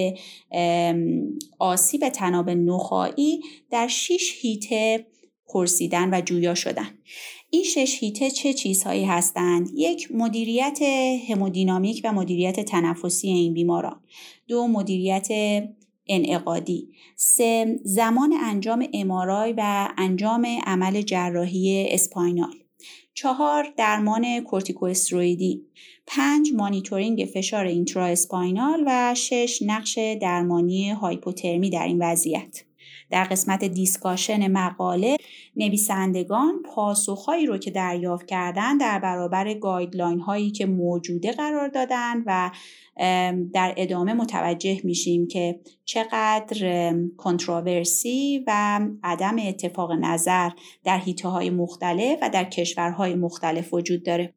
[1.59, 3.41] آسیب تناب نخایی
[3.71, 5.07] در 6 هیته
[5.47, 6.99] پرسیدن و جویا شدن.
[7.51, 10.79] این شش هیته چه چیزهایی هستند؟ یک مدیریت
[11.29, 14.01] همودینامیک و مدیریت تنفسی این بیماران.
[14.49, 15.29] دو مدیریت
[16.07, 16.89] انعقادی.
[17.17, 22.55] سه زمان انجام امارای و انجام عمل جراحی اسپاینال.
[23.15, 25.63] چهار درمان کورتیکواستروئیدی
[26.11, 32.65] پنج مانیتورینگ فشار اینترا اسپاینال و شش نقش درمانی هایپوترمی در این وضعیت.
[33.11, 35.17] در قسمت discussion مقاله
[35.57, 42.51] نویسندگان پاسخهایی رو که دریافت کردن در برابر guideline هایی که موجوده قرار دادن و
[43.53, 50.51] در ادامه متوجه میشیم که چقدر controversy و عدم اتفاق نظر
[50.85, 54.35] در حیطه های مختلف و در کشورهای مختلف وجود داره.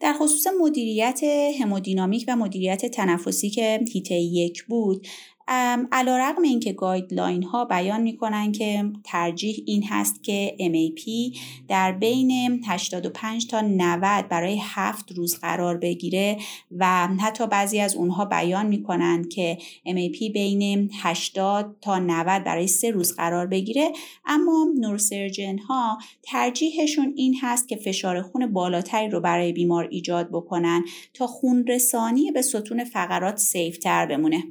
[0.00, 1.20] در خصوص مدیریت
[1.60, 5.06] همودینامیک و مدیریت تنفسی که حیطه یک بود
[5.48, 11.36] علا رقم این که گایدلاین ها بیان می‌کنن که ترجیح این هست که MAP
[11.68, 16.36] در بین 85 تا 90 برای 7 روز قرار بگیره
[16.70, 22.90] و حتی بعضی از اونها بیان می‌کنن که MAP بین 80 تا 90 برای 3
[22.90, 23.92] روز قرار بگیره.
[24.24, 30.84] اما نورسرجن ها ترجیحشون این هست که فشار خون بالاتری رو برای بیمار ایجاد بکنن
[31.14, 34.44] تا خون رسانی به ستون فقرات سیفتر بمونه.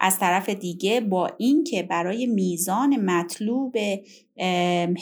[0.00, 3.76] از طرف دیگه با اینکه برای میزان مطلوب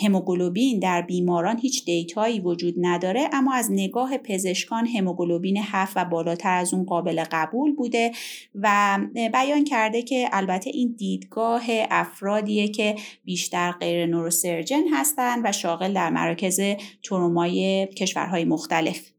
[0.03, 6.59] هموگلوبین در بیماران هیچ دیتایی وجود نداره اما از نگاه پزشکان هموگلوبین هفت و بالاتر
[6.59, 8.13] از اون قابل قبول بوده
[8.55, 12.95] و بیان کرده که البته این دیدگاه افرادیه که
[13.25, 16.61] بیشتر غیر نوروسرجن هستند و شاغل در مراکز
[17.03, 19.14] ترومای کشورهای مختلف.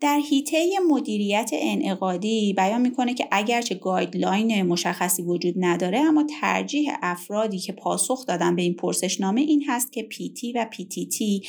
[0.00, 7.58] در حیطه مدیریت انعقادی بیان می‌کنه که اگرچه guideline مشخصی وجود نداره اما ترجیح افرادی
[7.58, 11.42] که پاسخ دادن به این پرسشنامه این هست که PT و PTT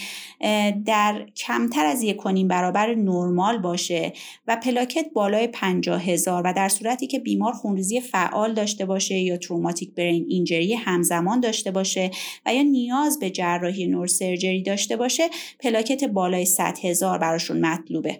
[0.85, 4.13] در کمتر از یک و نیم برابر نرمال باشه
[4.47, 9.37] و پلاکت بالای پنجاه هزار و در صورتی که بیمار خونریزی فعال داشته باشه یا
[9.37, 12.11] traumatic brain injury همزمان داشته باشه
[12.45, 18.19] و یا نیاز به جراحی neurosurgery داشته باشه پلاکت بالای 100 هزار براشون مطلوبه.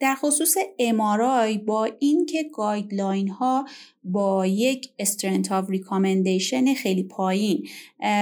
[0.00, 3.66] در خصوص MRI با اینکه guideline ها
[4.04, 7.68] با یک strength of recommendation خیلی پایین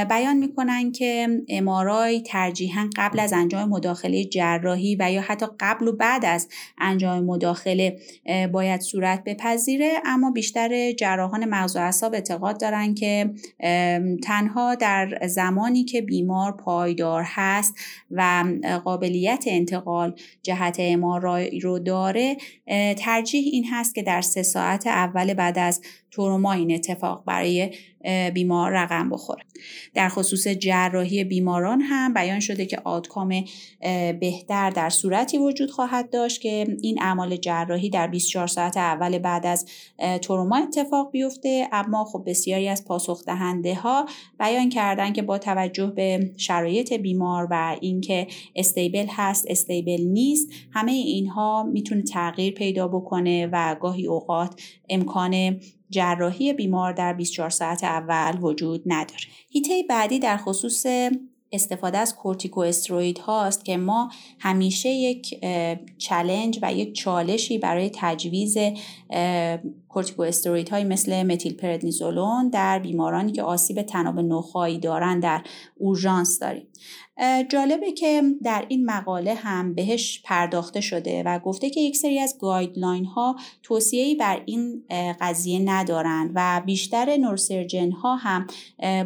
[0.09, 5.93] بیان می‌کنن که MRI ترجیحا قبل از انجام مداخله جراحی و یا حتی قبل و
[5.93, 6.49] بعد از
[6.79, 7.99] انجام مداخله
[8.53, 9.93] باید صورت بپذیره.
[10.05, 13.31] اما بیشتر جراحان مغز و اعصاب اعتقاد دارن که
[14.23, 17.75] تنها در زمانی که بیمار پایدار هست
[18.11, 18.45] و
[18.85, 22.37] قابلیت انتقال جهت امارای رو داره
[22.99, 25.81] ترجیح این هست که در سه ساعت اول بعد از
[26.17, 27.71] تروما این اتفاق برای
[28.35, 29.43] بیمار رقم بخوره.
[29.95, 33.45] در خصوص جراحی بیماران هم بیان شده که آدکام
[34.21, 39.47] بهتر در صورتی وجود خواهد داشت که این اعمال جراحی در 24 ساعت اول بعد
[39.47, 39.67] از
[40.23, 41.69] تروما اتفاق بیفته.
[41.73, 44.07] اما خب بسیاری از پاسخ دهنده ها
[44.39, 48.27] بیان کردن که با توجه به شرایط بیمار و اینکه
[48.57, 55.61] استیبل هست استیبل نیست همه اینها می‌تونه تغییر پیدا بکنه و گاهی اوقات امکان
[55.95, 59.25] جراحی بیمار در 24 ساعت اول وجود نداره.
[59.51, 60.87] هیته بعدی در خصوص
[61.53, 65.45] استفاده از کورتیکو استروید هاست که ما همیشه یک
[65.99, 68.57] challenge و یک چالشی برای تجویز
[69.89, 75.43] کورتیکو استروید های مثل متیل پردنیزولون در بیمارانی که آسیب طناب نخاعی دارن در
[75.77, 76.67] اورژانس داریم
[77.49, 82.37] جالبه که در این مقاله هم بهش پرداخته شده و گفته که یک سری از
[82.41, 84.85] guideline ها توصیه‌ای بر این
[85.21, 88.47] قضیه ندارند و بیشتر neurosurgeon ها هم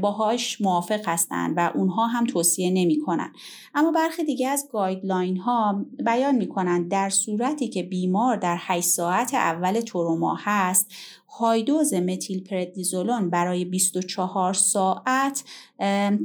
[0.00, 3.32] باهاش موافق هستند و اونها هم توصیه نمی‌کنن.
[3.74, 9.34] اما برخی دیگه از guideline ها بیان می‌کنند در صورتی که بیمار در 8 ساعت
[9.34, 10.92] اول تروما هست
[11.28, 15.44] high dose متیل پردنیزولون برای 24 ساعت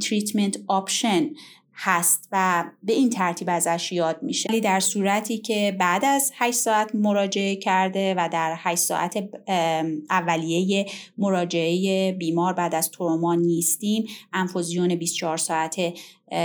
[0.01, 1.30] treatment option
[1.75, 4.49] هست و به این ترتیب ازش یاد میشه.
[4.49, 9.29] ولی در صورتی که بعد از 8 ساعت مراجعه کرده و در 8 ساعت
[10.09, 10.85] اولیه
[11.17, 15.93] مراجعه بیمار بعد از تروما نیستیم انفوزیون 24 ساعته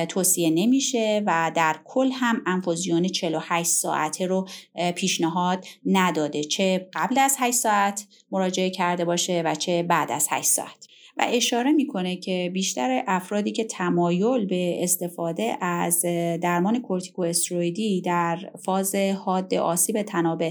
[0.08, 4.48] توصیه نمیشه و در کل هم انفوزیون 48 ساعته رو
[4.94, 6.44] پیشنهاد نداده.
[6.44, 10.87] چه قبل از 8 ساعت مراجعه کرده باشه و چه بعد از 8 ساعت.
[11.18, 16.02] و اشاره می‌کنه که بیشتر افرادی که تمایل به استفاده از
[16.42, 20.42] درمان کورتیکو استرویدی در فاز حاد آسیب تناب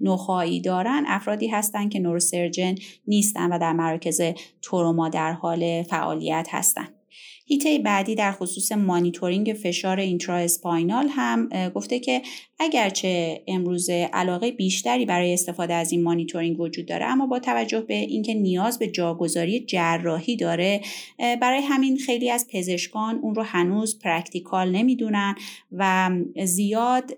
[0.00, 2.74] نخایی دارن افرادی هستند که نوروسرجن
[3.06, 4.20] نیستن و در مراکز
[4.62, 7.03] تروما در حال فعالیت هستند.
[7.46, 12.22] حیطه بعدی در خصوص مانیتورینگ فشار intraspinal هم گفته که
[12.58, 17.94] اگرچه امروز علاقه بیشتری برای استفاده از این مانیتورینگ وجود داره اما با توجه به
[17.94, 20.80] اینکه نیاز به جاگذاری جراحی داره
[21.18, 25.34] برای همین خیلی از پزشکان اون رو هنوز practical نمی‌دونن
[25.72, 26.10] و
[26.44, 27.16] زیاد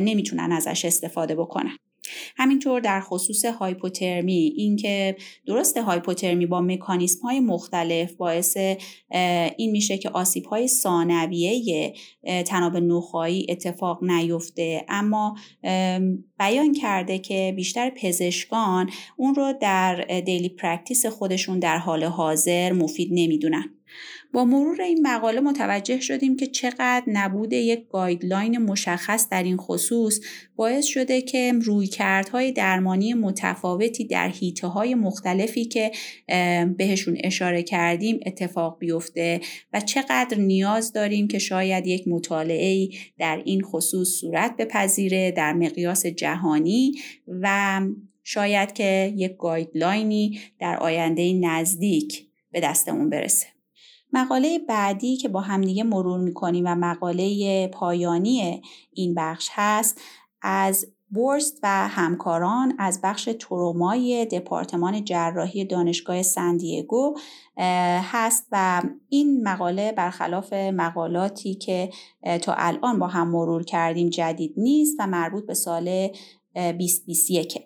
[0.00, 1.76] نمی‌تونن ازش استفاده بکنن.
[2.36, 5.16] همینطور در خصوص هایپوترمی اینکه
[5.46, 8.56] درست هایپوترمی با مکانیسم های مختلف باعث
[9.56, 11.94] این میشه که آسیب های ثانویه
[12.46, 14.84] طناب نخاعی اتفاق نیفته.
[14.88, 15.36] اما
[16.38, 23.08] بیان کرده که بیشتر پزشکان اون رو در daily practice خودشون در حال حاضر مفید
[23.12, 23.77] نمی‌دونن.
[24.32, 30.20] با مرور این مقاله متوجه شدیم که چقدر نبود یک guideline مشخص در این خصوص
[30.56, 35.90] باعث شده که رویکردهای درمانی متفاوتی در حیطه های مختلفی که
[36.76, 39.40] بهشون اشاره کردیم اتفاق بیفته
[39.72, 42.88] و چقدر نیاز داریم که شاید یک مطالعه
[43.18, 46.92] در این خصوص صورت بپذیره در مقیاس جهانی
[47.28, 47.80] و
[48.22, 53.57] شاید که یک گایدلاینی در آینده نزدیک به دستمون برسه.
[54.12, 58.62] مقاله بعدی که با همدیگه مرور می‌کنیم و مقاله پایانی
[58.92, 60.00] این بخش هست
[60.42, 67.14] از بورست و همکاران از بخش ترومای دپارتمان جراحی دانشگاه سندیگو
[68.02, 71.90] هست و این مقاله برخلاف مقالاتی که
[72.42, 76.08] تا الان با هم مرور کردیم جدید نیست و مربوط به سال
[76.54, 77.58] 2021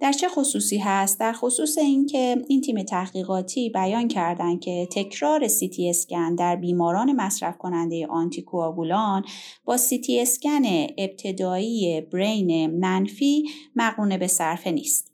[0.00, 5.90] در چه خصوصی هست؟ در خصوص اینکه این تیم تحقیقاتی بیان کردند که تکرار سیتی
[5.90, 9.24] اسکن در بیماران مصرف کننده آنتیکواگولان
[9.64, 10.62] با سیتی اسکن
[10.98, 13.44] ابتدایی brain منفی
[13.76, 15.12] مقرون به صرفه نیست.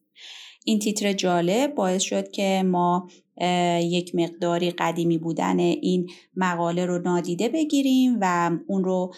[0.64, 3.08] این تیتر جالب باعث شد که ما
[3.82, 9.14] یک مقداری قدیمی بودن این مقاله رو نادیده بگیریم و اون رو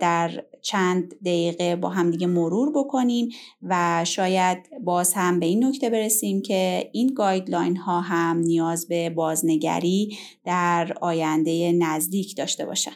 [0.00, 3.28] در چند دقیقه با همدیگه مرور بکنیم
[3.62, 9.10] و شاید باز هم به این نکته برسیم که این guideline ها هم نیاز به
[9.10, 12.92] بازنگری در آینده نزدیک داشته باشن.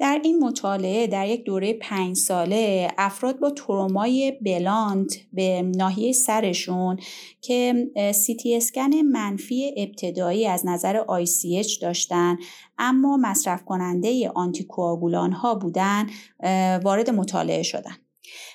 [0.00, 6.98] در این مطالعه در یک دوره پنج ساله افراد با ترومای بلانت به ناحیه سرشون
[7.40, 12.36] که سیتی اسکن منفی ابتدایی از نظر ICH داشتن
[12.80, 16.06] اما مصرف کننده آنتیکواگولان ها بودن
[16.82, 17.96] وارد مطالعه شدن.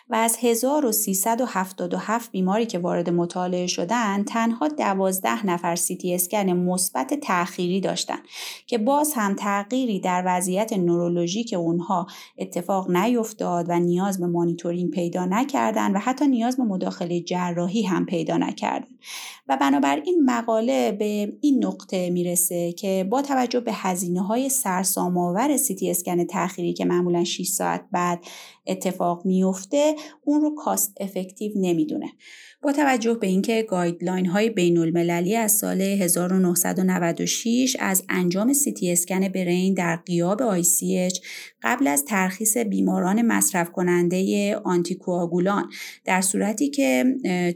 [0.09, 7.81] و از 1377 بیماری که وارد مطالعه شدن تنها 12 نفر سیتی اسکن مثبت تأخیری
[7.81, 8.19] داشتن
[8.67, 12.07] که باز هم تغییری در وضعیت نورولوژیک اونها
[12.37, 18.05] اتفاق نیفتاد و نیاز به مانیتورینگ پیدا نکردن و حتی نیاز به مداخله جراحی هم
[18.05, 18.87] پیدا نکردن.
[19.47, 25.91] و بنابراین مقاله به این نقطه می‌رسه که با توجه به هزینه های سرسام‌آور سیتی
[25.91, 28.19] اسکن تأخیری که معمولا 6 ساعت بعد
[28.67, 32.11] اتفاق میفته اون رو cost effective نمی‌دونه.
[32.65, 39.27] با توجه به اینکه guideline های بین المللی از سال 1996 از انجام سیتی اسکن
[39.27, 41.19] brain در غیاب ICH
[41.63, 45.69] قبل از ترخیص بیماران مصرف کننده آنتیکواگولان
[46.05, 47.05] در صورتی که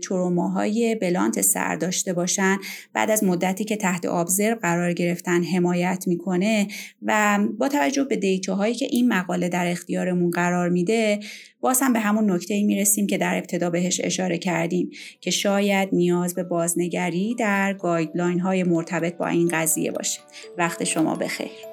[0.04, 2.58] تروماهای blunt سر داشته باشن
[2.94, 6.68] بعد از مدتی که تحت observe قرار گرفتن حمایت می‌کنه
[7.02, 11.20] و با توجه به data هایی که این مقاله در اختیارمون قرار میده
[11.62, 14.90] باز هم به همون نکته ای می‌رسیم که در ابتدا بهش اشاره کردیم
[15.22, 20.20] که شاید نیاز به بازنگری در guideline های مرتبط با این قضیه باشه.
[20.58, 21.69] وقت شما بخیر.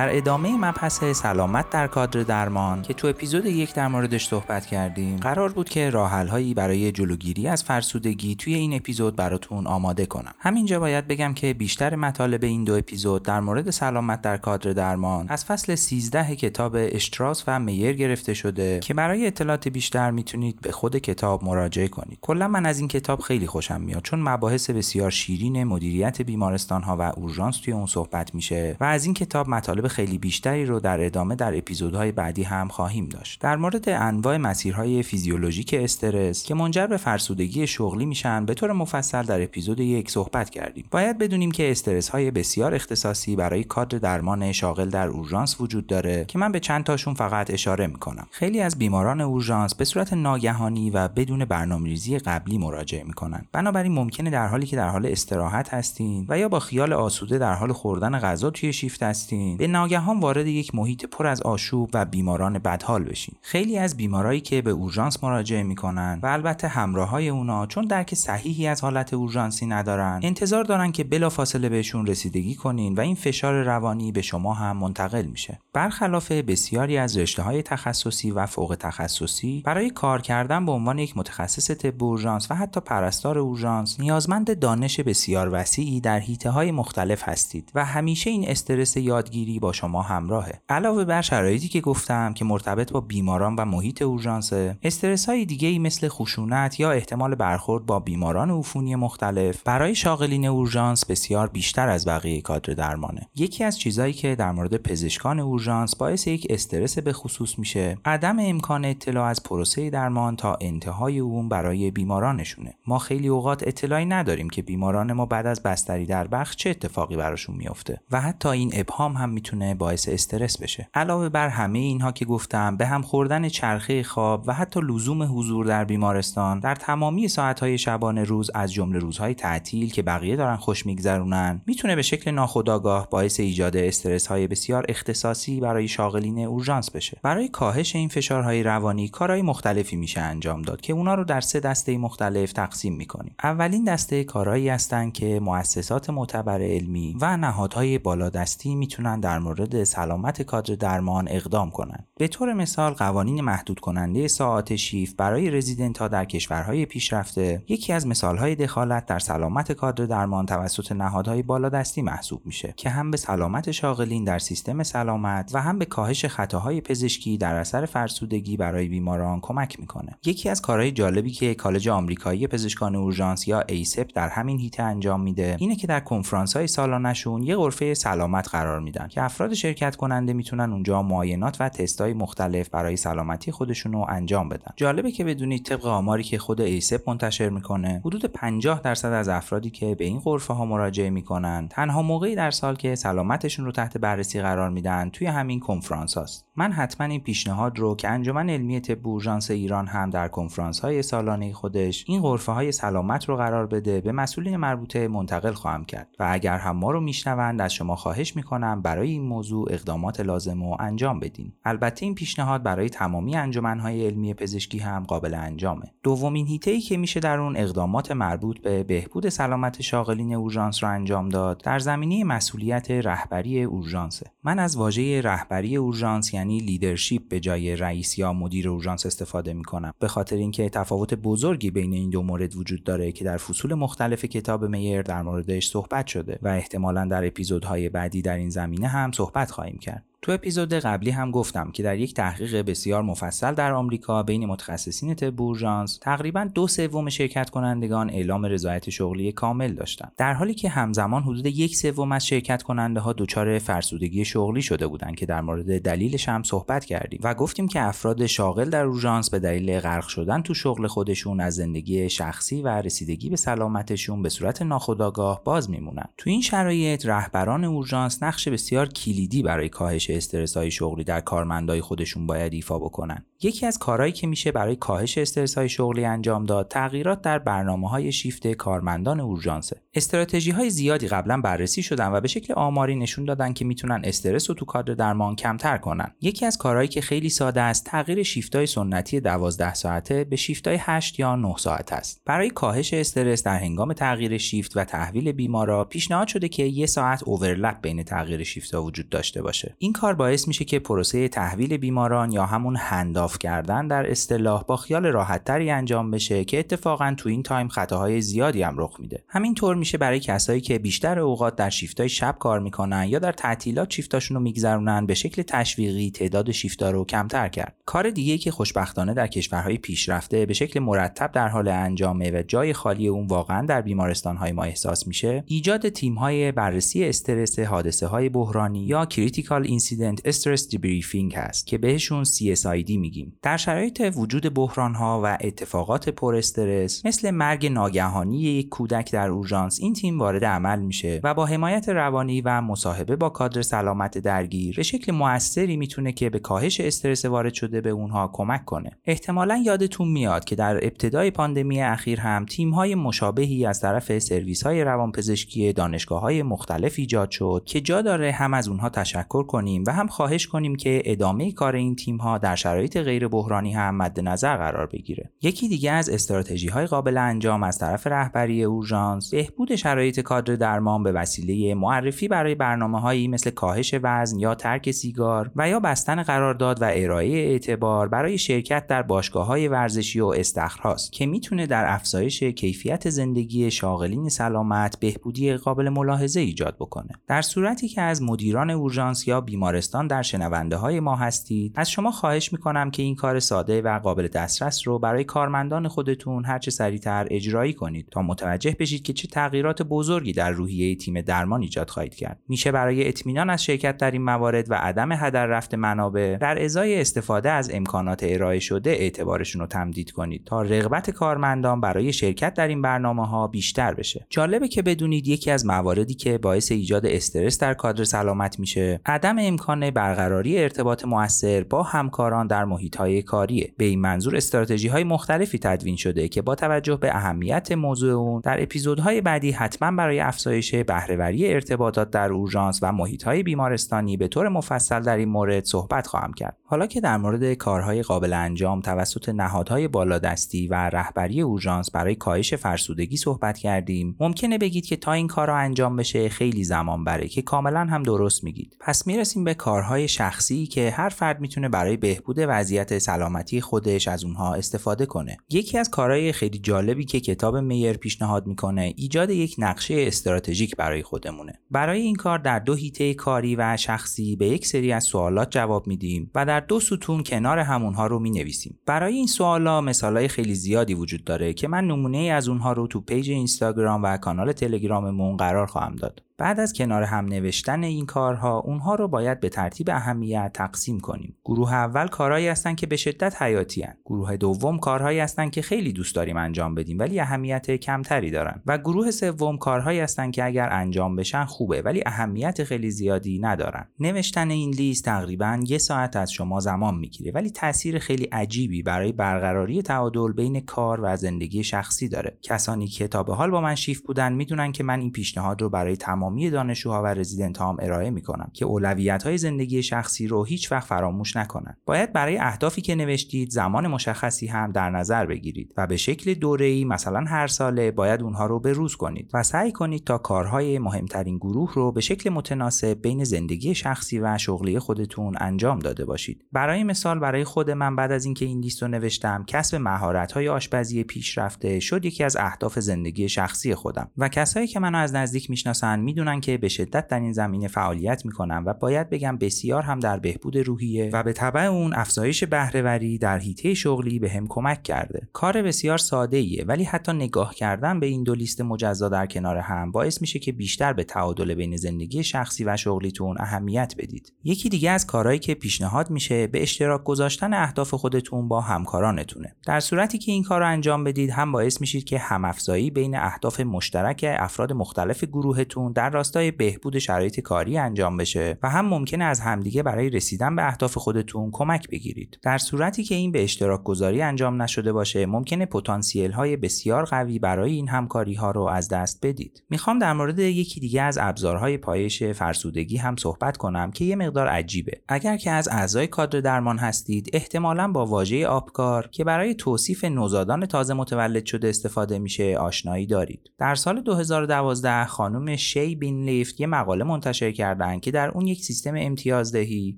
[0.00, 5.16] در ادامه مبحث سلامت در کادر درمان که تو اپیزود یک در موردش صحبت کردیم
[5.16, 10.34] قرار بود که هایی برای جلوگیری از فرسودگی توی این اپیزود براتون آماده کنم.
[10.38, 15.26] همینجا باید بگم که بیشتر مطالب این دو اپیزود در مورد سلامت در کادر درمان
[15.28, 20.72] از فصل 13 کتاب اشتراس و میر گرفته شده که برای اطلاعات بیشتر می‌تونید به
[20.72, 22.18] خود کتاب مراجعه کنید.
[22.20, 26.96] کلا من از این کتاب خیلی خوشم میاد چون مباحث بسیار شیرین مدیریت بیمارستان ها
[26.96, 31.04] و اورژانس توی اون صحبت میشه و از این کتاب مطالب خیلی بیشتری رو در
[31.04, 33.40] ادامه در اپیزودهای بعدی هم خواهیم داشت.
[33.40, 39.22] در مورد انواع مسیرهای فیزیولوژیک استرس که منجر به فرسودگی شغلی میشن به طور مفصل
[39.22, 40.84] در اپیزود یک صحبت کردیم.
[40.90, 46.24] باید بدونیم که استرس های بسیار اختصاصی برای کادر درمان شاغل در اورژانس وجود داره
[46.28, 48.26] که من به چند تاشون فقط اشاره می‌کنم.
[48.30, 53.44] خیلی از بیماران اورژانس به صورت ناگهانی و بدون برنامه‌ریزی قبلی مراجعه می‌کنن.
[53.52, 57.54] بنابراین ممکنه در حالی که در حال استراحت هستین و یا با خیال آسوده در
[57.54, 62.04] حال خوردن غذا توی شیفت هستین به ناگهان وارد یک محیط پر از آشوب و
[62.04, 63.34] بیماران بدحال بشین.
[63.42, 68.14] خیلی از بیمارایی که به اورژانس مراجعه می‌کنن و البته همراه های اونا چون درک
[68.14, 73.62] صحیحی از حالت اورژانسی ندارن انتظار دارن که بلافاصله بهشون رسیدگی کنین و این فشار
[73.62, 75.60] روانی به شما هم منتقل میشه.
[75.72, 81.16] برخلاف بسیاری از رشته های تخصصی و فوق تخصصی برای کار کردن به عنوان یک
[81.16, 87.28] متخصص طب اورژانس و حتی پرستار اورژانس نیازمند دانش بسیار وسیعی در حیطه های مختلف
[87.28, 90.60] هستید و همیشه این استرس یادگیری با شما همراهه.
[90.68, 95.68] علاوه بر شرایطی که گفتم که مرتبط با بیماران و محیط اورژانس استرس های دیگه
[95.68, 101.88] ای مثل خشونت یا احتمال برخورد با بیماران عفونی مختلف برای شاغلین اورژانس بسیار بیشتر
[101.88, 103.28] از بقیه کادر درمانه.
[103.36, 108.36] یکی از چیزهایی که در مورد پزشکان اورژانس باعث یک استرس به خصوص میشه عدم
[108.38, 112.74] امکان اطلاع از پروسه درمان تا انتهای اون برای بیمارانشونه.
[112.86, 117.16] ما خیلی اوقات اطلاعی نداریم که بیماران ما بعد از بستری در بخش چه اتفاقی
[117.16, 120.88] براشون میافته و حتی این ابهام هم می‌تونه باعث استرس بشه.
[120.94, 125.66] علاوه بر همه اینها که گفتم به هم خوردن چرخه خواب و حتی لزوم حضور
[125.66, 130.86] در بیمارستان در تمامی ساعتهای شبانه روز از جمله روزهای تعطیل که بقیه دارن خوش
[130.86, 137.18] میگذرونن می‌تونه به شکل ناخودآگاه باعث ایجاد استرس های بسیار اختصاصی برای شاغلین اورژانس بشه.
[137.22, 141.60] برای کاهش این فشارهای روانی کارهای مختلفی میشه انجام داد که اونا رو در سه
[141.60, 143.34] دسته مختلف تقسیم می‌کنیم.
[143.42, 150.42] اولین دسته کارهایی هستند که مؤسسات معتبر علمی و نهادهای بالادستی می‌تونن در مورد سلامت
[150.42, 152.06] کادر درمان اقدام کنند.
[152.18, 157.92] به طور مثال قوانین محدود کننده ساعات شیفت برای رزیدنت ها در کشورهای پیشرفته یکی
[157.92, 163.16] از مثالهای دخالت در سلامت کادر درمان توسط نهادهای بالادستی محسوب میشه که هم به
[163.16, 168.88] سلامت شاغلین در سیستم سلامت و هم به کاهش خطاهای پزشکی در اثر فرسودگی برای
[168.88, 170.18] بیماران کمک می‌کنه.
[170.24, 175.22] یکی از کارهای جالبی که کالج آمریکایی پزشکان اورژانس یا ACEP در همین حیطه انجام
[175.22, 179.96] میده اینه که در کنفرانس های سالانشون یه غرفه سلامت قرار میدن که افراد شرکت
[179.96, 184.72] کننده می‌تونن اونجا معاینات و تستای مختلف برای سلامتی خودشون رو انجام بدن.
[184.76, 189.70] جالبه که بدونید طبق آماری که خود ACEP منتشر می‌کنه حدود 50 درصد از افرادی
[189.70, 193.98] که به این غرفه ها مراجعه می‌کنن تنها موقعی در سال که سلامتشون رو تحت
[193.98, 196.46] بررسی قرار میدن توی همین کنفرانس هاست.
[196.60, 201.02] من حتما این پیشنهاد رو که انجمن علمی طب اورژانس ایران هم در کنفرانس های
[201.02, 206.08] سالانه خودش این غرفه های سلامت رو قرار بده به مسئولین مربوطه منتقل خواهم کرد.
[206.18, 210.62] و اگر هم ما رو میشنوند از شما خواهش می‌کنم برای این موضوع اقدامات لازم
[210.62, 211.52] رو انجام بدین.
[211.64, 215.92] البته این پیشنهاد برای تمامی انجمنهای علمی پزشکی هم قابل انجامه.
[216.02, 220.90] دومین حیطه ای که میشه در اون اقدامات مربوط به بهبود سلامت شاغلین اورژانس رو
[220.90, 224.30] انجام داد در زمینه مسئولیت رهبری اورژانسه.
[224.44, 229.94] من از واژه رهبری اورژانس یعنی leadership به جای رئیس یا مدیر اورژانس استفاده می‌کنم.
[229.98, 234.24] به خاطر اینکه تفاوت بزرگی بین این دو مورد وجود داره که در فصول مختلف
[234.24, 239.12] کتاب میر در موردش صحبت شده و احتمالا در اپیزودهای بعدی در این زمینه هم
[239.12, 240.09] صحبت خواهیم کرد.
[240.22, 245.14] تو اپیزود قبلی هم گفتم که در یک تحقیق بسیار مفصل در آمریکا بین متخصصین
[245.14, 250.12] طب اورژانس تقریبا دو سوم شرکت کنندگان اعلام رضایت شغلی کامل داشتند.
[250.16, 254.86] در حالی که همزمان حدود یک سوم از شرکت کننده ها دچار فرسودگی شغلی شده
[254.86, 259.30] بودند که در مورد دلیلش هم صحبت کردیم و گفتیم که افراد شاغل در اورژانس
[259.30, 264.28] به دلیل غرق شدن تو شغل خودشون از زندگی شخصی و رسیدگی به سلامتشون به
[264.28, 266.06] صورت ناخودآگاه باز میمونن.
[266.16, 271.80] تو این شرایط رهبران اورژانس نقش بسیار کلیدی برای کاهش استرس های شغلی در کارمندای
[271.80, 273.24] خودشون باید ایفا بکنن.
[273.42, 277.88] یکی از کارهایی که میشه برای کاهش استرس های شغلی انجام داد تغییرات در برنامه
[277.88, 279.80] های شیفت کارمندان اورژانسه.
[279.94, 284.50] استراتژی های زیادی قبلا بررسی شدن و به شکل آماری نشون دادن که می‌تونن استرس
[284.50, 286.14] رو تو کادر درمان کمتر کنن.
[286.20, 290.66] یکی از کارهایی که خیلی ساده است تغییر شیفت های سنتی 12 ساعته به شیفت
[290.68, 292.22] های 8 یا 9 ساعت است.
[292.26, 297.22] برای کاهش استرس در هنگام تغییر شیفت و تحویل بیمارا پیشنهاد شده که یک ساعت
[297.22, 299.76] overlap بین تغییر شیفت ها وجود داشته باشه.
[299.78, 304.76] این کار باعث میشه که پروسه تحویل بیماران یا همون handoff کردن در اصطلاح با
[304.76, 309.22] خیال راحتتری انجام بشه که اتفاقا تو این time خطاهای زیادی هم رخ میده.
[309.28, 313.90] همینطور میشه برای کسایی که بیشتر اوقات در شیفتای شب کار می‌کنن یا در تعطیلات
[313.90, 317.74] شیفتاشون رو میگذرونن به شکل تشویقی تعداد شیفتا رو کمتر کرد.
[317.86, 322.72] کار دیگه که خوشبختانه در کشورهای پیشرفته به شکل مرتب در حال انجامه و جای
[322.72, 328.80] خالی اون واقعا در بیمارستانهای ما احساس میشه ایجاد تیمهای بررسی استرس حادثه های بحرانی
[328.80, 333.32] یا Critical Incident Stress Debriefing هست که بهشون CSID میگیم.
[333.42, 339.28] در شرایط وجود بحران ها و اتفاقات پر استرس مثل مرگ ناگهانی یک کودک در
[339.28, 344.18] اورژانس این تیم وارد عمل میشه و با حمایت روانی و مصاحبه با کادر سلامت
[344.18, 348.98] درگیر به شکل موثری می‌تونه که به کاهش استرس وارد شده به اونها کمک کنه.
[349.04, 354.62] احتمالا یادتون میاد که در ابتدای پاندمی اخیر هم تیم های مشابهی از طرف سرویس
[354.62, 359.79] های روانپزشکی دانشگاه های مختلف ایجاد شد که جا داره هم از اونها تشکر کنیم
[359.86, 363.96] و هم خواهش کنیم که ادامه کار این تیم ها در شرایط غیر بحرانی هم
[363.96, 365.30] مد نظر قرار بگیره.
[365.42, 371.02] یکی دیگه از استراتژی های قابل انجام از طرف رهبری اورژانس بهبود شرایط کادر درمان
[371.02, 376.22] به وسیله معرفی برای برنامه هایی مثل کاهش وزن یا ترک سیگار و یا بستن
[376.22, 381.94] قرارداد و ارائه اعتبار برای شرکت در باشگاه های ورزشی و استخرهاست که می‌تونه در
[381.94, 387.12] افزایش کیفیت زندگی شاغلین سلامت بهبودی قابل ملاحظه ایجاد بکنه.
[387.26, 389.40] در صورتی که از مدیران اورژانس یا
[389.70, 391.72] بیمارستان در شنونده های ما هستید.
[391.76, 396.44] از شما خواهش می‌کنم که این کار ساده و قابل دسترس رو برای کارمندان خودتون
[396.44, 401.62] هرچه سریعتر اجرایی کنید تا متوجه بشید که چه تغییرات بزرگی در روحیه تیم درمان
[401.62, 402.38] ایجاد خواهید کرد.
[402.48, 407.00] میشه برای اطمینان از شرکت در این موارد و عدم هدر رفت منابع در ازای
[407.00, 412.68] استفاده از امکانات ارائه شده اعتبارشون رو تمدید کنید تا رغبت کارمندان برای شرکت در
[412.68, 414.26] این برنامه ها بیشتر بشه.
[414.30, 419.38] جالبه که بدونید یکی از مواردی که باعث ایجاد استرس در کادر سلامت میشه عدم
[419.60, 423.72] امکان برقراری ارتباط موثر با همکاران در محیط های کاریه.
[423.76, 428.40] به این منظور استراتژی های مختلفی تدوین شده که با توجه به اهمیت موضوع اون
[428.40, 434.28] در اپیزودهای بعدی حتما برای افزایش بهرهوری ارتباطات در اورژانس و محیط های بیمارستانی به
[434.28, 436.59] طور مفصل در این مورد صحبت خواهم کرد.
[436.70, 442.54] حالا که در مورد کارهای قابل انجام توسط نهادهای بالادستی و رهبری اورژانس برای کاهش
[442.54, 447.42] فرسودگی صحبت کردیم ممکنه بگید که تا این کارها انجام بشه خیلی زمان بره که
[447.42, 448.76] کاملا هم درست میگید.
[448.80, 454.24] پس می‌رسیم به کارهای شخصی که هر فرد می‌تونه برای بهبود وضعیت سلامتی خودش از
[454.24, 455.36] اونها استفاده کنه.
[455.50, 461.02] یکی از کارهای خیلی جالبی که کتاب میر پیشنهاد می‌کنه ایجاد یک نقشه استراتژیک برای
[461.02, 461.52] خودمونه.
[461.70, 465.86] برای این کار در دو حیطه کاری و شخصی به یک سری از سوالات جواب
[465.86, 468.78] میدیم و در دو ستون کنار همونها رو می نویسیم.
[468.86, 472.86] برای این سوالا مثالای خیلی زیادی وجود داره که من نمونه ای از اونها رو
[472.86, 476.22] تو پیج اینستاگرام و کانال تلگراممون قرار خواهم داد.
[476.40, 481.36] بعد از کنار هم نوشتن این کارها اونها رو باید به ترتیب اهمیت تقسیم کنیم.
[481.44, 483.96] گروه اول کارهایی هستن که به شدت حیاتی هستن.
[484.04, 488.62] گروه دوم کارهایی هستن که خیلی دوست داریم انجام بدیم ولی اهمیت کمتری دارن.
[488.66, 493.88] و گروه سوم کارهایی هستن که اگر انجام بشن خوبه ولی اهمیت خیلی زیادی ندارن.
[493.98, 499.12] نوشتن این لیست تقریبا یه ساعت از شما زمان می‌گیره ولی تاثیر خیلی عجیبی برای
[499.12, 502.38] برقراری تعادل بین کار و زندگی شخصی داره.
[502.42, 505.68] کسانی که تا به حال با من شیف بودن می‌دونن که من این پیشنهاد رو
[505.68, 510.44] برای تمام تمامی دانشجوها و رزیدنت هام ارائه می‌کنم که اولویت های زندگی شخصی رو
[510.44, 511.78] هیچ وقت فراموش نکنند.
[511.86, 516.84] باید برای اهدافی که نوشتید زمان مشخصی هم در نظر بگیرید و به شکل دوره‌ای
[516.84, 521.36] مثلا هر ساله باید اونها رو به روز کنید و سعی کنید تا کارهای مهمترین
[521.36, 526.44] گروه رو به شکل متناسب بین زندگی شخصی و شغلی خودتون انجام داده باشید.
[526.52, 531.04] برای مثال برای خود من بعد از اینکه این لیست رو نوشتم کسب مهارت‌های آشپزی
[531.04, 536.00] پیشرفته شد یکی از اهداف زندگی شخصی خودم و کسایی که منو از نزدیک می‌شناسن
[536.20, 540.18] می‌دونن که به شدت در این زمینه فعالیت می‌کنم و باید بگم بسیار هم در
[540.18, 545.28] بهبود روحیه و به طبع اون افزایش بهرهوری در حیطه شغلی به هم کمک کرده.
[545.32, 549.56] کار بسیار ساده ایه ولی حتی نگاه کردن به این دو لیست مجزا در کنار
[549.56, 554.32] هم باعث میشه که بیشتر به تعادل بین زندگی شخصی و شغلیتون اهمیت بدید.
[554.44, 559.56] یکی دیگه از کارهایی که پیشنهاد میشه به اشتراک گذاشتن اهداف خودتون با همکارانتونه.
[559.66, 563.60] در صورتی که این کار رو انجام بدید هم باعث میشید که همافزایی بین اهداف
[563.60, 569.40] مشترک افراد مختلف گروهتون در راستای بهبود شرایط کاری انجام بشه و هم ممکنه از
[569.40, 572.38] همدیگه برای رسیدن به اهداف خودتون کمک بگیرید.
[572.42, 577.38] در صورتی که این به اشتراک گذاری انجام نشده باشه ممکنه پتانسیل های بسیار قوی
[577.38, 579.62] برای این همکاری ها رو از دست بدید.
[579.70, 584.46] می‌خوام در مورد یکی دیگه از ابزارهای پایش فرسودگی هم صحبت کنم که یه مقدار
[584.46, 584.92] عجیبه.
[585.08, 590.66] اگر که از اعضای کادر درمان هستید احتمالا با واژه آپگار که برای توصیف نوزادان
[590.66, 593.50] تازه متولد شده استفاده میشه آشنایی دارید.
[593.58, 598.94] در سال 2012 خانم Shay Bintliff یه مقاله منتشر کردن که در اون یک سیستم
[598.96, 599.96] امتیازدهی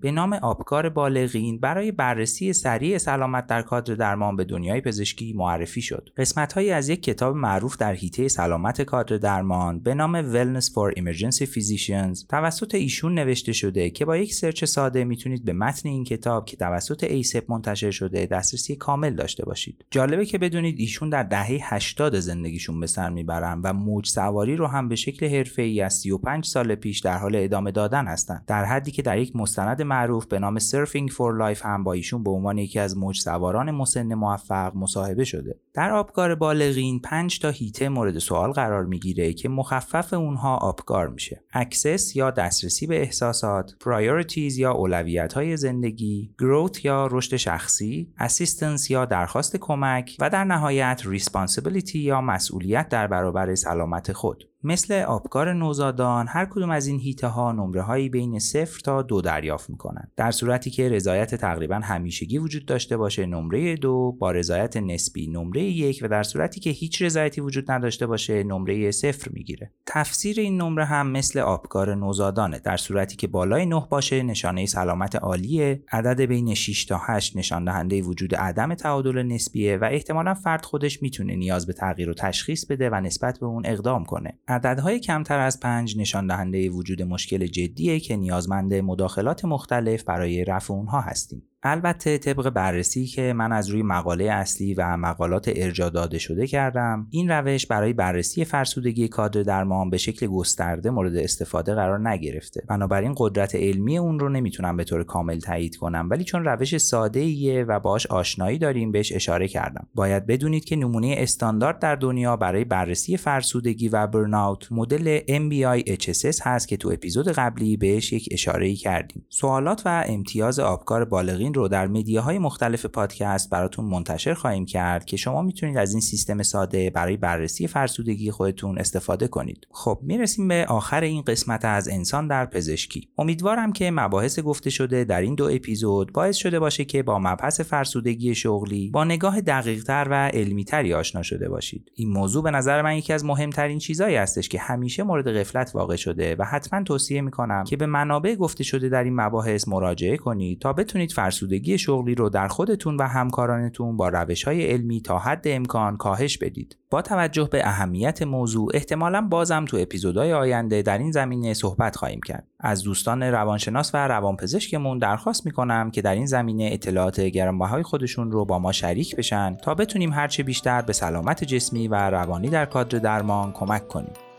[0.01, 5.83] به نام آپگار بالغین برای بررسی سریع سلامت در کادر درمان به دنیای پزشکی معرفی
[5.83, 6.09] شد.
[6.17, 10.99] قسمت هایی از یک کتاب معروف در حیطه سلامت کادر درمان به نام Wellness for
[10.99, 16.05] Emergency Physicians توسط ایشون نوشته شده که با یک search ساده می‌تونید به متن این
[16.05, 19.85] کتاب که توسط ACEP منتشر شده دسترسی کامل داشته باشید.
[19.91, 24.67] جالبه که بدونید ایشون در دهه 80 زندگیشون به سر می‌برن و موج سواری رو
[24.67, 28.45] هم به شکل حرفه‌ای از 35 سال پیش در حال ادامه دادن هستند.
[28.47, 32.23] در حدی که در یک مستند معروف به نام Surfing for Life هم با ایشون
[32.23, 35.61] به عنوان یکی از موج سواران مسن موفق مصاحبه شده.
[35.75, 41.45] در آپگار بالغین 5 تا حیطه مورد سوال قرار می‌گیره که مخفف اونها آپگار میشه.
[41.53, 48.91] Access یا دسترسی به احساسات Priorities یا اولویت های زندگی Growth یا رشد شخصی Assistance
[48.91, 54.52] یا درخواست کمک و در نهایت Responsibility یا مسئولیت در برابر سلامت خود.
[54.65, 59.21] مثل آپگار نوزادان هر کدوم از این حیطه ها نمره هایی بین صفر تا دو
[59.21, 64.77] دریافت می‌کنن در صورتی که رضایت تقریبا همیشگی وجود داشته باشه نمره دو با رضایت
[64.77, 69.71] نسبی نمره یک و در صورتی که هیچ رضایتی وجود نداشته باشه نمره صفر می‌گیره.
[69.87, 72.59] تفسیر این نمره هم مثل آبکار نوزادانه.
[72.59, 75.83] در صورتی که بالای 9 باشه نشانه سلامت عالیه.
[75.93, 81.03] عدد بین 6 تا 8 نشان دهنده وجود عدم تعادل نسبیه و احتمالا فرد خودش
[81.03, 84.39] می‌تونه نیاز به تغییر و تشخیص بده و نسبت به اون اقدام کنه.
[84.53, 90.75] عددهای کمتر از پنج نشان دهنده وجود مشکل جدیه که نیازمند مداخلات مختلف برای رفع
[90.75, 91.52] اونها هستیم.
[91.65, 97.07] البته طبق بررسی که من از روی مقاله اصلی و مقالات ارجا داده شده کردم
[97.11, 102.63] این روش برای بررسی فرسودگی کادر درمان به شکل گسترده مورد استفاده قرار نگرفته.
[102.69, 107.21] بنابراین قدرت علمی اون رو نمی‌تونم به طور کامل تایید کنم ولی چون روش ساده
[107.21, 109.87] ایه و باش آشنایی داریم بهش اشاره کردم.
[109.95, 116.41] باید بدونید که نمونه استاندارد در دنیا برای بررسی فرسودگی و برناوت مدل MBI HSS
[116.43, 119.25] هست که تو اپیزود قبلی بهش یک اشاره کردیم.
[119.29, 125.17] سوالات و امتیاز آبکار بالغین رو در مدیاهای مختلف پادکست براتون منتشر خواهیم کرد که
[125.17, 129.67] شما می‌تونید از این سیستم ساده برای بررسی فرسودگی خودتون استفاده کنید.
[129.71, 133.09] خب می‌رسیم به آخر این قسمت از انسان در پزشکی.
[133.19, 137.61] امیدوارم که مباحث گفته شده در این دو اپیزود باعث شده باشه که با مبحث
[137.61, 141.91] فرسودگی شغلی با نگاه دقیقتر و علمیتری آشنا شده باشید.
[141.95, 145.97] این موضوع به نظر من یکی از مهمترین چیزهایی هستش که همیشه مورد غفلت واقع
[145.97, 150.61] شده و حتما توصیه می‌کنم که به منابع گفته شده در این مباحث مراجعه کنید
[150.61, 155.19] تا بتونید فرسودگی فرسودگی شغلی رو در خودتون و همکارانتون با روش های علمی تا
[155.19, 156.77] حد امکان کاهش بدید.
[156.91, 162.21] با توجه به اهمیت موضوع احتمالا بازم تو اپیزودهای آینده در این زمینه صحبت خواهیم
[162.27, 162.47] کرد.
[162.61, 168.45] از دوستان روانشناس و روانپزشکمون درخواست می‌کنم که در این زمینه اطلاعات گرانبهای خودشون رو
[168.45, 172.99] با ما شریک بشن تا بتونیم هرچه بیشتر به سلامت جسمی و روانی در کادر
[172.99, 174.32] درمان کمک کنیم.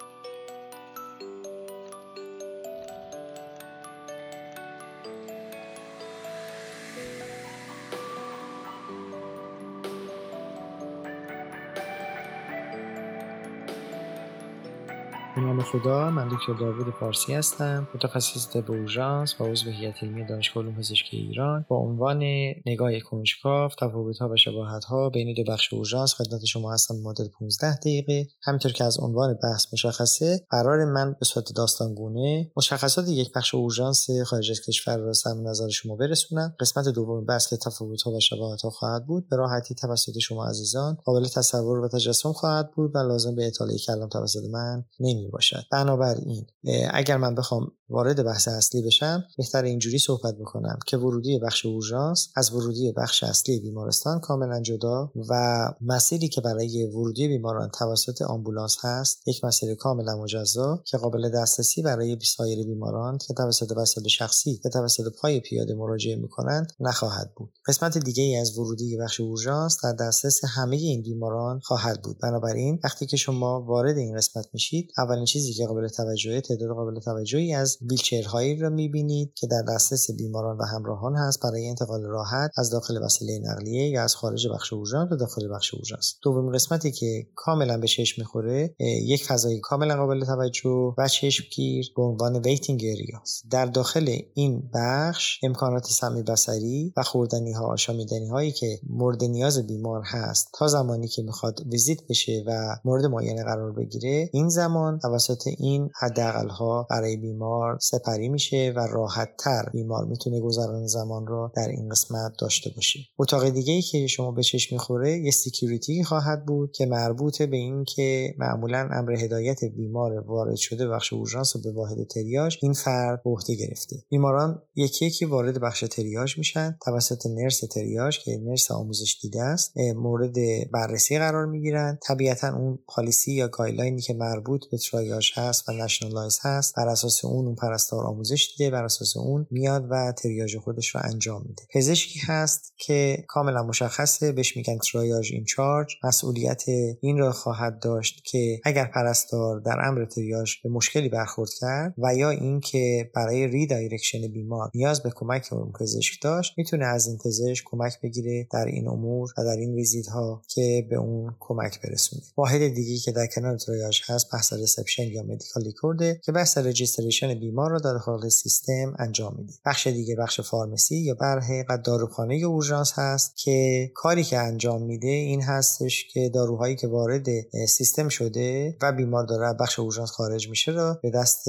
[15.43, 20.75] خدا من دکتر داوود فارسی هستم متخصص طب اورژانس و عضو هیئت علمی دانشگاه علوم
[20.75, 21.65] پزشکی ایران.
[21.67, 22.23] با عنوان
[22.65, 28.27] نگاه کنجکاو تفاوت‌ها و شباهت‌ها بین دو بخش اورژانس خدمت شما هستم مدل 15 دقیقه.
[28.43, 34.07] همینطور که از عنوان بحث مشخصه قرار من به صورت داستانگونه مشخصات یک بخش اورژانس
[34.25, 36.55] خارج از کشور را سم نظر شما برسونم.
[36.59, 39.29] قسمت دوم بحث که تفاوت‌ها و شباهت‌ها خواهد بود.
[39.29, 43.77] به راحتی توسط شما عزیزان قابل تصور و تجسم خواهد بود و لازم به اطاله
[43.77, 45.63] کلام توسط من نمی باشد.
[45.71, 46.45] بنابراین
[46.91, 52.29] اگر من بخوام وارد بحث اصلی بشم بهتر اینجوری صحبت بکنم که ورودی بخش اورژانس
[52.35, 55.33] از ورودی بخش اصلی بیمارستان کاملا جدا و
[55.81, 61.81] مسیری که برای ورودی بیماران توسط آمبولانس هست یک مسیر کاملا مجزا که قابل دسترسی
[61.81, 67.49] برای سایر بیماران که توسط وسایل شخصی یا توسط پای پیاده مراجعه می‌کنند نخواهد بود.
[67.67, 72.17] قسمت دیگه ای از ورودی بخش اورژانس در دسترس همه این بیماران خواهد بود.
[72.23, 76.99] بنابراین وقتی که شما وارد این قسمت میشید اولین چیزی که قابل توجهه تعداد قابل
[76.99, 82.51] توجهی از ویلچرهایی را می‌بینید که در دسترس بیماران و همراهان هست برای انتقال راحت
[82.57, 86.15] از داخل وسیله نقلیه یا از خارج بخش اورژانس به داخل بخش اورژانس.
[86.23, 92.03] دومین قسمتی که کاملا به چشم می‌خوره یک فضای کاملا قابل توجه و چشمگیر به
[92.03, 98.51] عنوان waiting areas در داخل این بخش امکانات سمعی بصری و خوردنی ها آشامیدنی هایی
[98.51, 103.71] که مورد نیاز بیمار هست تا زمانی که می‌خواد ویزیت بشه و مورد معاینه قرار
[103.71, 110.05] بگیره این زمان توسط این حداقل ها برای بیمار سپری میشه و راحت تر بیمار
[110.05, 112.99] می‌تونه گذران زمان رو در این قسمت داشته باشه.
[113.19, 117.57] اتاق دیگه ای که شما به چشم می‌خوره یه security خواهد بود که مربوط به
[117.57, 123.23] این که معمولا امر هدایت بیمار وارد شده بخش اورژانس به واحد تریاج این فرد
[123.23, 123.95] به عهده گرفته.
[124.09, 126.77] بیماران یکی یکی وارد بخش تریاج میشن.
[126.85, 130.35] توسط nurse تریاج که nurse آموزش دیده است مورد
[130.73, 131.99] بررسی قرار می‌گیرن.
[132.07, 136.87] طبیعتا اون policy یا guideline ی که مربوط به تریاج هست و nationalized هست بر
[136.87, 141.45] اساس اون اون پرستار آموزش دیده بر اساس اون میاد و تریاج خودش رو انجام
[141.47, 141.63] میده.
[141.73, 145.95] پزشکی هست که کاملا مشخصه بهش میگن triage in charge.
[146.03, 146.63] مسئولیت
[147.01, 152.15] این را خواهد داشت که اگر پرستار در امر تریاج به مشکلی برخورد کرد و
[152.15, 157.63] یا اینکه برای redirection بیمار نیاز به کمک اون پزشک داشت می‌تونه از این پزشک
[157.65, 162.21] کمک بگیره در این امور و در این ویزیت ها که به اون کمک برسونه.
[162.37, 167.39] واحد دیگه که در کنار تریاج هست بحث reception یا medical record که بحث registration
[167.43, 172.35] بیمار رو در داخل سیستم انجام میده بخش دیگه بخش pharmacy یا بر حقیقت داروخانه
[172.35, 177.25] اورژانس هست که کاری که انجام میده این هستش که داروهایی که وارد
[177.69, 181.45] سیستم شده و بیمار داره بخش اورژانس خارج میشه رو به دست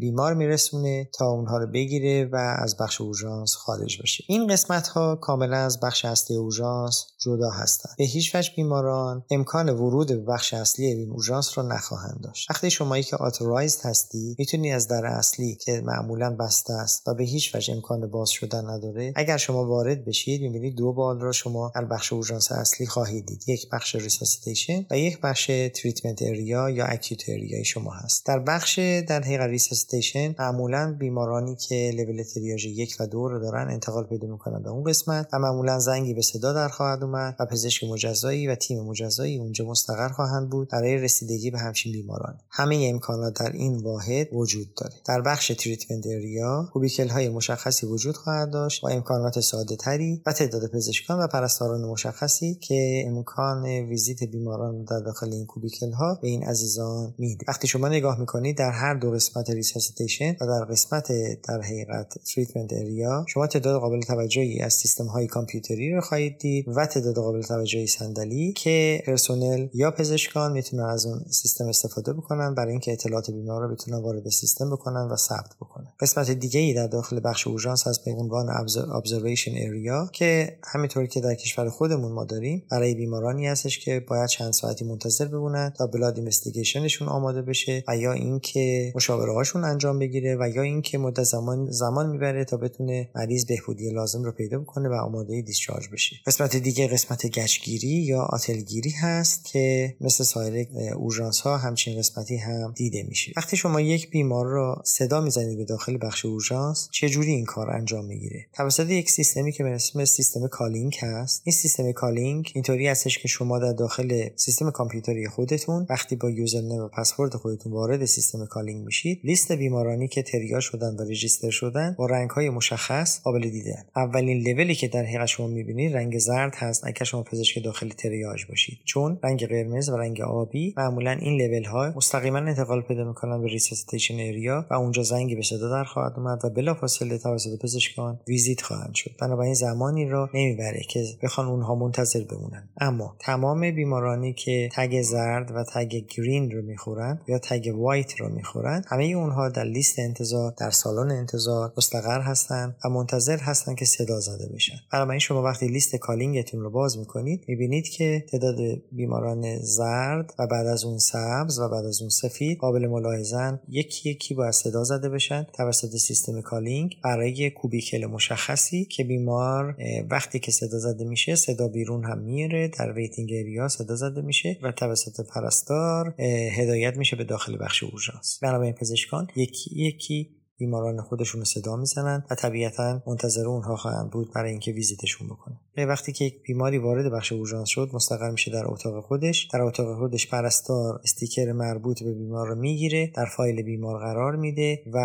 [0.00, 4.24] بیمار میرسونه تا اونها رو بگیره و از بخش اورژانس خارج بشه.
[4.28, 9.68] این قسمت ها کاملا از بخش اصلی اورژانس جدا هستند به هیچ وجه بیماران امکان
[9.68, 12.50] ورود به بخش اصلی اورژانس رو نخواهند داشت.
[12.50, 17.24] وقتی شمایی که authorized هستی می‌تونی از در اصلی که معمولا بسته است و به
[17.24, 21.72] هیچ وجه امکان باز شدن نداره اگر شما وارد بشید می‌بینید دو بال را شما
[21.74, 23.48] در بخش اورژانس اصلی خواهید دید.
[23.48, 28.26] یک بخش resuscitation و یک بخش treatment area یا acute area ی شما هست.
[28.26, 28.78] در بخش
[29.08, 34.28] در حقیقت resuscitation معمولا بیمارانی که لول تریاژ یک و دو رو دارن انتقال پیدا
[34.28, 38.48] می‌کنن به اون قسمت و معمولا زنگی به صدا در خواهد اومد و پزشک مجزایی
[38.48, 42.38] و تیم مجزایی اونجا مستقر خواهند بود برای رسیدگی به همچین بیماران.
[42.50, 44.94] همه امکانات در این واحد وجود داره.
[45.08, 50.32] در بخش treatment area cubicle های مشخصی وجود خواهد داشت با امکانات ساده تری و
[50.32, 56.28] تعداد پزشکان و پرستاران مشخصی که امکان ویزیت بیماران در داخل این cubicle ها به
[56.28, 57.44] این عزیزان میده.
[57.48, 61.08] وقتی شما نگاه می‌کنید در هر دو قسمت resuscitation و در قسمت
[61.48, 66.68] در حقیقت treatment area شما تعداد قابل توجهی از سیستم های کامپیوتری رو خواهید دید
[66.68, 72.54] و تعداد قابل توجهی صندلی که پرسنل یا پزشکان می‌تونن از اون سیستم استفاده بکنن
[72.54, 74.95] برای اینکه اطلاعات بیمار رو بتونن وارد سیستم بکنن.
[75.04, 75.92] و ثبت بکنن.
[76.00, 78.48] قسمت دیگه ای در داخل بخش اورژانس هست به عنوان
[78.94, 84.28] observation area که همینطوری که در کشور خودمون ما داریم برای بیمارانی هستش که باید
[84.28, 89.64] چند ساعتی منتظر بمونن تا blood investigation شون آماده بشه و یا اینکه مشاوره هاشون
[89.64, 94.32] انجام بگیره و یا اینکه مدت زمان زمان می‌بره تا بتونه مریض بهبودی لازم رو
[94.32, 96.16] پیدا بکنه و آماده discharge بشه.
[96.26, 100.66] قسمت دیگه قسمت گچگیری یا آتلگیری هست که مثل سایر
[100.96, 103.32] اورژانس ها همچین قسمتی هم دیده میشه.
[103.36, 107.70] وقتی شما یک بیمار را صدا می‌زنید به داخل بخش اورژانس چه جوری این کار
[107.70, 111.42] انجام می‌گیره؟ توسط یک سیستمی که به اسم سیستم calling هست.
[111.44, 116.80] این سیستم calling اینطوری هستش که شما در داخل سیستم کامپیوتری خودتون وقتی با username
[116.80, 121.94] و پسورد خودتون وارد سیستم calling میشید لیست بیمارانی که تریاژ شدن و register شدن
[121.98, 126.54] با رنگ های مشخص قابل دیدن اولین لولی که در حقیقت شما می‌بینید رنگ زرد
[126.54, 128.78] هست اگر شما پزشک داخل تریاژ باشید.
[128.84, 133.48] چون رنگ قرمز و رنگ آبی معمولا این لول ها مستقیما انتقال پیدا می‌کنن به
[133.48, 138.62] resuscitation area و اونجا زنگی به صدا در خواهد اومد و بلافاصله توسط پزشکان ویزیت
[138.62, 139.10] خواهند شد.
[139.20, 142.68] بنابراین زمانی را نمی‌بره که بخوان اونها منتظر بمونن.
[142.80, 148.28] اما تمام بیمارانی که tag زرد و tag green رو می‌خورن یا tag white رو
[148.28, 153.84] می‌خورن همه اونها در لیست انتظار در سالن انتظار مستقر هستن و منتظر هستن که
[153.84, 154.76] صدا زده بشن.
[154.92, 158.56] بنابراین شما وقتی لیست calling تون رو باز می‌کنید می‌بینید که تعداد
[158.92, 164.10] بیماران زرد و بعد از اون سبز و بعد از اون سفید قابل ملاحظن یکی
[164.10, 169.76] یکی باید صدا زده بشن توسط سیستم calling برای cubicle مشخصی که بیمار
[170.10, 174.58] وقتی که صدا زده میشه صدا بیرون هم میره در waiting area صدا زده میشه
[174.62, 176.14] و توسط پرستار
[176.56, 178.38] هدایت میشه به داخل بخش اورژانس.
[178.42, 184.32] بنابراین پزشکان یکی یکی بیماران خودشون رو صدا می‌زنن و طبیعتا منتظر اونها خواهند بود
[184.34, 185.56] برای اینکه ویزیتشون بکنن.
[185.76, 189.48] وقتی که یک بیماری وارد بخش اورژانس شد مستقر میشه در اتاق خودش.
[189.52, 194.82] در اتاق خودش پرستار sticker مربوط به بیمار رو می‌گیره در فایل بیمار قرار میده
[194.92, 194.98] و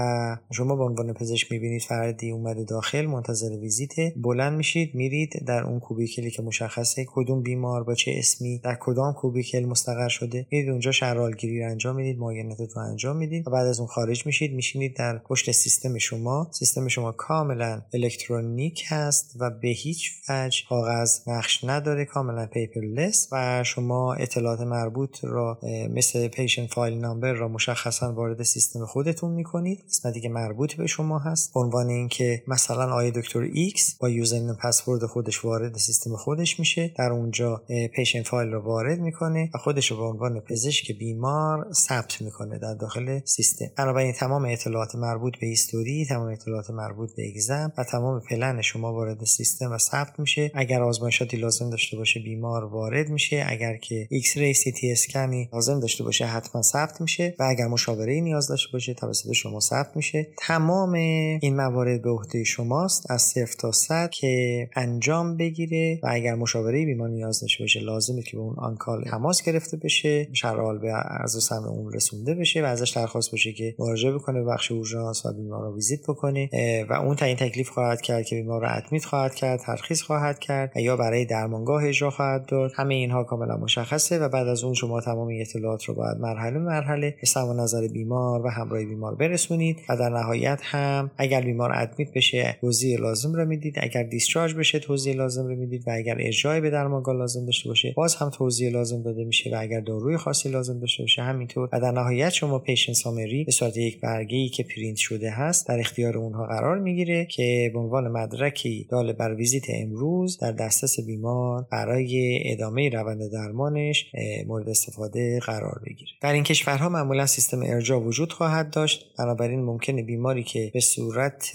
[0.51, 3.91] شما به عنوان پزشک می‌بینید فردی اومده داخل منتظر ویزیت.
[4.15, 9.13] بلند میشید میرید در اون کوبیکلی که مشخصه کدوم بیمار با چه اسمی در کدام
[9.13, 10.47] کوبیکل مستقر شده.
[10.51, 14.53] میرید اونجا شرالگیری رو انجام می‌دید معایناتتون انجام می‌دید و بعد از اون خارج میشید
[14.53, 21.19] میشینید در پشت سیستم شما سیستم شما کاملا الکترونیک هست و به هیچ وجه کاغذ
[21.27, 25.59] نقش نداره کاملا پیپرلس و شما اطلاعات مربوط را
[25.89, 29.83] مثل patient file number را مشخصا وارد سیستم خودتون می‌کنید.
[29.89, 31.51] قسمتی که مربوط به شما هست.
[31.55, 37.11] عنوان اینکه مثلا آقای دکتر X با username password خودش وارد سیستم خودش میشه در
[37.11, 37.63] اونجا
[37.95, 42.73] patient file رو وارد می‌کنه و خودش رو به عنوان پزشک بیمار ثبت می‌کنه در
[42.73, 43.65] داخل سیستم.
[43.77, 48.93] بنابراین تمام اطلاعات مربوط به history تمام اطلاعات مربوط به exam و تمام پلن شما
[48.93, 50.51] وارد سیستم و ثبت میشه.
[50.53, 53.45] اگر آزمایشاتی لازم داشته باشه بیمار وارد میشه.
[53.47, 57.35] اگر که X-ray سی تی اسکنی لازم داشته باشه حتما ثبت میشه.
[57.39, 60.27] و اگر مشاوره نیاز داشته باشه توسط شما ثبت میشه.
[60.37, 63.11] تمام این موارد به عهده شماست.
[63.11, 65.99] از صفر تا صد که انجام بگیره.
[66.03, 70.27] و اگر مشاوره بیمار نیاز داشته باشه لازمه که به اون on-call تماس گرفته بشه.
[70.33, 74.43] شرح حال به عرض سمع اون رسونده بشه و ازش درخواست باشه که مراجعه بکنه
[74.43, 76.49] به بخش اورژانس و بیمار رو ویزیت بکنه
[76.89, 80.77] و اون تعیین تکلیف خواهد کرد که بیمار رو admit خواهد کرد ترخیص خواهد کرد
[80.77, 82.71] یا برای درمانگاه ارجاع خواهد داد.
[82.75, 87.15] همه اینها کاملا مشخصه و بعد از اون شما تمام اطلاعات رو باید مرحله مرحله
[87.21, 92.13] به سمع نظر بیمار و همراه بیمار برسونید و در نهایت هم اگر بیمار admit
[92.15, 93.75] بشه توضیح لازم رو می‌دید.
[93.81, 95.83] اگر discharge بشه توضیح لازم رو می‌دید.
[95.87, 99.59] و اگر ارجاعی به درمانگاه لازم داشته باشه باز هم توضیح لازم داده میشه و
[99.59, 101.69] اگر داروی خاصی لازم داشته باشه همینطور.
[101.73, 105.67] و در نهایت شما patient summary به صورت یک برگه ای که پرینت شده هست
[105.67, 110.99] در اختیار اونها قرار می‌گیره که به عنوان مدرکی دال بر ویزیت امروز در دسترس
[110.99, 114.11] بیمار برای ادامه روند درمانش
[114.47, 116.11] مورد استفاده قرار بگیره.
[116.21, 119.05] در این کشورها معمولا سیستم ارجاع وجود خواهد داشت.
[119.19, 121.51] بنابراین ممکنه بیماری که به صورت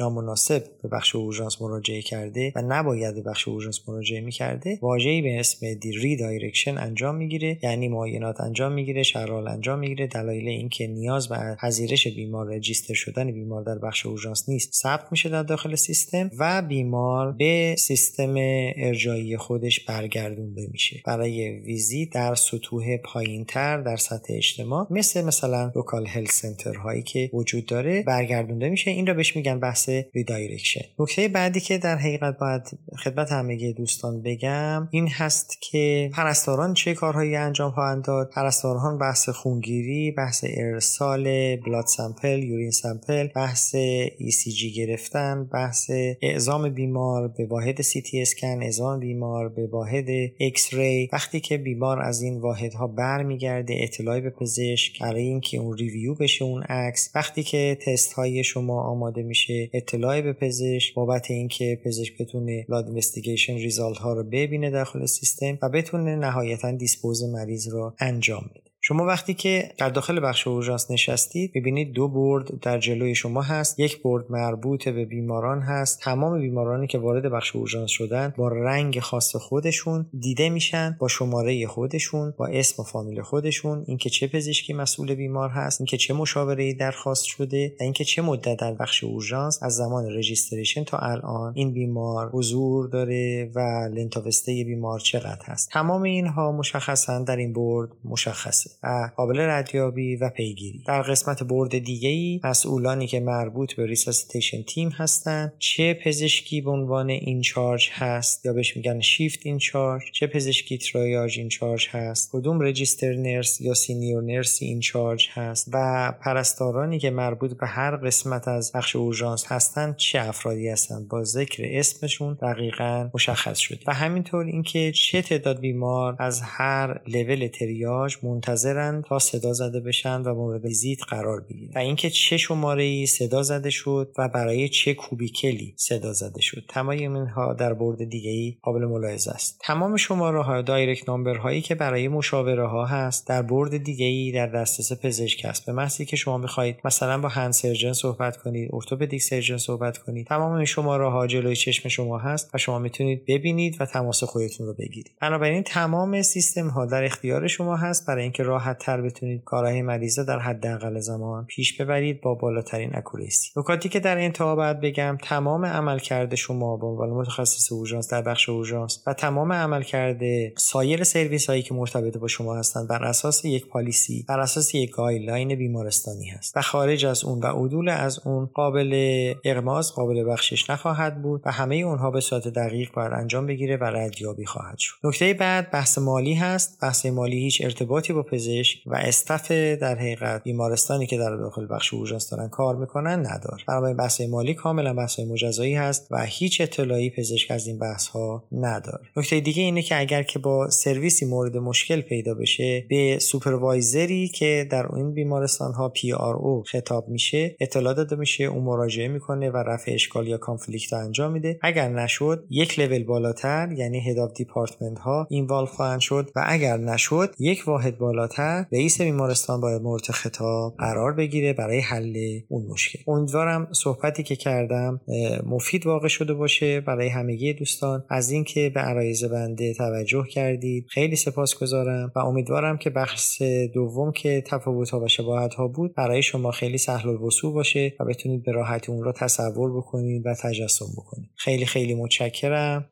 [0.00, 5.40] نامناسب به بخش اورژانس مراجعه کرده و نباید به بخش اورژانس مراجعه می‌کرده واژه‌ای به
[5.40, 7.58] اسم the redirection انجام می‌گیره.
[7.62, 10.06] یعنی معاینات انجام می‌گیره شرح حال انجام می‌گیره.
[10.06, 15.28] دلایل اینکه نیاز به پذیرش بیمار register شدن بیمار در بخش اورژانس نیست ثبت میشه
[15.28, 18.34] در داخل سیستم و بیمار به سیستم
[18.76, 26.06] ارجاعی خودش برگردونده میشه برای ویزیت در سطوح پایینتر در سطح اجتماع مثل مثلا local
[26.06, 30.84] health center هایی که وجود داره برگردونده میشه این را بهش میگن بحث redirection.
[30.98, 32.62] نکته بعدی که در حقیقت باید
[33.04, 39.28] خدمت همه دوستان بگم این هست که پرستاران چه کارهایی انجام خواهند داد؟ پرستاران بحث
[39.28, 41.86] خونگیری بحث ارسال blood
[42.24, 43.76] urine sample بحث
[44.18, 45.90] ECG گرفتن بحث
[46.22, 50.06] اعزام بیمار به واحد CT scan اعزام بیمار به واحد
[50.38, 56.14] X-ray وقتی که بیمار از این واحدها برمیگرده اطلاعی به پزشک برای اینکه اون review
[56.14, 57.10] بشه اون عکس.
[57.14, 62.86] وقتی که تست های شما آماده میشه اطلاعی به پزشک بابت اینکه پزشک بتونه blood
[62.86, 68.65] investigation result ها رو ببینه داخل سیستم و بتونه نهایتا dispose مریض رو انجام بده.
[68.88, 73.80] شما وقتی که در داخل بخش اورژانس نشستید ببینید دو board در جلوی شما هست.
[73.80, 76.00] یک board مربوط به بیماران هست.
[76.00, 81.66] تمام بیمارانی که وارد بخش اورژانس شدن با رنگ خاص خودشون دیده میشن با شماره
[81.66, 83.84] خودشون با اسم و فامیل خودشون.
[83.86, 88.58] اینکه چه پزشکی مسئول بیمار هست اینکه چه مشاوره درخواست شده و اینکه چه مدت
[88.58, 93.60] در بخش اورژانس از زمان registration تا الان این بیمار حضور داره و
[93.94, 95.70] length of stay بیمار چقدر هست.
[95.72, 98.75] تمام اینها مشخصا در این board مشخصه.
[98.82, 100.82] و قابل ردیابی و پیگیری.
[100.86, 106.70] در قسمت board دیگه ای مسئولانی که مربوط به resuscitation team هستند چه پزشکی به
[106.70, 111.88] عنوان in charge هست یا بهش میگن shift in charge چه پزشکی triage in charge
[111.90, 117.66] هست کدوم registered nurse یا senior nurse in charge هست و پرستارانی که مربوط به
[117.66, 121.08] هر قسمت از بخش اورژانس هستند چه افرادی هستند.
[121.08, 123.80] با ذکر اسمشون دقیقا مشخص شده.
[123.86, 128.65] و همینطور اینکه چه تعداد بیمار از هر level triage منتظر
[129.08, 131.72] تا صدا زده بشن و مورد ویزیت قرار بگیرن.
[131.74, 136.40] و اینکه چه شماره ای صدا زده شد و برای چه cubicle ی صدا زده
[136.40, 136.64] شد.
[136.68, 139.60] تمام اینها در board دیگه ای قابل ملاحظه است.
[139.62, 144.32] تمام شماره ها direct number هایی که برای مشاوره ها هست در board دیگه ای
[144.32, 145.66] در دسترس پزشک است.
[145.66, 150.26] به محضی که شما می‌خواهید مثلا با hand surgeon صحبت کنید orthopedic surgeon صحبت کنید
[150.26, 154.66] تمام این شماره ها جلوی چشم شما هست و شما می‌تونید ببینید و تماس خودتون
[154.66, 155.12] رو بگیرید.
[155.20, 159.82] بنابراین تمام سیستم ها در اختیار شما هست برای اینکه راه راحت تر بتونید کارهای
[159.82, 163.50] مریض در حداقل زمان پیش ببرید با بالاترین accuracy.
[163.56, 168.48] نکاتی که در انتها باید بگم تمام عملکرد شما به عنوان متخصص اورژانس در بخش
[168.48, 170.20] اورژانس و تمام عملکرد
[170.56, 174.90] سایر سرویس هایی که مرتبط با شما هستند بر اساس یک policy بر اساس یک
[174.90, 180.70] guideline بیمارستانی هست و خارج از اون و عدول از اون قابل اغماض قابل بخشش
[180.70, 184.94] نخواهد بود و همه اونها به صورت دقیق باید انجام بگیره و ردیابی خواهد شد.
[185.04, 186.78] نکته بعد بحث مالی هست.
[186.82, 191.94] بحث مالی هیچ ارتباطی با پزشک و staff در حقیقت بیمارستانی که در داخل بخش
[191.94, 193.64] اورژانس دارن کار می‌کنن نداره.
[193.68, 198.44] بنابراین بحث مالی کاملا بحث مجزایی هست و هیچ اطلاعی پزشک از این بحث ها
[198.52, 199.04] نداره.
[199.16, 204.28] نکته دیگه اینه که اگر که با سرویسی مورد مشکل پیدا بشه به supervisor ی
[204.28, 209.56] که در این بیمارستان ها PRO خطاب میشه اطلاع داده میشه اون مراجعه می‌کنه و
[209.56, 211.58] رفع اشکال یا conflict انجام میده.
[211.62, 216.76] اگر نشد یک لول بالاتر یعنی head of department ها involve خواهند شد و اگر
[216.76, 222.16] نشد یک واحد بالاتر بالاتر رئیس بیمارستان باید مورد خطاب قرار بگیره برای حل
[222.48, 222.98] اون مشکل.
[223.08, 225.00] امیدوارم صحبتی که کردم
[225.46, 228.04] مفید واقع شده باشه برای همگی دوستان.
[228.08, 233.42] از اینکه به عرایز بنده توجه کردید خیلی سپاسگزارم و امیدوارم که بحث
[233.74, 238.04] دوم که تفاوت ها و شباهت ها بود برای شما خیلی سهل الوصول باشه و
[238.04, 241.28] بتونید به راحتی اون رو تصور بکنید و تجسم بکنید.
[241.36, 242.90] خیلی خیلی متشکرم.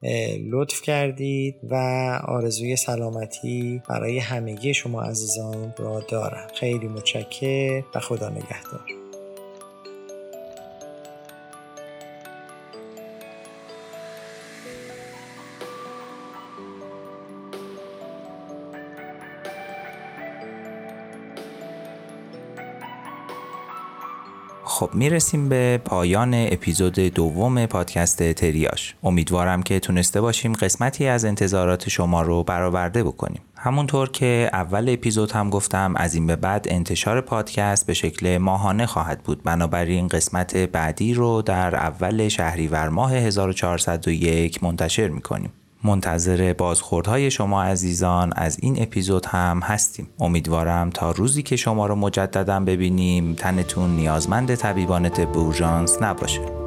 [0.50, 1.74] لطف کردید و
[2.26, 5.00] آرزوی سلامتی برای همگی شما
[5.34, 9.03] عزیزان را دارم خیلی متشکر و خدا نگهدار.
[24.74, 28.94] خب می‌رسیم به پایان اپیزود دوم پادکست تریاش.
[29.02, 33.42] امیدوارم که تونسته باشیم قسمتی از انتظارات شما رو برآورده بکنیم.
[33.56, 38.86] همونطور که اول اپیزود هم گفتم از این به بعد انتشار پادکست به شکل ماهانه
[38.86, 39.42] خواهد بود.
[39.42, 45.52] بنابراین قسمت بعدی رو در اول شهریور ماه 1401 منتشر می‌کنیم.
[45.84, 50.08] منتظر بازخوردهای شما عزیزان از این اپیزود هم هستیم.
[50.20, 56.63] امیدوارم تا روزی که شما رو مجددا ببینیم تنتون نیازمند طبیبان طب اورژانس نباشه.